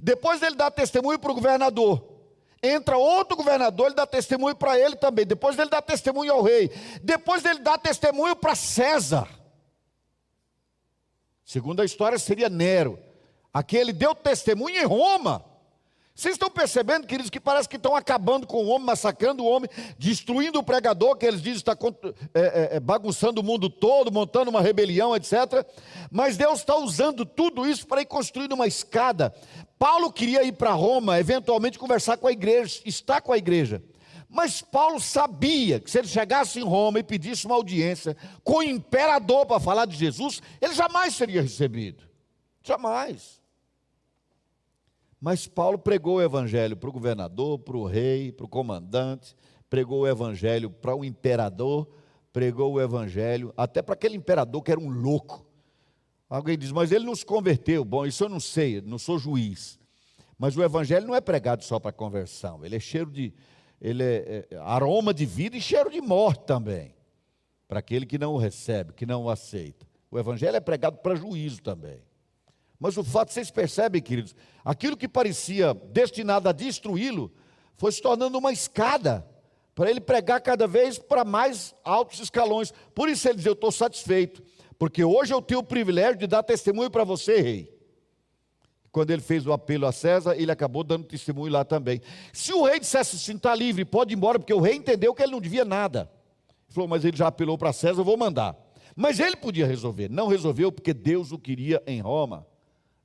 Depois 0.00 0.42
ele 0.42 0.56
dá 0.56 0.70
testemunho 0.70 1.18
para 1.18 1.30
o 1.30 1.34
governador. 1.34 2.18
Entra 2.62 2.96
outro 2.96 3.36
governador, 3.36 3.86
ele 3.86 3.94
dá 3.94 4.06
testemunho 4.06 4.54
para 4.54 4.78
ele 4.78 4.96
também. 4.96 5.26
Depois 5.26 5.58
ele 5.58 5.70
dá 5.70 5.80
testemunho 5.80 6.32
ao 6.32 6.42
rei. 6.42 6.70
Depois 7.02 7.44
ele 7.44 7.60
dá 7.60 7.78
testemunho 7.78 8.34
para 8.34 8.54
César. 8.54 9.28
Segundo 11.44 11.80
a 11.80 11.84
história, 11.84 12.18
seria 12.18 12.48
Nero. 12.48 12.98
Aquele 13.52 13.92
deu 13.92 14.14
testemunho 14.14 14.76
em 14.76 14.84
Roma. 14.84 15.44
Vocês 16.18 16.34
estão 16.34 16.50
percebendo, 16.50 17.06
queridos, 17.06 17.30
que 17.30 17.38
parece 17.38 17.68
que 17.68 17.76
estão 17.76 17.94
acabando 17.94 18.44
com 18.44 18.64
o 18.64 18.66
homem, 18.70 18.84
massacrando 18.84 19.44
o 19.44 19.46
homem, 19.46 19.70
destruindo 19.96 20.58
o 20.58 20.64
pregador, 20.64 21.14
que 21.16 21.24
eles 21.24 21.40
dizem 21.40 21.58
está 21.58 21.78
é, 22.34 22.40
é, 22.40 22.68
é, 22.72 22.80
bagunçando 22.80 23.40
o 23.40 23.44
mundo 23.44 23.70
todo, 23.70 24.10
montando 24.10 24.50
uma 24.50 24.60
rebelião, 24.60 25.14
etc. 25.14 25.64
Mas 26.10 26.36
Deus 26.36 26.58
está 26.58 26.76
usando 26.76 27.24
tudo 27.24 27.64
isso 27.64 27.86
para 27.86 28.02
ir 28.02 28.06
construindo 28.06 28.54
uma 28.54 28.66
escada. 28.66 29.32
Paulo 29.78 30.12
queria 30.12 30.42
ir 30.42 30.54
para 30.54 30.72
Roma, 30.72 31.20
eventualmente 31.20 31.78
conversar 31.78 32.16
com 32.16 32.26
a 32.26 32.32
igreja, 32.32 32.82
estar 32.84 33.20
com 33.20 33.32
a 33.32 33.38
igreja. 33.38 33.80
Mas 34.28 34.60
Paulo 34.60 34.98
sabia 34.98 35.78
que 35.78 35.88
se 35.88 36.00
ele 36.00 36.08
chegasse 36.08 36.58
em 36.58 36.64
Roma 36.64 36.98
e 36.98 37.04
pedisse 37.04 37.46
uma 37.46 37.54
audiência 37.54 38.16
com 38.42 38.56
o 38.56 38.62
imperador 38.64 39.46
para 39.46 39.60
falar 39.60 39.84
de 39.84 39.96
Jesus, 39.96 40.42
ele 40.60 40.74
jamais 40.74 41.14
seria 41.14 41.42
recebido. 41.42 42.02
Jamais. 42.60 43.38
Mas 45.20 45.46
Paulo 45.46 45.78
pregou 45.78 46.16
o 46.16 46.22
evangelho 46.22 46.76
para 46.76 46.88
o 46.88 46.92
governador, 46.92 47.58
para 47.58 47.76
o 47.76 47.84
rei, 47.84 48.30
para 48.30 48.46
o 48.46 48.48
comandante, 48.48 49.34
pregou 49.68 50.00
o 50.00 50.06
evangelho 50.06 50.70
para 50.70 50.94
o 50.94 51.04
imperador, 51.04 51.88
pregou 52.32 52.74
o 52.74 52.80
evangelho 52.80 53.52
até 53.56 53.82
para 53.82 53.94
aquele 53.94 54.16
imperador 54.16 54.62
que 54.62 54.70
era 54.70 54.80
um 54.80 54.88
louco. 54.88 55.44
Alguém 56.30 56.56
diz, 56.56 56.70
mas 56.70 56.92
ele 56.92 57.04
nos 57.04 57.24
converteu. 57.24 57.84
Bom, 57.84 58.06
isso 58.06 58.24
eu 58.24 58.28
não 58.28 58.38
sei, 58.38 58.80
não 58.80 58.98
sou 58.98 59.18
juiz. 59.18 59.78
Mas 60.38 60.56
o 60.56 60.62
evangelho 60.62 61.06
não 61.06 61.14
é 61.14 61.20
pregado 61.20 61.64
só 61.64 61.80
para 61.80 61.90
conversão, 61.90 62.64
ele 62.64 62.76
é 62.76 62.80
cheiro 62.80 63.10
de 63.10 63.32
ele 63.80 64.02
é, 64.02 64.46
é 64.50 64.56
aroma 64.56 65.14
de 65.14 65.24
vida 65.24 65.56
e 65.56 65.60
cheiro 65.60 65.90
de 65.90 66.00
morte 66.00 66.44
também. 66.44 66.94
Para 67.68 67.80
aquele 67.80 68.06
que 68.06 68.18
não 68.18 68.34
o 68.34 68.38
recebe, 68.38 68.92
que 68.92 69.06
não 69.06 69.24
o 69.24 69.30
aceita. 69.30 69.86
O 70.10 70.18
evangelho 70.18 70.56
é 70.56 70.60
pregado 70.60 70.98
para 70.98 71.14
juízo 71.14 71.62
também. 71.62 72.00
Mas 72.78 72.96
o 72.96 73.02
fato, 73.02 73.32
vocês 73.32 73.50
percebem, 73.50 74.00
queridos, 74.00 74.36
aquilo 74.64 74.96
que 74.96 75.08
parecia 75.08 75.74
destinado 75.74 76.48
a 76.48 76.52
destruí-lo, 76.52 77.32
foi 77.76 77.90
se 77.92 78.00
tornando 78.00 78.38
uma 78.38 78.52
escada 78.52 79.26
para 79.74 79.90
ele 79.90 80.00
pregar 80.00 80.40
cada 80.40 80.66
vez 80.66 80.98
para 80.98 81.24
mais 81.24 81.74
altos 81.84 82.20
escalões. 82.20 82.72
Por 82.94 83.08
isso 83.08 83.28
ele 83.28 83.36
diz: 83.36 83.46
Eu 83.46 83.52
estou 83.52 83.72
satisfeito, 83.72 84.42
porque 84.78 85.04
hoje 85.04 85.32
eu 85.32 85.42
tenho 85.42 85.60
o 85.60 85.64
privilégio 85.64 86.18
de 86.18 86.26
dar 86.26 86.42
testemunho 86.42 86.90
para 86.90 87.04
você, 87.04 87.40
rei. 87.40 87.78
Quando 88.90 89.10
ele 89.10 89.22
fez 89.22 89.46
o 89.46 89.52
apelo 89.52 89.86
a 89.86 89.92
César, 89.92 90.34
ele 90.36 90.50
acabou 90.50 90.82
dando 90.82 91.04
testemunho 91.04 91.52
lá 91.52 91.64
também. 91.64 92.00
Se 92.32 92.52
o 92.52 92.64
rei 92.64 92.80
dissesse 92.80 93.16
assim, 93.16 93.36
está 93.36 93.54
livre, 93.54 93.84
pode 93.84 94.14
ir 94.14 94.16
embora, 94.16 94.38
porque 94.38 94.54
o 94.54 94.60
rei 94.60 94.74
entendeu 94.74 95.14
que 95.14 95.22
ele 95.22 95.32
não 95.32 95.40
devia 95.40 95.64
nada. 95.64 96.10
Ele 96.66 96.74
falou, 96.74 96.88
mas 96.88 97.04
ele 97.04 97.16
já 97.16 97.26
apelou 97.26 97.58
para 97.58 97.72
César, 97.72 98.00
eu 98.00 98.04
vou 98.04 98.16
mandar. 98.16 98.56
Mas 98.96 99.20
ele 99.20 99.36
podia 99.36 99.66
resolver. 99.66 100.10
Não 100.10 100.26
resolveu 100.26 100.72
porque 100.72 100.92
Deus 100.92 101.30
o 101.30 101.38
queria 101.38 101.82
em 101.86 102.00
Roma, 102.00 102.46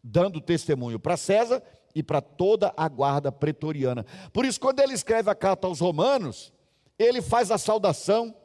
dando 0.04 0.42
testemunho 0.42 1.00
para 1.00 1.16
César 1.16 1.64
e 1.96 2.04
para 2.04 2.22
toda 2.22 2.74
a 2.76 2.88
guarda 2.88 3.32
pretoriana. 3.32 4.06
Por 4.32 4.46
isso, 4.46 4.60
quando 4.60 4.80
ele 4.80 4.94
escreve 4.94 5.30
a 5.30 5.36
carta 5.36 5.68
aos 5.68 5.80
romanos, 5.80 6.52
ele 6.98 7.22
faz 7.22 7.52
a 7.52 7.58
saudação 7.58 8.36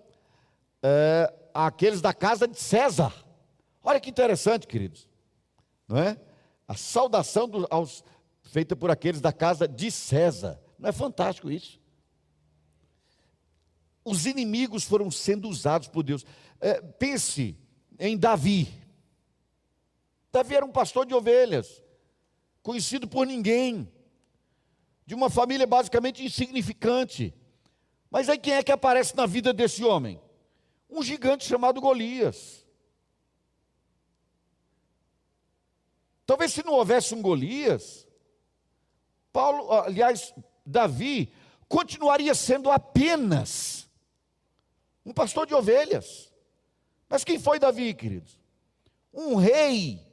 é, 0.83 1.33
àqueles 1.53 2.01
da 2.01 2.13
casa 2.15 2.47
de 2.47 2.59
César. 2.59 3.13
Olha 3.83 4.01
que 4.01 4.11
interessante, 4.11 4.67
queridos. 4.67 5.09
Não 5.87 5.99
é? 5.99 6.17
A 6.67 6.75
saudação 6.75 7.49
do, 7.49 7.67
aos, 7.71 8.05
feita 8.43 8.77
por 8.77 8.91
aqueles 8.91 9.21
da 9.21 9.33
casa 9.33 9.67
de 9.67 9.91
César. 9.91 10.61
Não 10.79 10.91
é 10.91 10.93
fantástico 10.93 11.51
isso? 11.51 11.81
Os 14.05 14.27
inimigos 14.27 14.85
foram 14.85 15.11
sendo 15.11 15.49
usados 15.49 15.89
por 15.89 16.03
Deus. 16.03 16.25
É, 16.61 16.81
pense 16.81 17.59
em 17.99 18.17
Davi. 18.17 18.69
Davi 20.31 20.55
era 20.55 20.65
um 20.65 20.73
pastor 20.73 21.07
de 21.07 21.15
ovelhas, 21.15 21.83
conhecido 22.63 23.09
por 23.09 23.27
ninguém, 23.27 23.91
de 25.07 25.15
uma 25.15 25.31
família 25.31 25.67
basicamente 25.67 26.25
insignificante. 26.25 27.35
Mas 28.11 28.29
aí 28.29 28.39
quem 28.39 28.55
é 28.55 28.63
que 28.63 28.73
aparece 28.73 29.17
na 29.17 29.27
vida 29.27 29.53
desse 29.53 29.85
homem? 29.85 30.21
Um 30.89 31.03
gigante 31.03 31.47
chamado 31.47 31.81
Golias. 31.81 32.67
Talvez 36.27 36.53
se 36.53 36.65
não 36.65 36.75
houvesse 36.75 37.15
um 37.15 37.23
Golias, 37.23 38.07
Paulo, 39.33 39.73
aliás, 39.73 40.35
Davi 40.65 41.33
continuaria 41.69 42.35
sendo 42.35 42.71
apenas 42.71 43.89
um 45.07 45.13
pastor 45.13 45.47
de 45.47 45.55
ovelhas. 45.55 46.31
Mas 47.09 47.25
quem 47.25 47.39
foi 47.39 47.59
Davi, 47.59 47.95
queridos? 47.95 48.39
Um 49.13 49.37
rei 49.37 50.08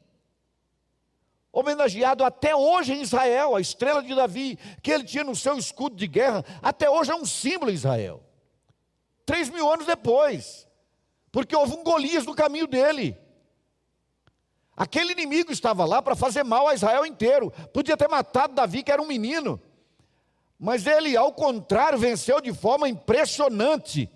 homenageado 1.56 2.26
até 2.26 2.54
hoje 2.54 2.92
em 2.92 3.02
Israel, 3.02 3.56
a 3.56 3.62
estrela 3.62 4.04
de 4.04 4.14
Davi, 4.14 4.60
que 4.84 4.92
ele 4.92 5.06
tinha 5.06 5.24
no 5.24 5.34
seu 5.34 5.58
escudo 5.58 5.96
de 5.96 6.06
guerra, 6.06 6.44
até 6.62 6.90
hoje 6.90 7.12
é 7.12 7.16
um 7.16 7.26
símbolo 7.26 7.72
em 7.72 7.76
Israel. 7.76 8.22
Três 9.26 9.50
mil 9.50 9.72
anos 9.72 9.86
depois, 9.86 10.68
porque 11.32 11.56
houve 11.56 11.74
um 11.74 11.84
Golias 11.84 12.26
no 12.26 12.36
caminho 12.36 12.68
dele. 12.68 13.18
Aquele 14.76 15.14
inimigo 15.14 15.50
estava 15.54 15.86
lá 15.86 16.02
para 16.02 16.14
fazer 16.14 16.44
mal 16.44 16.68
a 16.68 16.74
Israel 16.74 17.06
inteiro. 17.06 17.50
Podia 17.74 17.96
ter 17.96 18.10
matado 18.10 18.54
Davi, 18.54 18.84
que 18.84 18.92
era 18.92 19.02
um 19.02 19.08
menino. 19.08 19.60
Mas 20.60 20.86
ele, 20.86 21.16
ao 21.16 21.32
contrário, 21.32 21.98
venceu 21.98 22.42
de 22.42 22.52
forma 22.54 22.90
impressionante. 22.90 24.10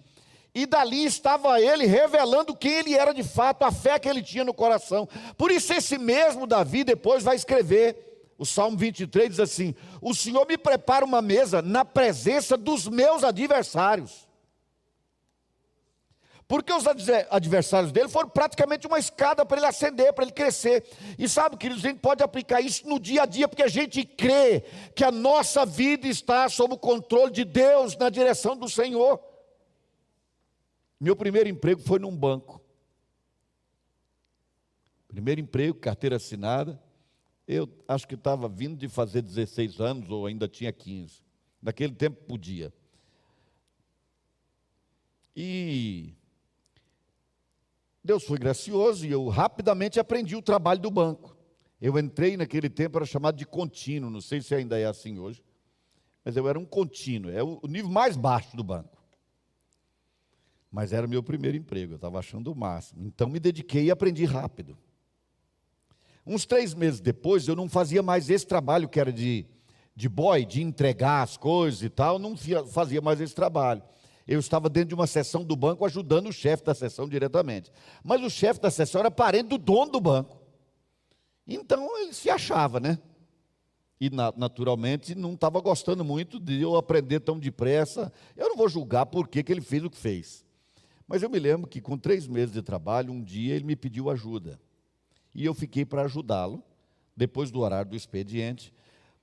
E 0.53 0.65
dali 0.65 1.05
estava 1.05 1.61
ele 1.61 1.85
revelando 1.85 2.55
quem 2.55 2.73
ele 2.73 2.95
era 2.95 3.13
de 3.13 3.23
fato, 3.23 3.63
a 3.63 3.71
fé 3.71 3.99
que 3.99 4.09
ele 4.09 4.21
tinha 4.21 4.43
no 4.43 4.53
coração. 4.53 5.07
Por 5.37 5.51
isso, 5.51 5.71
esse 5.73 5.97
mesmo 5.97 6.47
Davi 6.47 6.83
depois 6.83 7.23
vai 7.23 7.35
escrever. 7.35 8.07
O 8.37 8.45
Salmo 8.45 8.77
23 8.77 9.29
diz 9.29 9.39
assim: 9.39 9.75
O 10.01 10.13
Senhor 10.13 10.47
me 10.47 10.57
prepara 10.57 11.05
uma 11.05 11.21
mesa 11.21 11.61
na 11.61 11.85
presença 11.85 12.57
dos 12.57 12.87
meus 12.87 13.23
adversários. 13.23 14.27
Porque 16.49 16.73
os 16.73 16.85
adversários 17.29 17.91
dele 17.91 18.09
foram 18.09 18.27
praticamente 18.27 18.87
uma 18.87 18.97
escada 18.97 19.45
para 19.45 19.57
ele 19.57 19.67
ascender, 19.67 20.11
para 20.13 20.23
ele 20.23 20.31
crescer. 20.31 20.83
E 21.15 21.29
sabe, 21.29 21.55
queridos, 21.57 21.85
a 21.85 21.89
gente 21.89 21.99
pode 21.99 22.23
aplicar 22.23 22.59
isso 22.59 22.89
no 22.89 22.99
dia 22.99 23.21
a 23.21 23.25
dia, 23.27 23.47
porque 23.47 23.61
a 23.61 23.67
gente 23.67 24.03
crê 24.03 24.63
que 24.95 25.03
a 25.03 25.11
nossa 25.11 25.63
vida 25.63 26.07
está 26.07 26.49
sob 26.49 26.73
o 26.73 26.77
controle 26.77 27.31
de 27.31 27.45
Deus, 27.45 27.95
na 27.95 28.09
direção 28.09 28.57
do 28.57 28.67
Senhor. 28.67 29.19
Meu 30.99 31.15
primeiro 31.15 31.47
emprego 31.47 31.81
foi 31.81 31.99
num 31.99 32.15
banco. 32.15 32.61
Primeiro 35.07 35.39
emprego, 35.39 35.79
carteira 35.79 36.17
assinada. 36.17 36.81
Eu 37.47 37.67
acho 37.87 38.07
que 38.07 38.15
estava 38.15 38.47
vindo 38.47 38.77
de 38.77 38.87
fazer 38.87 39.21
16 39.21 39.79
anos, 39.79 40.09
ou 40.09 40.25
ainda 40.25 40.47
tinha 40.47 40.71
15. 40.71 41.23
Naquele 41.61 41.93
tempo 41.93 42.23
podia. 42.25 42.71
E 45.35 46.13
Deus 48.03 48.23
foi 48.23 48.37
gracioso 48.37 49.05
e 49.05 49.11
eu 49.11 49.27
rapidamente 49.27 49.99
aprendi 49.99 50.35
o 50.35 50.41
trabalho 50.41 50.79
do 50.79 50.91
banco. 50.91 51.37
Eu 51.81 51.97
entrei 51.97 52.35
naquele 52.35 52.69
tempo, 52.69 52.97
era 52.97 53.05
chamado 53.05 53.37
de 53.37 53.45
contínuo, 53.45 54.09
não 54.09 54.19
sei 54.19 54.41
se 54.41 54.53
ainda 54.53 54.77
é 54.77 54.85
assim 54.85 55.17
hoje, 55.17 55.41
mas 56.25 56.35
eu 56.35 56.47
era 56.47 56.59
um 56.59 56.65
contínuo, 56.65 57.31
é 57.31 57.41
o 57.41 57.61
nível 57.67 57.89
mais 57.89 58.17
baixo 58.17 58.55
do 58.55 58.63
banco. 58.63 58.98
Mas 60.71 60.93
era 60.93 61.07
meu 61.07 61.23
primeiro 61.23 61.57
emprego, 61.57 61.93
eu 61.93 61.95
estava 61.95 62.19
achando 62.19 62.51
o 62.51 62.55
máximo. 62.55 63.05
Então 63.05 63.27
me 63.29 63.39
dediquei 63.39 63.85
e 63.85 63.91
aprendi 63.91 64.25
rápido. 64.25 64.77
Uns 66.25 66.45
três 66.45 66.73
meses 66.73 66.99
depois, 66.99 67.47
eu 67.47 67.55
não 67.55 67.67
fazia 67.67 68.03
mais 68.03 68.29
esse 68.29 68.45
trabalho 68.45 68.87
que 68.87 68.99
era 68.99 69.11
de, 69.11 69.45
de 69.95 70.07
boy, 70.07 70.45
de 70.45 70.61
entregar 70.61 71.23
as 71.23 71.37
coisas 71.37 71.81
e 71.81 71.89
tal, 71.89 72.19
não 72.19 72.35
fazia 72.67 73.01
mais 73.01 73.19
esse 73.19 73.33
trabalho 73.33 73.81
eu 74.29 74.39
estava 74.39 74.69
dentro 74.69 74.89
de 74.89 74.95
uma 74.95 75.07
sessão 75.07 75.43
do 75.43 75.55
banco 75.55 75.83
ajudando 75.83 76.27
o 76.27 76.31
chefe 76.31 76.63
da 76.63 76.75
sessão 76.75 77.09
diretamente. 77.09 77.71
Mas 78.03 78.21
o 78.21 78.29
chefe 78.29 78.61
da 78.61 78.69
sessão 78.69 78.99
era 78.99 79.09
parente 79.09 79.49
do 79.49 79.57
dono 79.57 79.91
do 79.91 79.99
banco. 79.99 80.39
Então 81.47 81.97
ele 81.99 82.13
se 82.13 82.29
achava, 82.29 82.79
né? 82.79 82.99
E 83.99 84.11
naturalmente 84.11 85.15
não 85.15 85.33
estava 85.33 85.59
gostando 85.59 86.05
muito 86.05 86.39
de 86.39 86.61
eu 86.61 86.75
aprender 86.75 87.21
tão 87.21 87.39
depressa. 87.39 88.13
Eu 88.37 88.49
não 88.49 88.55
vou 88.55 88.69
julgar 88.69 89.07
por 89.07 89.27
que, 89.27 89.43
ele 89.51 89.61
fez 89.61 89.83
o 89.83 89.89
que 89.89 89.97
fez. 89.97 90.45
Mas 91.09 91.23
eu 91.23 91.29
me 91.29 91.39
lembro 91.39 91.67
que 91.67 91.81
com 91.81 91.97
três 91.97 92.25
meses 92.25 92.53
de 92.53 92.61
trabalho, 92.61 93.11
um 93.11 93.21
dia 93.21 93.55
ele 93.55 93.65
me 93.65 93.75
pediu 93.75 94.09
ajuda. 94.09 94.57
E 95.35 95.43
eu 95.43 95.53
fiquei 95.53 95.83
para 95.83 96.03
ajudá-lo, 96.03 96.63
depois 97.17 97.51
do 97.51 97.59
horário 97.59 97.91
do 97.91 97.97
expediente. 97.97 98.73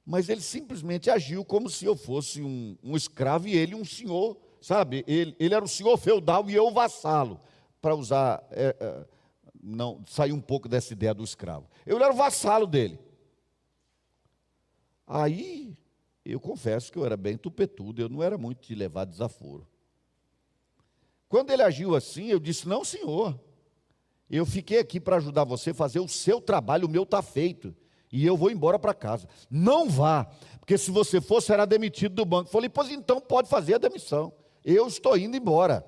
Mas 0.04 0.28
ele 0.28 0.42
simplesmente 0.42 1.08
agiu 1.08 1.44
como 1.44 1.70
se 1.70 1.86
eu 1.86 1.96
fosse 1.96 2.42
um, 2.42 2.76
um 2.82 2.94
escravo 2.94 3.48
e 3.48 3.56
ele 3.56 3.74
um 3.74 3.84
senhor 3.84 4.36
sabe? 4.66 5.04
Ele, 5.06 5.36
ele 5.38 5.54
era 5.54 5.64
o 5.64 5.68
senhor 5.68 5.96
feudal 5.96 6.50
e 6.50 6.54
eu 6.54 6.66
o 6.66 6.72
vassalo, 6.72 7.40
para 7.80 7.94
usar, 7.94 8.44
é, 8.50 8.74
é, 8.80 9.06
não, 9.62 10.02
sair 10.08 10.32
um 10.32 10.40
pouco 10.40 10.68
dessa 10.68 10.92
ideia 10.92 11.14
do 11.14 11.22
escravo. 11.22 11.68
Eu 11.86 12.02
era 12.02 12.12
o 12.12 12.16
vassalo 12.16 12.66
dele. 12.66 12.98
Aí, 15.06 15.78
eu 16.24 16.40
confesso 16.40 16.90
que 16.90 16.98
eu 16.98 17.06
era 17.06 17.16
bem 17.16 17.36
tupetudo, 17.36 18.02
eu 18.02 18.08
não 18.08 18.24
era 18.24 18.36
muito 18.36 18.66
de 18.66 18.74
levar 18.74 19.04
desaforo. 19.04 19.64
Quando 21.28 21.50
ele 21.50 21.62
agiu 21.62 21.94
assim, 21.94 22.26
eu 22.26 22.38
disse: 22.38 22.68
Não, 22.68 22.84
senhor, 22.84 23.38
eu 24.30 24.46
fiquei 24.46 24.78
aqui 24.78 25.00
para 25.00 25.16
ajudar 25.16 25.44
você 25.44 25.70
a 25.70 25.74
fazer 25.74 26.00
o 26.00 26.08
seu 26.08 26.40
trabalho, 26.40 26.86
o 26.86 26.90
meu 26.90 27.02
está 27.02 27.22
feito. 27.22 27.74
E 28.12 28.24
eu 28.24 28.36
vou 28.36 28.50
embora 28.50 28.78
para 28.78 28.94
casa. 28.94 29.28
Não 29.50 29.88
vá, 29.88 30.24
porque 30.60 30.78
se 30.78 30.90
você 30.90 31.20
for, 31.20 31.40
será 31.40 31.64
demitido 31.64 32.14
do 32.14 32.24
banco. 32.24 32.50
Falei, 32.50 32.68
pois 32.68 32.90
então 32.90 33.20
pode 33.20 33.48
fazer 33.48 33.74
a 33.74 33.78
demissão 33.78 34.32
eu 34.66 34.88
estou 34.88 35.16
indo 35.16 35.36
embora. 35.36 35.86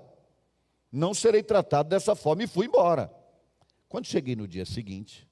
Não 0.90 1.12
serei 1.12 1.42
tratado 1.42 1.88
dessa 1.88 2.14
forma 2.14 2.44
e 2.44 2.46
fui 2.46 2.66
embora. 2.66 3.12
Quando 3.88 4.06
cheguei 4.06 4.36
no 4.36 4.46
dia 4.46 4.64
seguinte, 4.64 5.28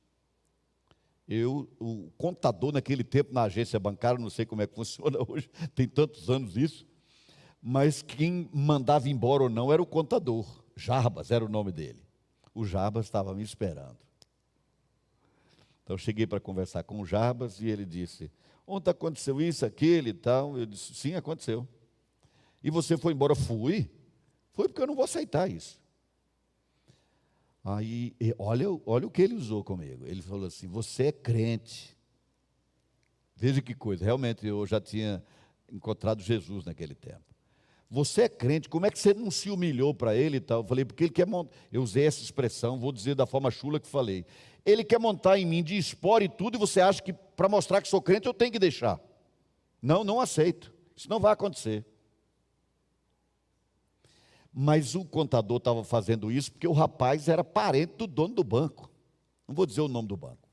eu, 1.29 1.71
o 1.79 2.11
contador 2.19 2.73
naquele 2.73 3.05
tempo 3.05 3.33
na 3.33 3.45
agência 3.45 3.79
bancária, 3.79 4.19
não 4.19 4.29
sei 4.29 4.45
como 4.45 4.62
é 4.62 4.66
que 4.66 4.75
funciona 4.75 5.19
hoje, 5.29 5.49
tem 5.77 5.87
tantos 5.87 6.29
anos 6.29 6.57
isso, 6.57 6.85
mas 7.69 8.01
quem 8.01 8.49
mandava 8.53 9.09
embora 9.09 9.43
ou 9.43 9.49
não 9.49 9.73
era 9.73 9.83
o 9.83 9.87
contador, 9.87 10.47
Jarbas 10.77 11.33
era 11.33 11.45
o 11.45 11.49
nome 11.49 11.73
dele. 11.73 12.01
O 12.55 12.65
Jarbas 12.65 13.07
estava 13.07 13.35
me 13.35 13.43
esperando. 13.43 13.99
Então 15.83 15.95
eu 15.95 15.99
cheguei 15.99 16.29
para 16.29 16.39
conversar 16.39 16.85
com 16.85 17.01
o 17.01 17.05
Jarbas 17.05 17.61
e 17.61 17.67
ele 17.67 17.85
disse: 17.85 18.31
Ontem 18.65 18.91
aconteceu 18.91 19.41
isso, 19.41 19.67
aquele 19.67 20.11
e 20.11 20.15
tal. 20.15 20.57
Eu 20.57 20.65
disse: 20.65 20.95
Sim, 20.95 21.15
aconteceu. 21.15 21.67
E 22.63 22.71
você 22.71 22.97
foi 22.97 23.13
embora? 23.13 23.35
Fui. 23.35 23.91
Fui 24.53 24.69
porque 24.69 24.83
eu 24.83 24.87
não 24.87 24.95
vou 24.95 25.05
aceitar 25.05 25.51
isso. 25.51 25.81
Aí, 27.65 28.15
olha, 28.39 28.67
olha 28.87 29.09
o 29.09 29.11
que 29.11 29.23
ele 29.23 29.35
usou 29.35 29.65
comigo. 29.65 30.07
Ele 30.07 30.23
falou 30.23 30.47
assim: 30.47 30.69
Você 30.69 31.07
é 31.07 31.13
crente. 31.13 31.97
Veja 33.35 33.61
que 33.61 33.75
coisa. 33.75 34.05
Realmente 34.05 34.47
eu 34.47 34.65
já 34.69 34.81
tinha 34.81 35.21
encontrado 35.69 36.23
Jesus 36.23 36.65
naquele 36.65 36.95
tempo. 36.95 37.36
Você 37.88 38.22
é 38.22 38.29
crente, 38.29 38.68
como 38.68 38.85
é 38.85 38.90
que 38.90 38.99
você 38.99 39.14
não 39.14 39.31
se 39.31 39.49
humilhou 39.49 39.94
para 39.94 40.14
ele 40.16 40.38
e 40.38 40.40
tal? 40.40 40.61
Eu 40.61 40.66
falei, 40.66 40.85
porque 40.85 41.05
ele 41.05 41.12
quer 41.12 41.27
montar. 41.27 41.55
Eu 41.72 41.83
usei 41.83 42.05
essa 42.07 42.20
expressão, 42.20 42.81
vou 42.81 42.90
dizer 42.90 43.14
da 43.14 43.27
forma 43.27 43.51
chula 43.51 43.79
que 43.79 43.87
falei. 43.87 44.27
Ele 44.64 44.83
quer 44.83 44.99
montar 44.99 45.38
em 45.38 45.46
mim 45.46 45.62
de 45.62 45.77
espora 45.77 46.25
e 46.25 46.29
tudo, 46.29 46.57
e 46.57 46.59
você 46.59 46.81
acha 46.81 47.01
que 47.01 47.12
para 47.12 47.49
mostrar 47.49 47.81
que 47.81 47.88
sou 47.88 48.03
crente 48.03 48.27
eu 48.27 48.35
tenho 48.35 48.51
que 48.51 48.59
deixar. 48.59 49.01
Não, 49.81 50.03
não 50.03 50.20
aceito. 50.20 50.75
Isso 50.96 51.09
não 51.09 51.20
vai 51.20 51.33
acontecer. 51.33 51.85
Mas 54.53 54.94
o 54.94 55.05
contador 55.05 55.59
estava 55.59 55.85
fazendo 55.85 56.33
isso 56.33 56.51
porque 56.51 56.66
o 56.66 56.72
rapaz 56.72 57.29
era 57.29 57.44
parente 57.44 57.94
do 57.99 58.07
dono 58.07 58.35
do 58.35 58.42
banco. 58.42 58.90
Não 59.46 59.55
vou 59.55 59.66
dizer 59.66 59.83
o 59.83 59.88
nome 59.88 60.09
do 60.09 60.16
banco. 60.16 60.49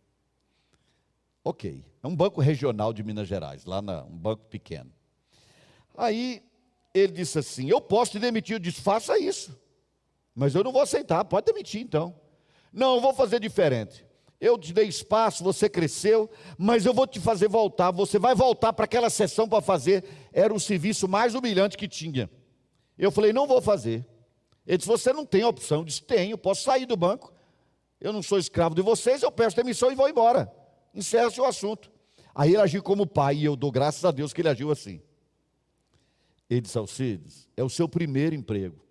Ok, 1.43 1.83
é 2.01 2.07
um 2.07 2.15
banco 2.15 2.39
regional 2.39 2.93
de 2.93 3.03
Minas 3.03 3.27
Gerais, 3.27 3.65
lá 3.65 3.81
na, 3.81 4.03
um 4.03 4.17
banco 4.17 4.45
pequeno. 4.45 4.91
Aí 5.97 6.43
ele 6.93 7.11
disse 7.11 7.39
assim: 7.39 7.69
Eu 7.69 7.81
posso 7.81 8.11
te 8.11 8.19
demitir. 8.19 8.55
Eu 8.55 8.59
disse: 8.59 8.81
Faça 8.81 9.17
isso. 9.17 9.57
Mas 10.35 10.55
eu 10.55 10.63
não 10.63 10.71
vou 10.71 10.81
aceitar, 10.81 11.23
pode 11.25 11.45
demitir 11.45 11.81
então. 11.81 12.15
Não, 12.71 12.95
eu 12.95 13.01
vou 13.01 13.13
fazer 13.13 13.39
diferente. 13.39 14.05
Eu 14.41 14.57
te 14.57 14.73
dei 14.73 14.87
espaço, 14.87 15.43
você 15.43 15.69
cresceu, 15.69 16.29
mas 16.57 16.85
eu 16.85 16.93
vou 16.93 17.07
te 17.07 17.19
fazer 17.19 17.47
voltar. 17.47 17.91
Você 17.91 18.19
vai 18.19 18.35
voltar 18.35 18.73
para 18.73 18.85
aquela 18.85 19.09
sessão 19.09 19.47
para 19.47 19.61
fazer. 19.61 20.03
Era 20.33 20.53
o 20.53 20.59
serviço 20.59 21.07
mais 21.07 21.33
humilhante 21.33 21.77
que 21.77 21.87
tinha. 21.87 22.29
Eu 22.97 23.11
falei: 23.11 23.31
Não 23.31 23.47
vou 23.47 23.61
fazer. 23.61 24.05
Ele 24.67 24.77
disse: 24.77 24.89
Você 24.89 25.13
não 25.13 25.25
tem 25.25 25.43
opção. 25.43 25.79
Eu 25.79 25.85
disse: 25.85 26.03
Tenho, 26.03 26.37
posso 26.37 26.63
sair 26.63 26.85
do 26.85 26.97
banco. 26.97 27.33
Eu 27.99 28.11
não 28.11 28.21
sou 28.21 28.37
escravo 28.37 28.75
de 28.75 28.81
vocês, 28.81 29.23
eu 29.23 29.31
peço 29.31 29.55
demissão 29.55 29.89
e 29.89 29.95
vou 29.95 30.09
embora. 30.09 30.51
Encerra-se 30.93 31.39
o 31.39 31.45
assunto. 31.45 31.89
Aí 32.35 32.49
ele 32.49 32.61
agiu 32.61 32.83
como 32.83 33.07
pai, 33.07 33.35
e 33.37 33.45
eu 33.45 33.55
dou 33.55 33.71
graças 33.71 34.03
a 34.03 34.11
Deus 34.11 34.33
que 34.33 34.41
ele 34.41 34.49
agiu 34.49 34.71
assim. 34.71 35.01
Ele 36.49 36.61
disse: 36.61 36.77
Alcides, 36.77 37.47
é 37.55 37.63
o 37.63 37.69
seu 37.69 37.87
primeiro 37.87 38.35
emprego. 38.35 38.83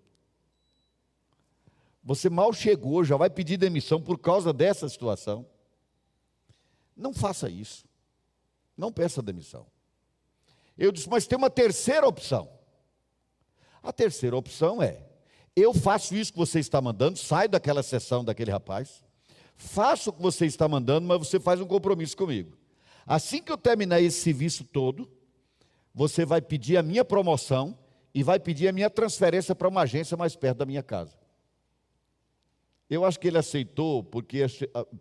Você 2.05 2.29
mal 2.29 2.53
chegou, 2.53 3.05
já 3.05 3.17
vai 3.17 3.31
pedir 3.31 3.57
demissão 3.57 4.01
por 4.01 4.19
causa 4.19 4.53
dessa 4.53 4.89
situação. 4.89 5.47
Não 6.97 7.15
faça 7.15 7.49
isso. 7.49 7.85
Não 8.77 8.93
peça 8.93 9.23
demissão. 9.23 9.67
Eu 10.77 10.91
disse, 10.91 11.09
mas 11.09 11.27
tem 11.27 11.39
uma 11.39 11.51
terceira 11.51 12.07
opção. 12.07 12.49
A 13.83 13.93
terceira 13.93 14.37
opção 14.37 14.83
é: 14.83 15.05
eu 15.55 15.75
faço 15.75 16.15
isso 16.15 16.33
que 16.33 16.39
você 16.39 16.59
está 16.59 16.81
mandando, 16.81 17.19
saio 17.19 17.49
daquela 17.49 17.83
sessão 17.83 18.25
daquele 18.25 18.51
rapaz, 18.51 19.05
faço 19.55 20.11
o 20.11 20.13
que 20.13 20.23
você 20.23 20.47
está 20.47 20.67
mandando, 20.67 21.07
mas 21.07 21.19
você 21.19 21.39
faz 21.39 21.61
um 21.61 21.67
compromisso 21.67 22.17
comigo. 22.17 22.57
Assim 23.07 23.43
que 23.43 23.53
eu 23.53 23.59
terminar 23.59 24.01
esse 24.01 24.21
serviço 24.21 24.65
todo, 24.65 25.11
você 25.95 26.25
vai 26.25 26.41
pedir 26.41 26.77
a 26.77 26.83
minha 26.83 27.05
promoção 27.05 27.77
e 28.15 28.23
vai 28.23 28.39
pedir 28.39 28.69
a 28.69 28.73
minha 28.73 28.91
transferência 28.91 29.55
para 29.55 29.69
uma 29.69 29.83
agência 29.83 30.17
mais 30.17 30.37
perto 30.37 30.59
da 30.59 30.67
minha 30.67 30.83
casa. 30.83 31.17
Eu 32.89 33.05
acho 33.05 33.19
que 33.19 33.29
ele 33.29 33.39
aceitou 33.39 34.03
porque 34.03 34.45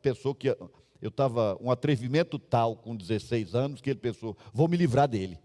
pensou 0.02 0.34
que 0.34 0.48
eu 0.48 1.10
estava 1.10 1.58
um 1.60 1.70
atrevimento 1.70 2.40
tal 2.40 2.76
com 2.76 2.96
16 2.96 3.54
anos 3.56 3.82
que 3.82 3.90
ele 3.90 4.00
pensou, 4.00 4.38
vou 4.54 4.68
me 4.68 4.78
livrar 4.78 5.08
dele. 5.08 5.40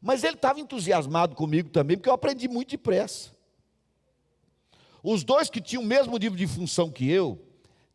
Mas 0.00 0.22
ele 0.22 0.34
estava 0.34 0.60
entusiasmado 0.60 1.34
comigo 1.34 1.70
também, 1.70 1.96
porque 1.96 2.08
eu 2.08 2.14
aprendi 2.14 2.48
muito 2.48 2.70
depressa. 2.70 3.30
Os 5.02 5.24
dois 5.24 5.50
que 5.50 5.60
tinham 5.60 5.82
o 5.82 5.86
mesmo 5.86 6.16
nível 6.18 6.36
de 6.36 6.46
função 6.46 6.90
que 6.90 7.10
eu, 7.10 7.40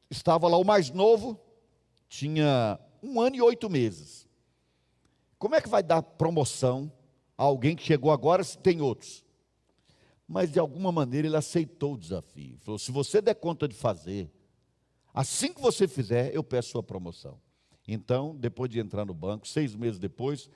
estava 0.10 0.47
lá 0.47 0.58
o 0.58 0.65
mais 0.65 0.89
novo, 0.89 1.39
tinha 2.10 2.80
um 3.02 3.21
ano 3.21 3.36
e 3.36 3.41
oito 3.41 3.69
meses. 3.69 4.27
Como 5.38 5.56
é 5.56 5.62
que 5.62 5.69
vai 5.69 5.84
dar 5.84 6.02
promoção 6.02 6.91
a 7.38 7.43
alguém 7.43 7.76
que 7.76 7.84
chegou 7.84 8.12
agora 8.12 8.43
se 8.43 8.58
tem 8.58 8.82
outros? 8.82 9.23
Mas 10.28 10.52
de 10.52 10.60
alguma 10.60 10.91
maneira 10.91 11.28
ele 11.28 11.38
aceitou 11.38 11.93
o 11.93 11.97
desafio. 11.97 12.58
Falou: 12.60 12.80
se 12.80 12.91
você 12.91 13.21
der 13.21 13.36
conta 13.36 13.67
de 13.67 13.76
fazer, 13.76 14.30
assim 15.13 15.54
que 15.54 15.62
você 15.62 15.88
fizer, 15.88 16.34
eu 16.34 16.43
peço 16.43 16.71
sua 16.71 16.84
promoção. 16.84 17.39
Então, 17.88 18.36
depois 18.36 18.69
de 18.69 18.80
entrar 18.80 19.06
no 19.06 19.13
banco, 19.13 19.47
seis 19.47 19.73
meses 19.73 19.97
depois, 19.97 20.50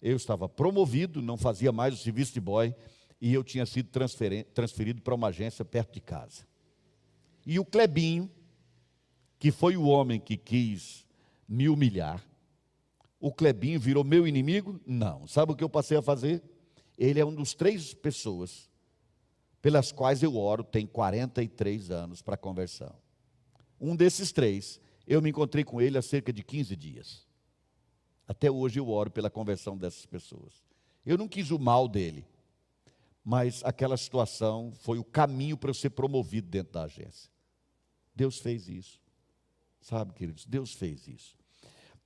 eu 0.00 0.16
estava 0.16 0.48
promovido, 0.48 1.20
não 1.20 1.36
fazia 1.36 1.72
mais 1.72 1.94
o 1.94 1.96
serviço 1.96 2.32
de 2.32 2.40
boy, 2.40 2.72
e 3.20 3.34
eu 3.34 3.42
tinha 3.42 3.66
sido 3.66 3.88
transferido 3.88 5.02
para 5.02 5.14
uma 5.14 5.28
agência 5.28 5.64
perto 5.64 5.94
de 5.94 6.00
casa. 6.00 6.46
E 7.44 7.58
o 7.58 7.64
Clebinho, 7.64 8.30
que 9.38 9.50
foi 9.50 9.76
o 9.76 9.84
homem 9.86 10.20
que 10.20 10.36
quis 10.36 11.04
me 11.48 11.68
humilhar, 11.68 12.24
o 13.20 13.32
Clebinho 13.32 13.80
virou 13.80 14.04
meu 14.04 14.26
inimigo? 14.26 14.80
Não. 14.86 15.26
Sabe 15.26 15.52
o 15.52 15.56
que 15.56 15.64
eu 15.64 15.70
passei 15.70 15.96
a 15.96 16.02
fazer? 16.02 16.42
Ele 16.98 17.20
é 17.20 17.24
um 17.24 17.34
dos 17.34 17.54
três 17.54 17.94
pessoas 17.94 18.70
pelas 19.60 19.90
quais 19.90 20.22
eu 20.22 20.36
oro, 20.36 20.62
tem 20.62 20.86
43 20.86 21.90
anos 21.90 22.22
para 22.22 22.36
conversão. 22.36 22.94
Um 23.80 23.96
desses 23.96 24.30
três, 24.30 24.80
eu 25.06 25.20
me 25.20 25.30
encontrei 25.30 25.64
com 25.64 25.80
ele 25.80 25.98
há 25.98 26.02
cerca 26.02 26.32
de 26.32 26.42
15 26.42 26.76
dias. 26.76 27.26
Até 28.28 28.50
hoje 28.50 28.78
eu 28.78 28.88
oro 28.88 29.10
pela 29.10 29.28
conversão 29.28 29.76
dessas 29.76 30.06
pessoas. 30.06 30.64
Eu 31.04 31.18
não 31.18 31.26
quis 31.28 31.50
o 31.50 31.58
mal 31.58 31.88
dele, 31.88 32.24
mas 33.24 33.62
aquela 33.64 33.96
situação 33.96 34.72
foi 34.72 34.98
o 34.98 35.04
caminho 35.04 35.56
para 35.56 35.70
eu 35.70 35.74
ser 35.74 35.90
promovido 35.90 36.48
dentro 36.48 36.72
da 36.74 36.84
agência. 36.84 37.30
Deus 38.14 38.38
fez 38.38 38.68
isso. 38.68 39.00
Sabe, 39.80 40.12
queridos, 40.14 40.46
Deus 40.46 40.72
fez 40.74 41.06
isso. 41.06 41.36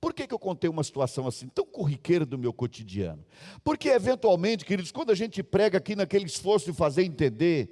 Por 0.01 0.15
que, 0.15 0.25
que 0.25 0.33
eu 0.33 0.39
contei 0.39 0.67
uma 0.67 0.83
situação 0.83 1.27
assim, 1.27 1.47
tão 1.47 1.63
corriqueira 1.63 2.25
do 2.25 2.35
meu 2.35 2.51
cotidiano? 2.51 3.23
Porque, 3.63 3.87
eventualmente, 3.87 4.65
queridos, 4.65 4.91
quando 4.91 5.11
a 5.11 5.15
gente 5.15 5.43
prega 5.43 5.77
aqui 5.77 5.95
naquele 5.95 6.25
esforço 6.25 6.71
de 6.71 6.75
fazer 6.75 7.03
entender, 7.03 7.69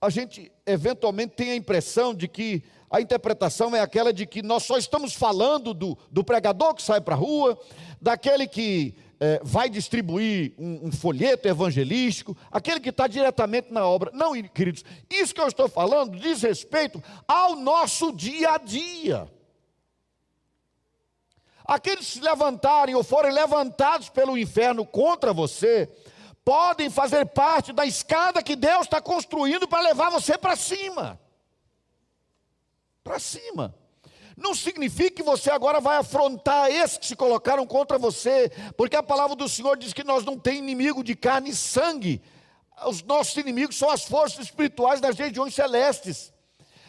a 0.00 0.08
gente 0.08 0.50
eventualmente 0.64 1.34
tem 1.34 1.50
a 1.50 1.54
impressão 1.54 2.14
de 2.14 2.28
que 2.28 2.62
a 2.90 2.98
interpretação 2.98 3.76
é 3.76 3.80
aquela 3.80 4.10
de 4.10 4.24
que 4.24 4.42
nós 4.42 4.62
só 4.62 4.78
estamos 4.78 5.12
falando 5.12 5.74
do, 5.74 5.98
do 6.10 6.24
pregador 6.24 6.74
que 6.74 6.82
sai 6.82 6.98
para 6.98 7.14
a 7.14 7.18
rua, 7.18 7.58
daquele 8.00 8.46
que 8.46 8.94
é, 9.20 9.40
vai 9.44 9.68
distribuir 9.68 10.54
um, 10.56 10.86
um, 10.86 10.92
folheto 10.92 11.46
evangelístico, 11.46 12.34
aquele 12.50 12.80
que 12.80 12.88
está 12.88 13.06
diretamente 13.06 13.70
na 13.70 13.86
obra. 13.86 14.10
Não, 14.14 14.32
queridos, 14.42 14.82
isso 15.10 15.34
que 15.34 15.40
eu 15.42 15.46
estou 15.46 15.68
falando 15.68 16.18
diz 16.18 16.40
respeito 16.40 17.02
ao 17.28 17.54
nosso 17.54 18.12
dia 18.12 18.52
a 18.52 18.58
dia. 18.58 19.35
Aqueles 21.66 22.06
que 22.06 22.12
se 22.12 22.20
levantarem 22.20 22.94
ou 22.94 23.02
forem 23.02 23.32
levantados 23.32 24.08
pelo 24.08 24.38
inferno 24.38 24.86
contra 24.86 25.32
você, 25.32 25.90
podem 26.44 26.88
fazer 26.88 27.26
parte 27.26 27.72
da 27.72 27.84
escada 27.84 28.40
que 28.40 28.54
Deus 28.54 28.82
está 28.82 29.00
construindo 29.00 29.66
para 29.66 29.82
levar 29.82 30.10
você 30.10 30.38
para 30.38 30.54
cima. 30.54 31.18
Para 33.02 33.18
cima. 33.18 33.74
Não 34.36 34.54
significa 34.54 35.10
que 35.10 35.22
você 35.24 35.50
agora 35.50 35.80
vai 35.80 35.96
afrontar 35.96 36.70
esses 36.70 36.98
que 36.98 37.06
se 37.06 37.16
colocaram 37.16 37.66
contra 37.66 37.98
você, 37.98 38.52
porque 38.76 38.94
a 38.94 39.02
palavra 39.02 39.34
do 39.34 39.48
Senhor 39.48 39.76
diz 39.76 39.92
que 39.92 40.04
nós 40.04 40.24
não 40.24 40.38
temos 40.38 40.60
inimigo 40.60 41.02
de 41.02 41.16
carne 41.16 41.50
e 41.50 41.56
sangue. 41.56 42.22
Os 42.86 43.02
nossos 43.02 43.36
inimigos 43.38 43.76
são 43.76 43.90
as 43.90 44.04
forças 44.04 44.44
espirituais 44.44 45.00
das 45.00 45.18
regiões 45.18 45.52
celestes. 45.52 46.32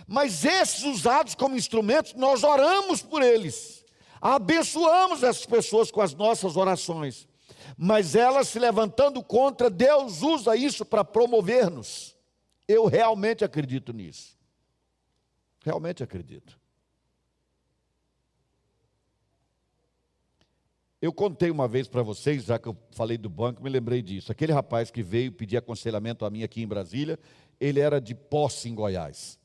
Mas 0.05 0.45
esses 0.45 0.83
usados 0.83 1.33
como 1.33 1.55
instrumentos, 1.55 2.13
nós 2.13 2.43
oramos 2.43 3.01
por 3.01 3.23
eles 3.23 3.76
abençoamos 4.21 5.23
essas 5.23 5.45
pessoas 5.45 5.91
com 5.91 6.01
as 6.01 6.13
nossas 6.13 6.55
orações, 6.55 7.27
mas 7.77 8.15
elas 8.15 8.47
se 8.47 8.59
levantando 8.59 9.23
contra, 9.23 9.69
Deus 9.69 10.21
usa 10.21 10.55
isso 10.55 10.85
para 10.85 11.03
promover-nos. 11.03 12.15
Eu 12.67 12.85
realmente 12.85 13.45
acredito 13.45 13.93
nisso. 13.93 14.37
Realmente 15.63 16.03
acredito. 16.03 16.59
Eu 20.99 21.13
contei 21.13 21.51
uma 21.51 21.67
vez 21.67 21.87
para 21.87 22.01
vocês, 22.01 22.45
já 22.45 22.57
que 22.57 22.67
eu 22.67 22.75
falei 22.91 23.17
do 23.17 23.29
banco, 23.29 23.63
me 23.63 23.69
lembrei 23.69 24.01
disso. 24.01 24.31
Aquele 24.31 24.51
rapaz 24.51 24.89
que 24.89 25.03
veio 25.03 25.31
pedir 25.31 25.57
aconselhamento 25.57 26.25
a 26.25 26.29
mim 26.29 26.41
aqui 26.41 26.61
em 26.63 26.67
Brasília, 26.67 27.19
ele 27.59 27.79
era 27.79 28.01
de 28.01 28.15
posse 28.15 28.67
em 28.67 28.73
Goiás. 28.73 29.39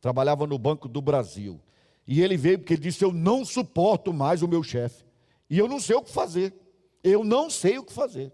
Trabalhava 0.00 0.46
no 0.46 0.58
Banco 0.58 0.88
do 0.88 1.02
Brasil. 1.02 1.60
E 2.06 2.22
ele 2.22 2.36
veio 2.36 2.58
porque 2.58 2.74
ele 2.74 2.82
disse: 2.82 3.04
Eu 3.04 3.12
não 3.12 3.44
suporto 3.44 4.12
mais 4.12 4.42
o 4.42 4.48
meu 4.48 4.62
chefe. 4.62 5.04
E 5.48 5.58
eu 5.58 5.68
não 5.68 5.80
sei 5.80 5.96
o 5.96 6.02
que 6.02 6.10
fazer. 6.10 6.54
Eu 7.02 7.24
não 7.24 7.48
sei 7.48 7.78
o 7.78 7.84
que 7.84 7.92
fazer. 7.92 8.32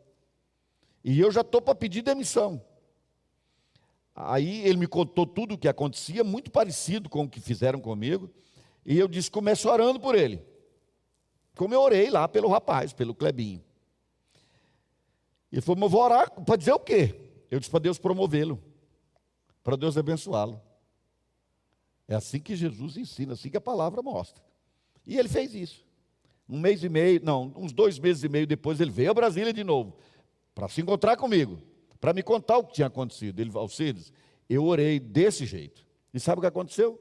E 1.02 1.18
eu 1.18 1.30
já 1.30 1.40
estou 1.40 1.60
para 1.60 1.74
pedir 1.74 2.02
demissão. 2.02 2.62
Aí 4.14 4.62
ele 4.66 4.76
me 4.76 4.86
contou 4.86 5.26
tudo 5.26 5.54
o 5.54 5.58
que 5.58 5.68
acontecia, 5.68 6.22
muito 6.22 6.50
parecido 6.50 7.08
com 7.08 7.24
o 7.24 7.28
que 7.28 7.40
fizeram 7.40 7.80
comigo. 7.80 8.30
E 8.84 8.98
eu 8.98 9.08
disse: 9.08 9.30
Comece 9.30 9.66
orando 9.66 10.00
por 10.00 10.14
ele. 10.14 10.44
Como 11.56 11.74
eu 11.74 11.80
orei 11.80 12.10
lá 12.10 12.26
pelo 12.26 12.48
rapaz, 12.48 12.92
pelo 12.92 13.14
Clebinho. 13.14 13.62
Ele 15.52 15.60
falou: 15.60 15.80
Mas 15.80 15.90
vou 15.90 16.02
orar 16.02 16.30
para 16.30 16.56
dizer 16.56 16.72
o 16.72 16.78
quê? 16.78 17.14
Eu 17.50 17.58
disse: 17.58 17.70
Para 17.70 17.80
Deus 17.80 17.98
promovê-lo, 17.98 18.62
para 19.62 19.76
Deus 19.76 19.96
abençoá-lo. 19.96 20.60
É 22.10 22.16
assim 22.16 22.40
que 22.40 22.56
Jesus 22.56 22.96
ensina, 22.96 23.34
assim 23.34 23.48
que 23.48 23.56
a 23.56 23.60
palavra 23.60 24.02
mostra. 24.02 24.42
E 25.06 25.16
ele 25.16 25.28
fez 25.28 25.54
isso. 25.54 25.86
Um 26.48 26.58
mês 26.58 26.82
e 26.82 26.88
meio, 26.88 27.20
não, 27.22 27.52
uns 27.56 27.72
dois 27.72 28.00
meses 28.00 28.24
e 28.24 28.28
meio 28.28 28.48
depois, 28.48 28.80
ele 28.80 28.90
veio 28.90 29.12
a 29.12 29.14
Brasília 29.14 29.52
de 29.52 29.62
novo, 29.62 29.96
para 30.52 30.68
se 30.68 30.80
encontrar 30.80 31.16
comigo, 31.16 31.62
para 32.00 32.12
me 32.12 32.20
contar 32.20 32.58
o 32.58 32.64
que 32.64 32.74
tinha 32.74 32.88
acontecido. 32.88 33.38
Ele, 33.38 33.52
Alcides, 33.54 34.12
eu 34.48 34.64
orei 34.64 34.98
desse 34.98 35.46
jeito. 35.46 35.86
E 36.12 36.18
sabe 36.18 36.38
o 36.38 36.40
que 36.40 36.48
aconteceu? 36.48 37.00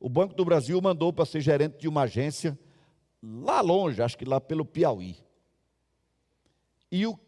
O 0.00 0.08
Banco 0.08 0.32
do 0.32 0.42
Brasil 0.42 0.80
mandou 0.80 1.12
para 1.12 1.26
ser 1.26 1.42
gerente 1.42 1.76
de 1.76 1.86
uma 1.86 2.04
agência 2.04 2.58
lá 3.22 3.60
longe, 3.60 4.00
acho 4.00 4.16
que 4.16 4.24
lá 4.24 4.40
pelo 4.40 4.64
Piauí. 4.64 5.18
E 6.90 7.06
o, 7.06 7.20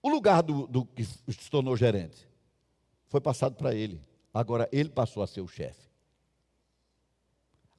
o 0.00 0.08
lugar 0.08 0.42
do, 0.42 0.66
do 0.66 0.86
que 0.86 1.04
se 1.04 1.50
tornou 1.50 1.76
gerente 1.76 2.26
foi 3.04 3.20
passado 3.20 3.54
para 3.54 3.74
ele. 3.74 4.00
Agora 4.32 4.66
ele 4.72 4.88
passou 4.88 5.22
a 5.22 5.26
ser 5.26 5.42
o 5.42 5.46
chefe. 5.46 5.91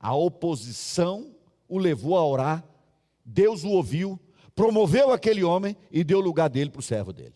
A 0.04 0.14
oposição 0.14 1.34
o 1.66 1.78
levou 1.78 2.18
a 2.18 2.28
orar, 2.28 2.68
Deus 3.24 3.64
o 3.64 3.70
ouviu, 3.70 4.20
promoveu 4.54 5.14
aquele 5.14 5.46
homem 5.46 5.78
e 5.90 6.04
deu 6.04 6.20
lugar 6.20 6.50
dele 6.50 6.70
para 6.70 6.82
o 6.82 6.84
servo 6.84 7.14
dele. 7.14 7.36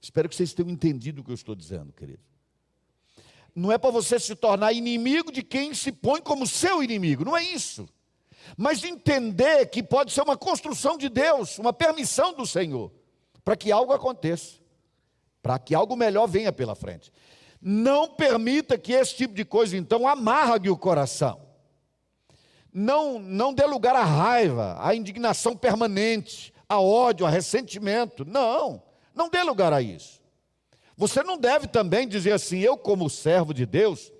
Espero 0.00 0.26
que 0.26 0.34
vocês 0.34 0.54
tenham 0.54 0.70
entendido 0.70 1.20
o 1.20 1.24
que 1.24 1.30
eu 1.30 1.34
estou 1.34 1.54
dizendo, 1.54 1.92
querido. 1.92 2.22
Não 3.54 3.70
é 3.70 3.76
para 3.76 3.90
você 3.90 4.18
se 4.18 4.34
tornar 4.34 4.72
inimigo 4.72 5.30
de 5.30 5.42
quem 5.42 5.74
se 5.74 5.92
põe 5.92 6.22
como 6.22 6.46
seu 6.46 6.82
inimigo, 6.82 7.26
não 7.26 7.36
é 7.36 7.42
isso. 7.42 7.86
Mas 8.56 8.82
entender 8.82 9.66
que 9.66 9.82
pode 9.82 10.12
ser 10.12 10.22
uma 10.22 10.36
construção 10.36 10.96
de 10.96 11.10
Deus, 11.10 11.58
uma 11.58 11.74
permissão 11.74 12.32
do 12.32 12.46
Senhor, 12.46 12.90
para 13.44 13.54
que 13.54 13.70
algo 13.70 13.92
aconteça, 13.92 14.54
para 15.42 15.58
que 15.58 15.74
algo 15.74 15.94
melhor 15.94 16.26
venha 16.26 16.54
pela 16.54 16.74
frente. 16.74 17.12
Não 17.60 18.08
permita 18.08 18.78
que 18.78 18.92
esse 18.92 19.16
tipo 19.16 19.34
de 19.34 19.44
coisa, 19.44 19.76
então, 19.76 20.06
amargue 20.06 20.70
o 20.70 20.76
coração. 20.76 21.40
Não, 22.72 23.18
não 23.18 23.52
dê 23.52 23.64
lugar 23.66 23.96
à 23.96 24.04
raiva, 24.04 24.76
à 24.80 24.94
indignação 24.94 25.56
permanente, 25.56 26.52
a 26.68 26.80
ódio, 26.80 27.26
a 27.26 27.30
ressentimento. 27.30 28.24
Não, 28.24 28.82
não 29.14 29.28
dê 29.28 29.42
lugar 29.42 29.72
a 29.72 29.82
isso. 29.82 30.20
Você 30.96 31.22
não 31.22 31.38
deve 31.38 31.66
também 31.66 32.06
dizer 32.06 32.32
assim, 32.32 32.58
eu 32.58 32.76
como 32.76 33.08
servo 33.08 33.54
de 33.54 33.64
Deus, 33.64 34.12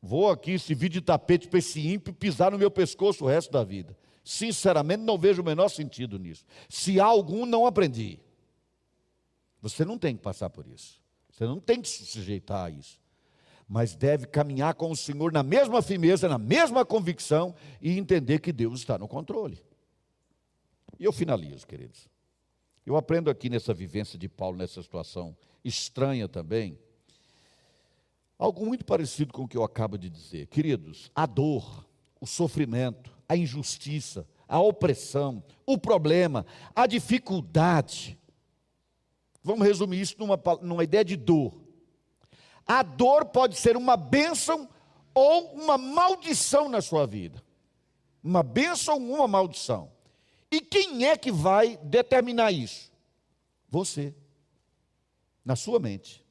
vou 0.00 0.30
aqui 0.30 0.58
servir 0.58 0.88
de 0.88 1.00
tapete 1.00 1.48
para 1.48 1.58
esse 1.58 1.86
ímpio 1.86 2.12
pisar 2.12 2.50
no 2.50 2.58
meu 2.58 2.70
pescoço 2.70 3.24
o 3.24 3.28
resto 3.28 3.52
da 3.52 3.62
vida. 3.62 3.96
Sinceramente, 4.24 5.02
não 5.02 5.18
vejo 5.18 5.42
o 5.42 5.44
menor 5.44 5.68
sentido 5.68 6.18
nisso. 6.18 6.44
Se 6.68 6.98
há 6.98 7.04
algum, 7.04 7.44
não 7.44 7.66
aprendi. 7.66 8.18
Você 9.60 9.84
não 9.84 9.98
tem 9.98 10.16
que 10.16 10.22
passar 10.22 10.50
por 10.50 10.66
isso. 10.66 11.03
Você 11.34 11.46
não 11.46 11.58
tem 11.58 11.82
que 11.82 11.88
se 11.88 12.06
sujeitar 12.06 12.66
a 12.66 12.70
isso. 12.70 13.00
Mas 13.68 13.96
deve 13.96 14.24
caminhar 14.24 14.72
com 14.74 14.92
o 14.92 14.96
Senhor 14.96 15.32
na 15.32 15.42
mesma 15.42 15.82
firmeza, 15.82 16.28
na 16.28 16.38
mesma 16.38 16.84
convicção 16.84 17.56
e 17.82 17.98
entender 17.98 18.38
que 18.38 18.52
Deus 18.52 18.80
está 18.80 18.96
no 18.96 19.08
controle. 19.08 19.60
E 20.96 21.04
eu 21.04 21.12
finalizo, 21.12 21.66
queridos. 21.66 22.08
Eu 22.86 22.96
aprendo 22.96 23.30
aqui 23.30 23.50
nessa 23.50 23.74
vivência 23.74 24.16
de 24.16 24.28
Paulo, 24.28 24.58
nessa 24.58 24.80
situação 24.80 25.36
estranha 25.64 26.28
também, 26.28 26.78
algo 28.38 28.64
muito 28.64 28.84
parecido 28.84 29.32
com 29.32 29.42
o 29.42 29.48
que 29.48 29.56
eu 29.56 29.64
acabo 29.64 29.98
de 29.98 30.08
dizer. 30.08 30.46
Queridos, 30.46 31.10
a 31.16 31.26
dor, 31.26 31.84
o 32.20 32.26
sofrimento, 32.26 33.10
a 33.28 33.36
injustiça, 33.36 34.24
a 34.46 34.60
opressão, 34.60 35.42
o 35.66 35.76
problema, 35.76 36.46
a 36.76 36.86
dificuldade, 36.86 38.16
Vamos 39.44 39.66
resumir 39.66 40.00
isso 40.00 40.16
numa, 40.18 40.40
numa 40.62 40.82
ideia 40.82 41.04
de 41.04 41.16
dor. 41.16 41.54
A 42.66 42.82
dor 42.82 43.26
pode 43.26 43.56
ser 43.56 43.76
uma 43.76 43.94
bênção 43.94 44.66
ou 45.12 45.52
uma 45.52 45.76
maldição 45.76 46.66
na 46.66 46.80
sua 46.80 47.06
vida. 47.06 47.44
Uma 48.22 48.42
bênção 48.42 48.94
ou 48.94 49.16
uma 49.16 49.28
maldição. 49.28 49.92
E 50.50 50.62
quem 50.62 51.06
é 51.06 51.14
que 51.14 51.30
vai 51.30 51.76
determinar 51.76 52.52
isso? 52.52 52.90
Você. 53.68 54.14
Na 55.44 55.54
sua 55.54 55.78
mente. 55.78 56.24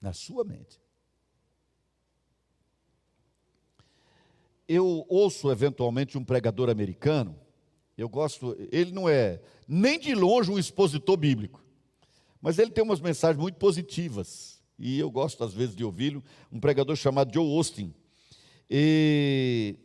Na 0.00 0.12
sua 0.12 0.42
mente. 0.42 0.82
Eu 4.66 5.06
ouço 5.08 5.52
eventualmente 5.52 6.18
um 6.18 6.24
pregador 6.24 6.68
americano, 6.68 7.38
eu 7.96 8.08
gosto, 8.08 8.56
ele 8.72 8.92
não 8.92 9.08
é 9.08 9.40
nem 9.68 10.00
de 10.00 10.14
longe 10.14 10.50
um 10.50 10.58
expositor 10.58 11.16
bíblico. 11.18 11.63
Mas 12.44 12.58
ele 12.58 12.70
tem 12.70 12.84
umas 12.84 13.00
mensagens 13.00 13.40
muito 13.40 13.54
positivas. 13.54 14.60
E 14.78 14.98
eu 14.98 15.10
gosto, 15.10 15.42
às 15.42 15.54
vezes, 15.54 15.74
de 15.74 15.82
ouvi-lo. 15.82 16.22
Um 16.52 16.60
pregador 16.60 16.94
chamado 16.94 17.32
Joe 17.32 17.56
Austin. 17.56 17.94
E 18.68 19.76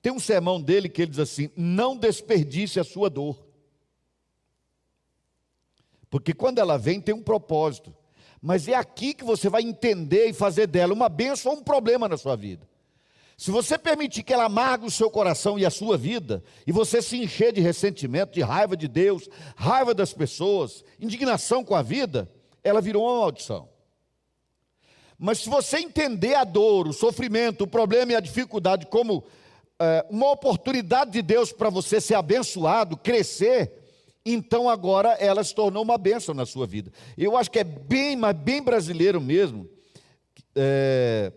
tem 0.00 0.12
um 0.12 0.20
sermão 0.20 0.62
dele 0.62 0.88
que 0.88 1.02
ele 1.02 1.10
diz 1.10 1.18
assim: 1.18 1.50
Não 1.56 1.96
desperdice 1.96 2.78
a 2.78 2.84
sua 2.84 3.10
dor. 3.10 3.44
Porque 6.08 6.32
quando 6.32 6.60
ela 6.60 6.78
vem, 6.78 7.00
tem 7.00 7.16
um 7.16 7.22
propósito. 7.22 7.92
Mas 8.40 8.68
é 8.68 8.74
aqui 8.74 9.12
que 9.12 9.24
você 9.24 9.48
vai 9.48 9.62
entender 9.62 10.28
e 10.28 10.32
fazer 10.32 10.68
dela 10.68 10.94
uma 10.94 11.08
bênção 11.08 11.50
ou 11.50 11.58
um 11.58 11.64
problema 11.64 12.08
na 12.08 12.16
sua 12.16 12.36
vida. 12.36 12.69
Se 13.40 13.50
você 13.50 13.78
permitir 13.78 14.22
que 14.22 14.34
ela 14.34 14.44
amargue 14.44 14.84
o 14.84 14.90
seu 14.90 15.10
coração 15.10 15.58
e 15.58 15.64
a 15.64 15.70
sua 15.70 15.96
vida, 15.96 16.44
e 16.66 16.72
você 16.72 17.00
se 17.00 17.16
encher 17.16 17.54
de 17.54 17.60
ressentimento, 17.62 18.34
de 18.34 18.42
raiva 18.42 18.76
de 18.76 18.86
Deus, 18.86 19.30
raiva 19.56 19.94
das 19.94 20.12
pessoas, 20.12 20.84
indignação 21.00 21.64
com 21.64 21.74
a 21.74 21.80
vida, 21.80 22.30
ela 22.62 22.82
virou 22.82 23.02
uma 23.02 23.20
maldição. 23.20 23.66
Mas 25.18 25.38
se 25.38 25.48
você 25.48 25.78
entender 25.78 26.34
a 26.34 26.44
dor, 26.44 26.86
o 26.86 26.92
sofrimento, 26.92 27.64
o 27.64 27.66
problema 27.66 28.12
e 28.12 28.14
a 28.14 28.20
dificuldade 28.20 28.84
como 28.84 29.24
é, 29.78 30.04
uma 30.10 30.30
oportunidade 30.32 31.10
de 31.10 31.22
Deus 31.22 31.50
para 31.50 31.70
você 31.70 31.98
ser 31.98 32.16
abençoado, 32.16 32.94
crescer, 32.94 33.72
então 34.22 34.68
agora 34.68 35.12
ela 35.12 35.42
se 35.42 35.54
tornou 35.54 35.82
uma 35.82 35.96
bênção 35.96 36.34
na 36.34 36.44
sua 36.44 36.66
vida. 36.66 36.92
Eu 37.16 37.38
acho 37.38 37.50
que 37.50 37.60
é 37.60 37.64
bem, 37.64 38.16
mas 38.16 38.36
bem 38.36 38.60
brasileiro 38.60 39.18
mesmo. 39.18 39.66
É, 40.54 41.32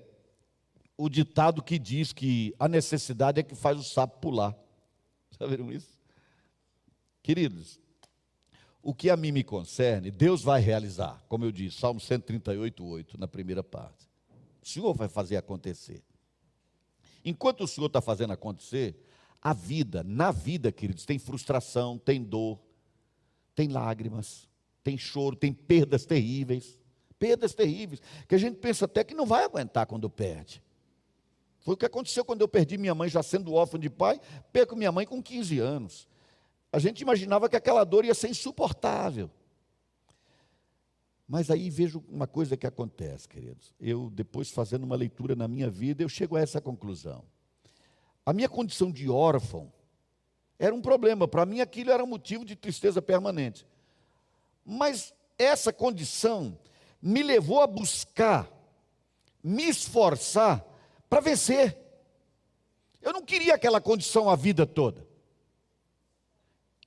o 0.97 1.09
ditado 1.09 1.63
que 1.63 1.79
diz 1.79 2.13
que 2.13 2.53
a 2.59 2.67
necessidade 2.67 3.39
é 3.39 3.43
que 3.43 3.55
faz 3.55 3.79
o 3.79 3.83
sapo 3.83 4.19
pular. 4.19 4.55
Já 5.39 5.47
viram 5.47 5.71
isso? 5.71 5.99
Queridos, 7.21 7.79
o 8.81 8.93
que 8.93 9.09
a 9.09 9.17
mim 9.17 9.31
me 9.31 9.43
concerne, 9.43 10.11
Deus 10.11 10.41
vai 10.41 10.61
realizar, 10.61 11.23
como 11.27 11.45
eu 11.45 11.51
disse, 11.51 11.79
Salmo 11.79 11.99
138, 11.99 12.85
8, 12.85 13.19
na 13.19 13.27
primeira 13.27 13.63
parte. 13.63 14.07
O 14.61 14.67
Senhor 14.67 14.93
vai 14.93 15.07
fazer 15.07 15.37
acontecer. 15.37 16.03
Enquanto 17.23 17.63
o 17.63 17.67
Senhor 17.67 17.87
está 17.87 18.01
fazendo 18.01 18.33
acontecer, 18.33 18.95
a 19.41 19.53
vida, 19.53 20.03
na 20.03 20.31
vida, 20.31 20.71
queridos, 20.71 21.05
tem 21.05 21.17
frustração, 21.17 21.97
tem 21.97 22.21
dor, 22.21 22.59
tem 23.55 23.69
lágrimas, 23.69 24.47
tem 24.83 24.97
choro, 24.97 25.35
tem 25.35 25.53
perdas 25.53 26.05
terríveis. 26.05 26.77
Perdas 27.17 27.53
terríveis, 27.53 28.01
que 28.27 28.35
a 28.35 28.37
gente 28.37 28.57
pensa 28.57 28.83
até 28.83 29.01
que 29.01 29.13
não 29.13 29.25
vai 29.25 29.45
aguentar 29.45 29.85
quando 29.85 30.09
perde. 30.09 30.61
Foi 31.63 31.75
o 31.75 31.77
que 31.77 31.85
aconteceu 31.85 32.25
quando 32.25 32.41
eu 32.41 32.47
perdi 32.47 32.77
minha 32.77 32.93
mãe, 32.93 33.09
já 33.09 33.23
sendo 33.23 33.53
órfão 33.53 33.79
de 33.79 33.89
pai, 33.89 34.19
perco 34.51 34.75
minha 34.75 34.91
mãe 34.91 35.05
com 35.05 35.23
15 35.23 35.59
anos. 35.59 36.07
A 36.71 36.77
gente 36.77 37.01
imaginava 37.01 37.47
que 37.47 37.55
aquela 37.55 37.85
dor 37.85 38.03
ia 38.03 38.13
ser 38.13 38.27
insuportável. 38.27 39.31
Mas 41.25 41.49
aí 41.49 41.69
vejo 41.69 42.03
uma 42.09 42.27
coisa 42.27 42.57
que 42.57 42.67
acontece, 42.67 43.29
queridos. 43.29 43.73
Eu, 43.79 44.09
depois 44.09 44.51
fazendo 44.51 44.83
uma 44.83 44.95
leitura 44.95 45.37
na 45.37 45.47
minha 45.47 45.69
vida, 45.69 46.03
eu 46.03 46.09
chego 46.09 46.35
a 46.35 46.41
essa 46.41 46.59
conclusão. 46.59 47.23
A 48.25 48.33
minha 48.33 48.49
condição 48.49 48.91
de 48.91 49.09
órfão 49.09 49.71
era 50.59 50.75
um 50.75 50.81
problema. 50.81 51.29
Para 51.29 51.45
mim, 51.45 51.61
aquilo 51.61 51.91
era 51.91 52.03
um 52.03 52.07
motivo 52.07 52.43
de 52.43 52.57
tristeza 52.57 53.01
permanente. 53.01 53.65
Mas 54.65 55.13
essa 55.37 55.71
condição 55.71 56.57
me 57.01 57.23
levou 57.23 57.61
a 57.61 57.67
buscar, 57.67 58.51
me 59.41 59.63
esforçar 59.63 60.72
para 61.13 61.21
vencer. 61.21 61.77
Eu 62.99 63.13
não 63.13 63.21
queria 63.21 63.53
aquela 63.53 63.79
condição 63.79 64.31
a 64.31 64.35
vida 64.35 64.65
toda. 64.65 65.07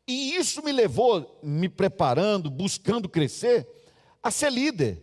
E 0.05 0.35
isso 0.35 0.65
me 0.65 0.73
levou, 0.73 1.39
me 1.45 1.69
preparando, 1.69 2.51
buscando 2.51 3.09
crescer, 3.09 3.69
a 4.21 4.29
ser 4.33 4.51
líder. 4.51 5.01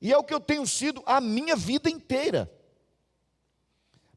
E 0.00 0.12
é 0.12 0.18
o 0.18 0.24
que 0.24 0.34
eu 0.34 0.40
tenho 0.40 0.66
sido 0.66 1.04
a 1.06 1.20
minha 1.20 1.54
vida 1.54 1.88
inteira. 1.88 2.50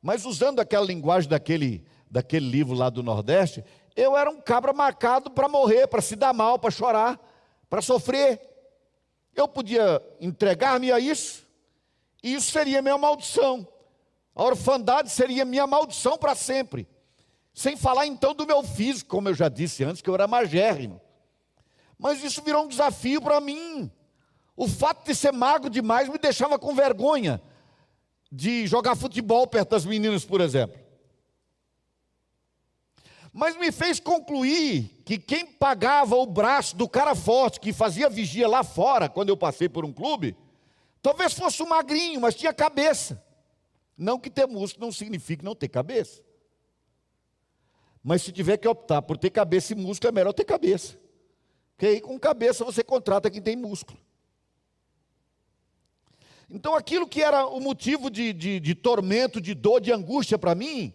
Mas 0.02 0.26
usando 0.26 0.60
aquela 0.60 0.88
linguagem 0.88 1.30
daquele, 1.30 1.86
daquele 2.10 2.50
livro 2.50 2.74
lá 2.74 2.90
do 2.90 3.04
Nordeste, 3.04 3.64
eu 3.96 4.18
era 4.18 4.28
um 4.28 4.42
cabra 4.42 4.74
marcado 4.74 5.30
para 5.30 5.48
morrer, 5.48 5.86
para 5.86 6.02
se 6.02 6.16
dar 6.16 6.34
mal, 6.34 6.58
para 6.58 6.72
chorar, 6.72 7.20
para 7.70 7.84
sofrer. 7.84 8.42
Eu 9.36 9.48
podia 9.48 10.02
entregar-me 10.20 10.92
a 10.92 11.00
isso, 11.00 11.48
e 12.24 12.34
isso 12.34 12.52
seria 12.52 12.82
minha 12.82 12.98
maldição. 12.98 13.68
A 14.38 14.44
orfandade 14.44 15.10
seria 15.10 15.44
minha 15.44 15.66
maldição 15.66 16.16
para 16.16 16.36
sempre. 16.36 16.88
Sem 17.56 17.76
falar 17.76 18.06
então 18.06 18.36
do 18.36 18.46
meu 18.46 18.62
físico, 18.62 19.10
como 19.10 19.30
eu 19.30 19.34
já 19.34 19.50
disse 19.50 19.84
antes, 19.84 20.00
que 20.00 20.08
eu 20.08 20.14
era 20.14 20.28
magérrimo. 20.28 21.02
Mas 21.98 22.24
isso 22.24 22.44
virou 22.44 22.66
um 22.66 22.68
desafio 22.68 23.20
para 23.20 23.42
mim. 23.42 23.92
O 24.56 24.68
fato 24.68 25.04
de 25.08 25.16
ser 25.16 25.34
magro 25.34 25.72
demais 25.72 26.08
me 26.08 26.20
deixava 26.20 26.60
com 26.60 26.76
vergonha 26.76 27.42
de 28.32 28.68
jogar 28.68 28.96
futebol 28.96 29.48
perto 29.48 29.70
das 29.70 29.86
meninas, 29.86 30.24
por 30.24 30.40
exemplo. 30.40 30.80
Mas 33.34 33.58
me 33.58 33.72
fez 33.72 34.00
concluir 34.00 35.02
que 35.04 35.18
quem 35.18 35.48
pagava 35.48 36.16
o 36.16 36.28
braço 36.28 36.78
do 36.78 36.88
cara 36.88 37.16
forte 37.16 37.60
que 37.60 37.74
fazia 37.74 38.08
vigia 38.08 38.48
lá 38.48 38.64
fora, 38.64 39.10
quando 39.10 39.30
eu 39.30 39.38
passei 39.38 39.68
por 39.68 39.84
um 39.84 39.92
clube, 39.92 40.38
talvez 41.02 41.34
fosse 41.34 41.64
um 41.64 41.70
magrinho, 41.70 42.22
mas 42.22 42.36
tinha 42.36 42.54
cabeça. 42.54 43.26
Não 43.98 44.20
que 44.20 44.30
ter 44.30 44.46
músculo 44.46 44.86
não 44.86 44.92
signifique 44.92 45.44
não 45.44 45.56
ter 45.56 45.68
cabeça. 45.68 46.22
Mas 48.04 48.22
se 48.22 48.32
tiver 48.32 48.58
que 48.58 48.68
optar 48.68 49.02
por 49.02 49.18
ter 49.18 49.32
cabeça 49.32 49.74
e 49.74 49.76
músculo, 49.76 50.10
é 50.10 50.12
melhor 50.12 50.34
ter 50.34 50.46
cabeça. 50.46 50.98
Porque 51.76 51.88
aí 51.88 52.02
com 52.02 52.20
cabeça 52.20 52.64
você 52.64 52.84
contrata 52.84 53.30
quem 53.30 53.42
tem 53.42 53.56
músculo. 53.56 54.00
Então, 56.50 56.76
aquilo 56.76 57.08
que 57.08 57.22
era 57.22 57.46
o 57.46 57.60
motivo 57.60 58.10
de, 58.10 58.32
de, 58.32 58.60
de 58.60 58.76
tormento, 58.76 59.42
de 59.42 59.54
dor, 59.54 59.82
de 59.82 59.92
angústia 59.92 60.38
para 60.38 60.56
mim, 60.56 60.94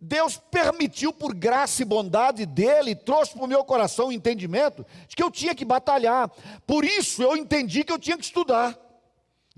Deus 0.00 0.38
permitiu, 0.38 1.12
por 1.12 1.34
graça 1.34 1.82
e 1.82 1.84
bondade 1.84 2.46
dele, 2.46 2.94
trouxe 2.94 3.34
para 3.34 3.44
o 3.44 3.46
meu 3.46 3.62
coração 3.62 4.08
o 4.08 4.12
entendimento 4.12 4.86
de 5.06 5.14
que 5.14 5.22
eu 5.22 5.30
tinha 5.30 5.54
que 5.54 5.66
batalhar. 5.66 6.30
Por 6.66 6.84
isso, 6.84 7.22
eu 7.22 7.36
entendi 7.36 7.84
que 7.84 7.92
eu 7.92 7.98
tinha 7.98 8.16
que 8.16 8.24
estudar. 8.24 8.78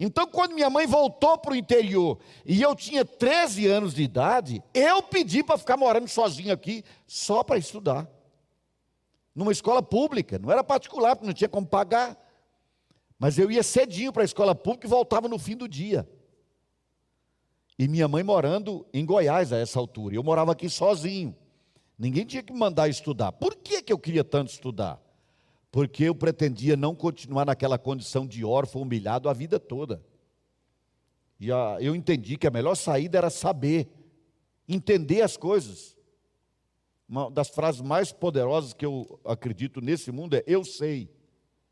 Então, 0.05 0.27
quando 0.27 0.57
minha 0.57 0.69
mãe 0.69 0.85
voltou 0.85 1.39
para 1.39 1.53
o 1.53 1.57
interior 1.57 2.19
e 2.45 2.61
eu 2.61 2.75
tinha 2.75 3.05
13 3.05 3.69
anos 3.69 3.95
de 3.95 4.03
idade, 4.03 4.61
eu 4.75 5.01
pedi 5.01 5.45
para 5.45 5.57
ficar 5.57 5.77
morando 5.77 6.09
sozinho 6.09 6.53
aqui, 6.53 6.83
só 7.07 7.45
para 7.45 7.57
estudar. 7.57 8.11
Numa 9.33 9.53
escola 9.53 9.81
pública, 9.81 10.41
não 10.41 10.51
era 10.51 10.65
particular, 10.65 11.15
porque 11.15 11.29
não 11.29 11.33
tinha 11.33 11.49
como 11.49 11.65
pagar. 11.65 12.19
Mas 13.17 13.39
eu 13.39 13.49
ia 13.49 13.63
cedinho 13.63 14.13
para 14.13 14.23
a 14.23 14.25
escola 14.25 14.57
pública 14.57 14.89
e 14.89 14.91
voltava 14.91 15.29
no 15.29 15.39
fim 15.39 15.57
do 15.57 15.69
dia. 15.69 16.09
E 17.79 17.87
minha 17.87 18.09
mãe 18.09 18.25
morando 18.25 18.85
em 18.93 19.07
Goiás 19.07 19.53
a 19.53 19.59
essa 19.59 19.79
altura. 19.79 20.17
Eu 20.17 20.25
morava 20.25 20.51
aqui 20.51 20.69
sozinho. 20.69 21.33
Ninguém 21.97 22.25
tinha 22.25 22.43
que 22.43 22.53
me 22.53 22.59
mandar 22.59 22.89
estudar. 22.89 23.31
Por 23.31 23.55
que, 23.55 23.81
que 23.81 23.93
eu 23.93 23.99
queria 24.01 24.25
tanto 24.25 24.51
estudar? 24.51 25.01
Porque 25.73 26.05
eu 26.05 26.15
pretendia 26.15 26.77
não 26.77 26.95
continuar 26.95 27.47
naquela 27.47 27.79
condição 27.79 28.27
de 28.27 28.45
órfão 28.45 28.83
humilhado 28.83 29.27
a 29.27 29.33
vida 29.33 29.59
toda. 29.59 30.05
E 31.41 31.51
a, 31.51 31.79
eu 31.81 31.97
entendi 31.97 32.37
que 32.37 32.47
a 32.47 32.51
melhor 32.51 32.75
saída 32.75 33.17
era 33.17 33.31
saber, 33.31 33.89
entender 34.69 35.23
as 35.23 35.35
coisas. 35.35 35.97
Uma 37.09 37.31
das 37.31 37.49
frases 37.49 37.81
mais 37.81 38.13
poderosas 38.13 38.75
que 38.75 38.85
eu 38.85 39.19
acredito 39.25 39.81
nesse 39.81 40.13
mundo 40.13 40.37
é: 40.37 40.45
Eu 40.47 40.63
sei, 40.63 41.11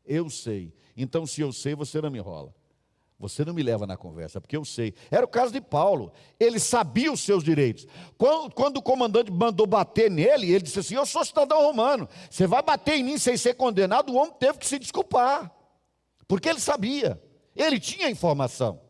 eu 0.03 0.31
sei. 0.31 0.73
Então, 0.97 1.25
se 1.27 1.41
eu 1.41 1.53
sei, 1.53 1.75
você 1.75 2.01
não 2.01 2.09
me 2.09 2.17
enrola. 2.17 2.53
Você 3.21 3.45
não 3.45 3.53
me 3.53 3.61
leva 3.61 3.85
na 3.85 3.95
conversa, 3.95 4.41
porque 4.41 4.57
eu 4.57 4.65
sei. 4.65 4.95
Era 5.11 5.23
o 5.23 5.27
caso 5.27 5.53
de 5.53 5.61
Paulo. 5.61 6.11
Ele 6.39 6.59
sabia 6.59 7.11
os 7.11 7.19
seus 7.21 7.43
direitos. 7.43 7.85
Quando, 8.17 8.51
quando, 8.51 8.77
o 8.77 8.81
comandante 8.81 9.31
mandou 9.31 9.67
bater 9.67 10.09
nele, 10.09 10.51
ele 10.51 10.63
disse 10.63 10.79
assim: 10.79 10.95
Eu 10.95 11.05
sou 11.05 11.23
cidadão 11.23 11.61
romano. 11.61 12.09
Você 12.29 12.47
vai 12.47 12.63
bater 12.63 12.95
em 12.95 13.03
mim 13.03 13.19
sem 13.19 13.37
ser 13.37 13.53
condenado? 13.53 14.11
O 14.11 14.15
homem 14.15 14.33
teve 14.39 14.57
que 14.57 14.65
se 14.65 14.79
desculpar. 14.79 15.51
Porque 16.27 16.49
ele 16.49 16.59
sabia. 16.59 17.21
Ele 17.55 17.79
tinha 17.79 18.09
informação. 18.09 18.81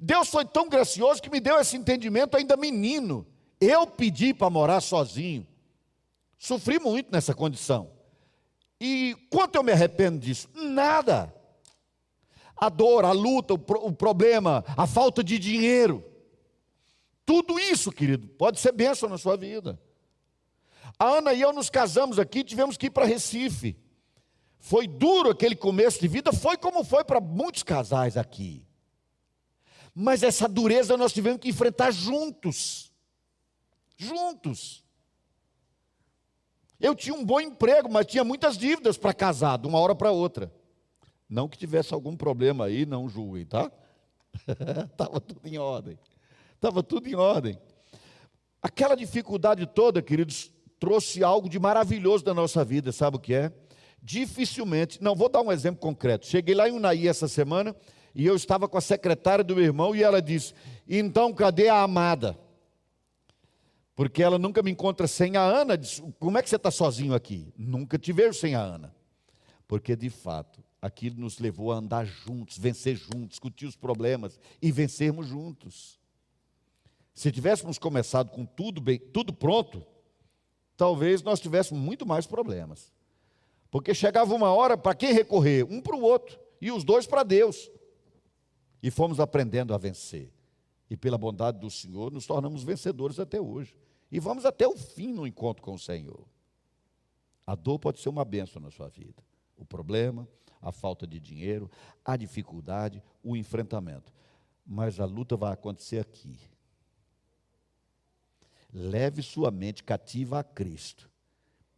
Deus 0.00 0.28
foi 0.28 0.46
tão 0.46 0.68
gracioso 0.68 1.20
que 1.20 1.30
me 1.30 1.38
deu 1.38 1.60
esse 1.60 1.76
entendimento 1.76 2.38
ainda 2.38 2.56
menino. 2.56 3.26
Eu 3.60 3.86
pedi 3.86 4.32
para 4.32 4.48
morar 4.48 4.80
sozinho. 4.80 5.46
Sofri 6.38 6.78
muito 6.78 7.12
nessa 7.12 7.34
condição. 7.34 7.90
E 8.80 9.14
quanto 9.30 9.56
eu 9.56 9.62
me 9.62 9.72
arrependo 9.72 10.18
disso? 10.18 10.48
Nada 10.54 11.34
a 12.60 12.68
dor, 12.68 13.04
a 13.04 13.12
luta, 13.12 13.54
o, 13.54 13.58
pro, 13.58 13.86
o 13.86 13.92
problema, 13.92 14.64
a 14.76 14.86
falta 14.86 15.22
de 15.22 15.38
dinheiro. 15.38 16.04
Tudo 17.24 17.58
isso, 17.58 17.92
querido, 17.92 18.26
pode 18.26 18.58
ser 18.58 18.72
bênção 18.72 19.08
na 19.08 19.18
sua 19.18 19.36
vida. 19.36 19.80
A 20.98 21.04
Ana 21.04 21.32
e 21.32 21.40
eu 21.40 21.52
nos 21.52 21.70
casamos 21.70 22.18
aqui, 22.18 22.42
tivemos 22.42 22.76
que 22.76 22.86
ir 22.86 22.90
para 22.90 23.04
Recife. 23.04 23.76
Foi 24.58 24.88
duro 24.88 25.30
aquele 25.30 25.54
começo 25.54 26.00
de 26.00 26.08
vida, 26.08 26.32
foi 26.32 26.56
como 26.56 26.82
foi 26.82 27.04
para 27.04 27.20
muitos 27.20 27.62
casais 27.62 28.16
aqui. 28.16 28.66
Mas 29.94 30.22
essa 30.22 30.48
dureza 30.48 30.96
nós 30.96 31.12
tivemos 31.12 31.40
que 31.40 31.48
enfrentar 31.48 31.90
juntos. 31.90 32.92
Juntos. 33.96 34.84
Eu 36.80 36.94
tinha 36.94 37.14
um 37.14 37.24
bom 37.24 37.40
emprego, 37.40 37.90
mas 37.90 38.06
tinha 38.06 38.24
muitas 38.24 38.56
dívidas 38.56 38.96
para 38.96 39.12
casar, 39.12 39.58
de 39.58 39.66
uma 39.66 39.78
hora 39.78 39.94
para 39.94 40.10
outra. 40.10 40.52
Não 41.28 41.48
que 41.48 41.58
tivesse 41.58 41.92
algum 41.92 42.16
problema 42.16 42.64
aí, 42.64 42.86
não 42.86 43.08
julguem, 43.08 43.44
tá? 43.44 43.70
Estava 44.90 45.20
tudo 45.20 45.40
em 45.46 45.58
ordem. 45.58 45.98
Estava 46.54 46.82
tudo 46.82 47.08
em 47.08 47.14
ordem. 47.14 47.58
Aquela 48.62 48.94
dificuldade 48.94 49.66
toda, 49.66 50.00
queridos, 50.00 50.50
trouxe 50.80 51.22
algo 51.22 51.48
de 51.48 51.58
maravilhoso 51.58 52.24
na 52.24 52.34
nossa 52.34 52.64
vida, 52.64 52.90
sabe 52.92 53.16
o 53.16 53.20
que 53.20 53.34
é? 53.34 53.52
Dificilmente, 54.02 55.02
não, 55.02 55.14
vou 55.14 55.28
dar 55.28 55.42
um 55.42 55.52
exemplo 55.52 55.80
concreto. 55.80 56.26
Cheguei 56.26 56.54
lá 56.54 56.68
em 56.68 56.72
Unai 56.72 57.06
essa 57.06 57.28
semana 57.28 57.74
e 58.14 58.24
eu 58.24 58.34
estava 58.34 58.68
com 58.68 58.78
a 58.78 58.80
secretária 58.80 59.44
do 59.44 59.54
meu 59.54 59.64
irmão 59.64 59.94
e 59.94 60.02
ela 60.02 60.22
disse: 60.22 60.54
Então, 60.88 61.32
cadê 61.32 61.68
a 61.68 61.82
amada? 61.82 62.38
Porque 63.94 64.22
ela 64.22 64.38
nunca 64.38 64.62
me 64.62 64.70
encontra 64.70 65.06
sem 65.06 65.36
a 65.36 65.42
Ana. 65.42 65.76
Disse, 65.76 66.02
Como 66.18 66.38
é 66.38 66.42
que 66.42 66.48
você 66.48 66.56
está 66.56 66.70
sozinho 66.70 67.14
aqui? 67.14 67.52
Nunca 67.56 67.98
te 67.98 68.12
vejo 68.12 68.34
sem 68.34 68.54
a 68.54 68.60
Ana. 68.60 68.94
Porque, 69.66 69.94
de 69.94 70.08
fato, 70.08 70.62
aquilo 70.80 71.20
nos 71.20 71.38
levou 71.38 71.72
a 71.72 71.76
andar 71.76 72.04
juntos, 72.06 72.58
vencer 72.58 72.96
juntos, 72.96 73.30
discutir 73.30 73.66
os 73.66 73.76
problemas 73.76 74.38
e 74.62 74.70
vencermos 74.70 75.26
juntos. 75.26 75.98
Se 77.14 77.32
tivéssemos 77.32 77.78
começado 77.78 78.30
com 78.30 78.46
tudo 78.46 78.80
bem, 78.80 78.98
tudo 78.98 79.32
pronto, 79.32 79.84
talvez 80.76 81.22
nós 81.22 81.40
tivéssemos 81.40 81.82
muito 81.82 82.06
mais 82.06 82.26
problemas. 82.26 82.92
Porque 83.70 83.92
chegava 83.92 84.34
uma 84.34 84.52
hora 84.52 84.78
para 84.78 84.94
quem 84.94 85.12
recorrer? 85.12 85.64
Um 85.64 85.80
para 85.80 85.96
o 85.96 86.00
outro, 86.00 86.38
e 86.60 86.70
os 86.70 86.84
dois 86.84 87.06
para 87.06 87.22
Deus. 87.22 87.70
E 88.82 88.90
fomos 88.90 89.20
aprendendo 89.20 89.74
a 89.74 89.78
vencer. 89.78 90.32
E 90.88 90.96
pela 90.96 91.18
bondade 91.18 91.58
do 91.58 91.70
Senhor, 91.70 92.10
nos 92.10 92.26
tornamos 92.26 92.62
vencedores 92.62 93.18
até 93.18 93.40
hoje. 93.40 93.76
E 94.10 94.18
vamos 94.18 94.46
até 94.46 94.66
o 94.66 94.76
fim 94.76 95.12
no 95.12 95.26
encontro 95.26 95.62
com 95.62 95.74
o 95.74 95.78
Senhor. 95.78 96.24
A 97.46 97.54
dor 97.54 97.78
pode 97.78 98.00
ser 98.00 98.08
uma 98.08 98.24
bênção 98.24 98.62
na 98.62 98.70
sua 98.70 98.88
vida. 98.88 99.22
O 99.56 99.64
problema, 99.64 100.26
a 100.60 100.72
falta 100.72 101.06
de 101.06 101.20
dinheiro, 101.20 101.70
a 102.04 102.16
dificuldade, 102.16 103.02
o 103.22 103.36
enfrentamento. 103.36 104.12
Mas 104.66 105.00
a 105.00 105.04
luta 105.04 105.36
vai 105.36 105.52
acontecer 105.52 105.98
aqui. 105.98 106.38
Leve 108.72 109.22
sua 109.22 109.50
mente 109.50 109.82
cativa 109.82 110.40
a 110.40 110.44
Cristo 110.44 111.10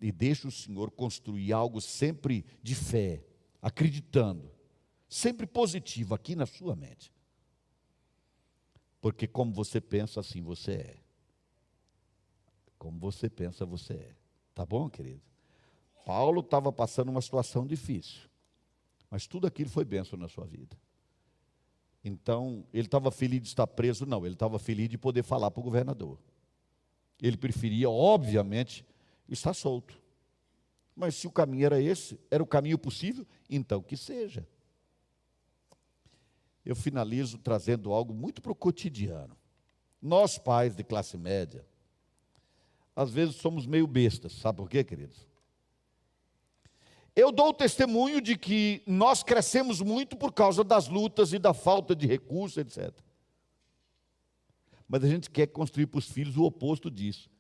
e 0.01 0.11
deixe 0.11 0.47
o 0.47 0.51
Senhor 0.51 0.91
construir 0.91 1.53
algo 1.53 1.81
sempre 1.81 2.45
de 2.62 2.74
fé, 2.74 3.22
acreditando, 3.61 4.51
sempre 5.09 5.47
positivo 5.47 6.14
aqui 6.14 6.35
na 6.35 6.47
sua 6.47 6.74
mente. 6.74 7.12
Porque 9.01 9.26
como 9.26 9.53
você 9.53 9.81
pensa, 9.81 10.20
assim 10.20 10.43
você 10.43 10.72
é. 10.72 10.97
Como 12.78 12.99
você 12.99 13.28
pensa, 13.28 13.64
você 13.64 13.93
é. 13.95 14.14
Tá 14.55 14.64
bom, 14.64 14.89
querido? 14.89 15.22
Paulo 16.05 16.41
estava 16.41 16.72
passando 16.72 17.11
uma 17.11 17.20
situação 17.20 17.66
difícil. 17.66 18.30
Mas 19.11 19.26
tudo 19.26 19.46
aquilo 19.46 19.68
foi 19.68 19.84
bênção 19.84 20.18
na 20.18 20.28
sua 20.28 20.46
vida. 20.46 20.76
Então, 22.04 22.64
ele 22.72 22.86
estava 22.86 23.11
feliz 23.11 23.42
de 23.42 23.48
estar 23.48 23.66
preso? 23.66 24.06
Não, 24.06 24.24
ele 24.24 24.34
estava 24.34 24.58
feliz 24.58 24.88
de 24.88 24.96
poder 24.96 25.22
falar 25.22 25.50
para 25.50 25.61
o 25.61 25.64
governador. 25.64 26.18
Ele 27.20 27.36
preferia, 27.36 27.90
obviamente, 27.90 28.86
estar 29.28 29.52
solto. 29.52 30.00
Mas 30.94 31.14
se 31.16 31.26
o 31.26 31.30
caminho 31.30 31.66
era 31.66 31.80
esse, 31.80 32.18
era 32.30 32.42
o 32.42 32.46
caminho 32.46 32.78
possível, 32.78 33.26
então 33.48 33.82
que 33.82 33.96
seja. 33.96 34.46
Eu 36.64 36.76
finalizo 36.76 37.38
trazendo 37.38 37.92
algo 37.92 38.14
muito 38.14 38.40
para 38.40 38.52
o 38.52 38.54
cotidiano. 38.54 39.36
Nós, 40.00 40.38
pais 40.38 40.74
de 40.74 40.84
classe 40.84 41.16
média, 41.16 41.66
às 42.94 43.11
vezes 43.11 43.36
somos 43.36 43.66
meio 43.66 43.86
bestas, 43.86 44.32
sabe 44.32 44.58
por 44.58 44.68
quê, 44.68 44.82
queridos? 44.84 45.30
Eu 47.14 47.32
dou 47.32 47.52
testemunho 47.52 48.20
de 48.20 48.36
que 48.36 48.82
nós 48.86 49.22
crescemos 49.22 49.80
muito 49.80 50.16
por 50.16 50.32
causa 50.32 50.62
das 50.62 50.88
lutas 50.88 51.32
e 51.32 51.38
da 51.38 51.52
falta 51.52 51.94
de 51.94 52.06
recursos, 52.06 52.56
etc. 52.58 52.92
Mas 54.88 55.04
a 55.04 55.08
gente 55.08 55.30
quer 55.30 55.46
construir 55.46 55.86
para 55.86 55.98
os 55.98 56.11
filhos 56.11 56.36
o 56.36 56.44
oposto 56.44 56.90
disso. 56.90 57.30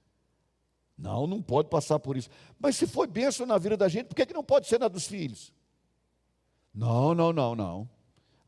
Não, 0.96 1.26
não 1.26 1.40
pode 1.40 1.68
passar 1.68 1.98
por 1.98 2.16
isso. 2.16 2.28
Mas 2.58 2.76
se 2.76 2.86
foi 2.86 3.06
bênção 3.06 3.46
na 3.46 3.56
vida 3.58 3.76
da 3.76 3.88
gente, 3.88 4.06
por 4.06 4.14
que, 4.14 4.26
que 4.26 4.34
não 4.34 4.44
pode 4.44 4.66
ser 4.66 4.78
na 4.78 4.86
dos 4.86 5.06
filhos? 5.06 5.52
Não, 6.74 7.14
não, 7.14 7.32
não, 7.32 7.56
não. 7.56 7.88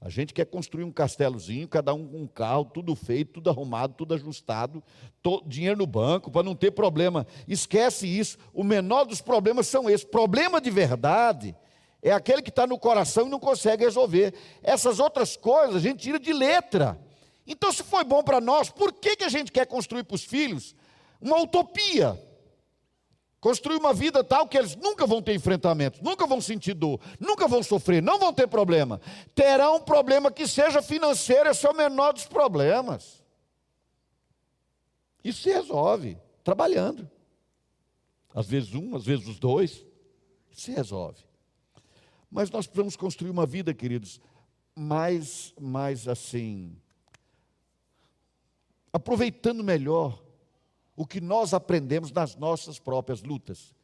A 0.05 0.09
gente 0.09 0.35
quer 0.35 0.47
construir 0.47 0.83
um 0.83 0.91
castelozinho, 0.91 1.69
cada 1.69 1.95
um 1.95 2.09
com 2.09 2.23
um 2.23 2.27
carro, 2.27 2.65
tudo 2.65 2.93
feito, 2.97 3.35
tudo 3.35 3.49
arrumado, 3.49 3.95
tudo 3.95 4.15
ajustado, 4.15 4.83
todo, 5.23 5.49
dinheiro 5.49 5.77
no 5.77 5.87
banco, 5.87 6.29
para 6.29 6.43
não 6.43 6.57
ter 6.57 6.73
problema. 6.73 7.25
Esquece 7.47 8.09
isso. 8.09 8.37
O 8.53 8.65
menor 8.65 9.05
dos 9.05 9.21
problemas 9.21 9.69
são 9.69 9.89
esses. 9.89 10.05
Problema 10.05 10.61
de 10.61 10.71
verdade 10.71 11.55
é 12.03 12.11
aquele 12.11 12.43
que 12.43 12.51
está 12.51 12.67
no 12.67 12.81
coração 12.81 13.29
e 13.29 13.31
não 13.31 13.39
consegue 13.39 13.85
resolver. 13.85 14.35
Essas 14.61 14.99
outras 14.99 15.37
coisas 15.37 15.77
a 15.77 15.81
gente 15.81 16.01
tira 16.01 16.19
de 16.19 16.33
letra. 16.33 17.01
Então, 17.47 17.73
se 17.73 17.85
foi 17.85 18.03
bom 18.03 18.25
para 18.25 18.41
nós, 18.41 18.71
por 18.71 18.93
que, 18.93 19.15
que 19.15 19.25
a 19.25 19.29
gente 19.29 19.53
quer 19.53 19.67
construir 19.67 20.03
para 20.03 20.17
os 20.17 20.25
filhos 20.25 20.75
uma 21.21 21.41
utopia? 21.41 22.21
Construir 23.43 23.79
uma 23.79 23.93
vida 23.93 24.23
tal 24.23 24.47
que 24.47 24.57
eles 24.57 24.77
nunca 24.77 25.05
vão 25.05 25.21
ter 25.21 25.35
enfrentamentos, 25.35 26.01
nunca 26.01 26.29
vão 26.29 26.41
sentir 26.41 26.75
dor, 26.75 27.01
nunca 27.19 27.49
vão 27.49 27.61
sofrer, 27.61 28.01
não 28.01 28.17
vão 28.17 28.33
ter 28.33 28.47
problema. 28.47 29.01
Terão 29.35 29.79
um 29.79 29.81
problema 29.81 30.31
que 30.31 30.47
seja 30.47 30.81
financeiro, 30.81 31.49
esse 31.49 31.67
é 31.67 31.71
o 31.71 31.77
menor 31.77 32.13
dos 32.13 32.25
problemas. 32.25 33.21
Isso 35.25 35.43
se 35.43 35.51
resolve 35.51 36.17
trabalhando. 36.45 37.11
Às 38.33 38.47
vezes 38.47 38.75
um, 38.75 38.95
às 38.95 39.05
vezes 39.05 39.27
os 39.27 39.41
dois. 39.41 39.85
Se 40.53 40.71
resolve. 40.71 41.25
Mas 42.31 42.49
nós 42.49 42.69
precisamos 42.69 42.95
construir 42.95 43.31
uma 43.31 43.45
vida, 43.45 43.75
queridos, 43.75 44.21
mais, 44.73 45.53
mais 45.61 46.07
assim, 46.07 46.77
aproveitando 48.93 49.65
melhor 49.65 50.22
o 50.97 51.07
que 51.07 51.21
nós 51.21 51.55
aprendemos 51.55 52.13
nas 52.13 52.37
nossas 52.37 52.79
próprias 52.79 53.23
lutas. 53.23 53.75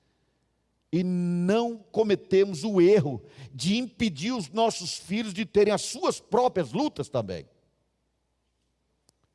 E 0.90 1.02
não 1.02 1.76
cometemos 1.76 2.64
o 2.64 2.80
erro 2.80 3.22
de 3.52 3.76
impedir 3.76 4.32
os 4.32 4.48
nossos 4.50 4.96
filhos 4.96 5.34
de 5.34 5.44
terem 5.44 5.72
as 5.72 5.82
suas 5.82 6.18
próprias 6.18 6.72
lutas 6.72 7.08
também. 7.08 7.46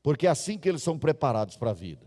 Porque 0.01 0.27
é 0.27 0.29
assim 0.29 0.57
que 0.57 0.67
eles 0.67 0.83
são 0.83 0.97
preparados 0.97 1.55
para 1.55 1.69
a 1.69 1.73
vida. 1.73 2.05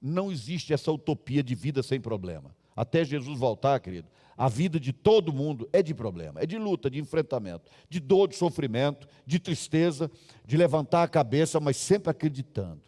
Não 0.00 0.32
existe 0.32 0.72
essa 0.72 0.90
utopia 0.90 1.42
de 1.42 1.54
vida 1.54 1.82
sem 1.82 2.00
problema. 2.00 2.56
Até 2.74 3.04
Jesus 3.04 3.38
voltar, 3.38 3.80
querido, 3.80 4.08
a 4.36 4.48
vida 4.48 4.78
de 4.78 4.92
todo 4.92 5.32
mundo 5.32 5.68
é 5.72 5.82
de 5.82 5.92
problema, 5.92 6.40
é 6.40 6.46
de 6.46 6.56
luta, 6.56 6.88
de 6.88 7.00
enfrentamento, 7.00 7.68
de 7.88 7.98
dor, 7.98 8.28
de 8.28 8.36
sofrimento, 8.36 9.08
de 9.26 9.40
tristeza, 9.40 10.08
de 10.46 10.56
levantar 10.56 11.02
a 11.02 11.08
cabeça, 11.08 11.58
mas 11.58 11.76
sempre 11.76 12.10
acreditando. 12.10 12.80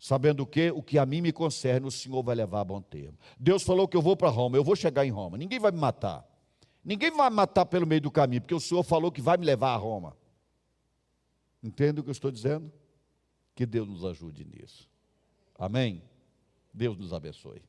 Sabendo 0.00 0.44
o 0.44 0.46
que? 0.46 0.70
O 0.70 0.82
que 0.82 0.98
a 0.98 1.04
mim 1.04 1.20
me 1.20 1.30
concerne, 1.30 1.86
o 1.86 1.90
Senhor 1.90 2.22
vai 2.22 2.34
levar 2.34 2.62
a 2.62 2.64
bom 2.64 2.80
termo. 2.80 3.18
Deus 3.38 3.62
falou 3.62 3.86
que 3.86 3.94
eu 3.94 4.00
vou 4.00 4.16
para 4.16 4.30
Roma, 4.30 4.56
eu 4.56 4.64
vou 4.64 4.74
chegar 4.74 5.04
em 5.04 5.10
Roma. 5.10 5.36
Ninguém 5.36 5.58
vai 5.58 5.70
me 5.70 5.78
matar. 5.78 6.26
Ninguém 6.82 7.10
vai 7.10 7.28
me 7.28 7.36
matar 7.36 7.66
pelo 7.66 7.86
meio 7.86 8.00
do 8.00 8.10
caminho, 8.10 8.40
porque 8.40 8.54
o 8.54 8.60
Senhor 8.60 8.82
falou 8.82 9.12
que 9.12 9.20
vai 9.20 9.36
me 9.36 9.44
levar 9.44 9.74
a 9.74 9.76
Roma. 9.76 10.16
Entende 11.62 12.00
o 12.00 12.02
que 12.02 12.08
eu 12.08 12.12
estou 12.12 12.30
dizendo? 12.30 12.72
Que 13.54 13.66
Deus 13.66 13.86
nos 13.86 14.02
ajude 14.02 14.42
nisso. 14.42 14.88
Amém? 15.58 16.02
Deus 16.72 16.96
nos 16.96 17.12
abençoe. 17.12 17.58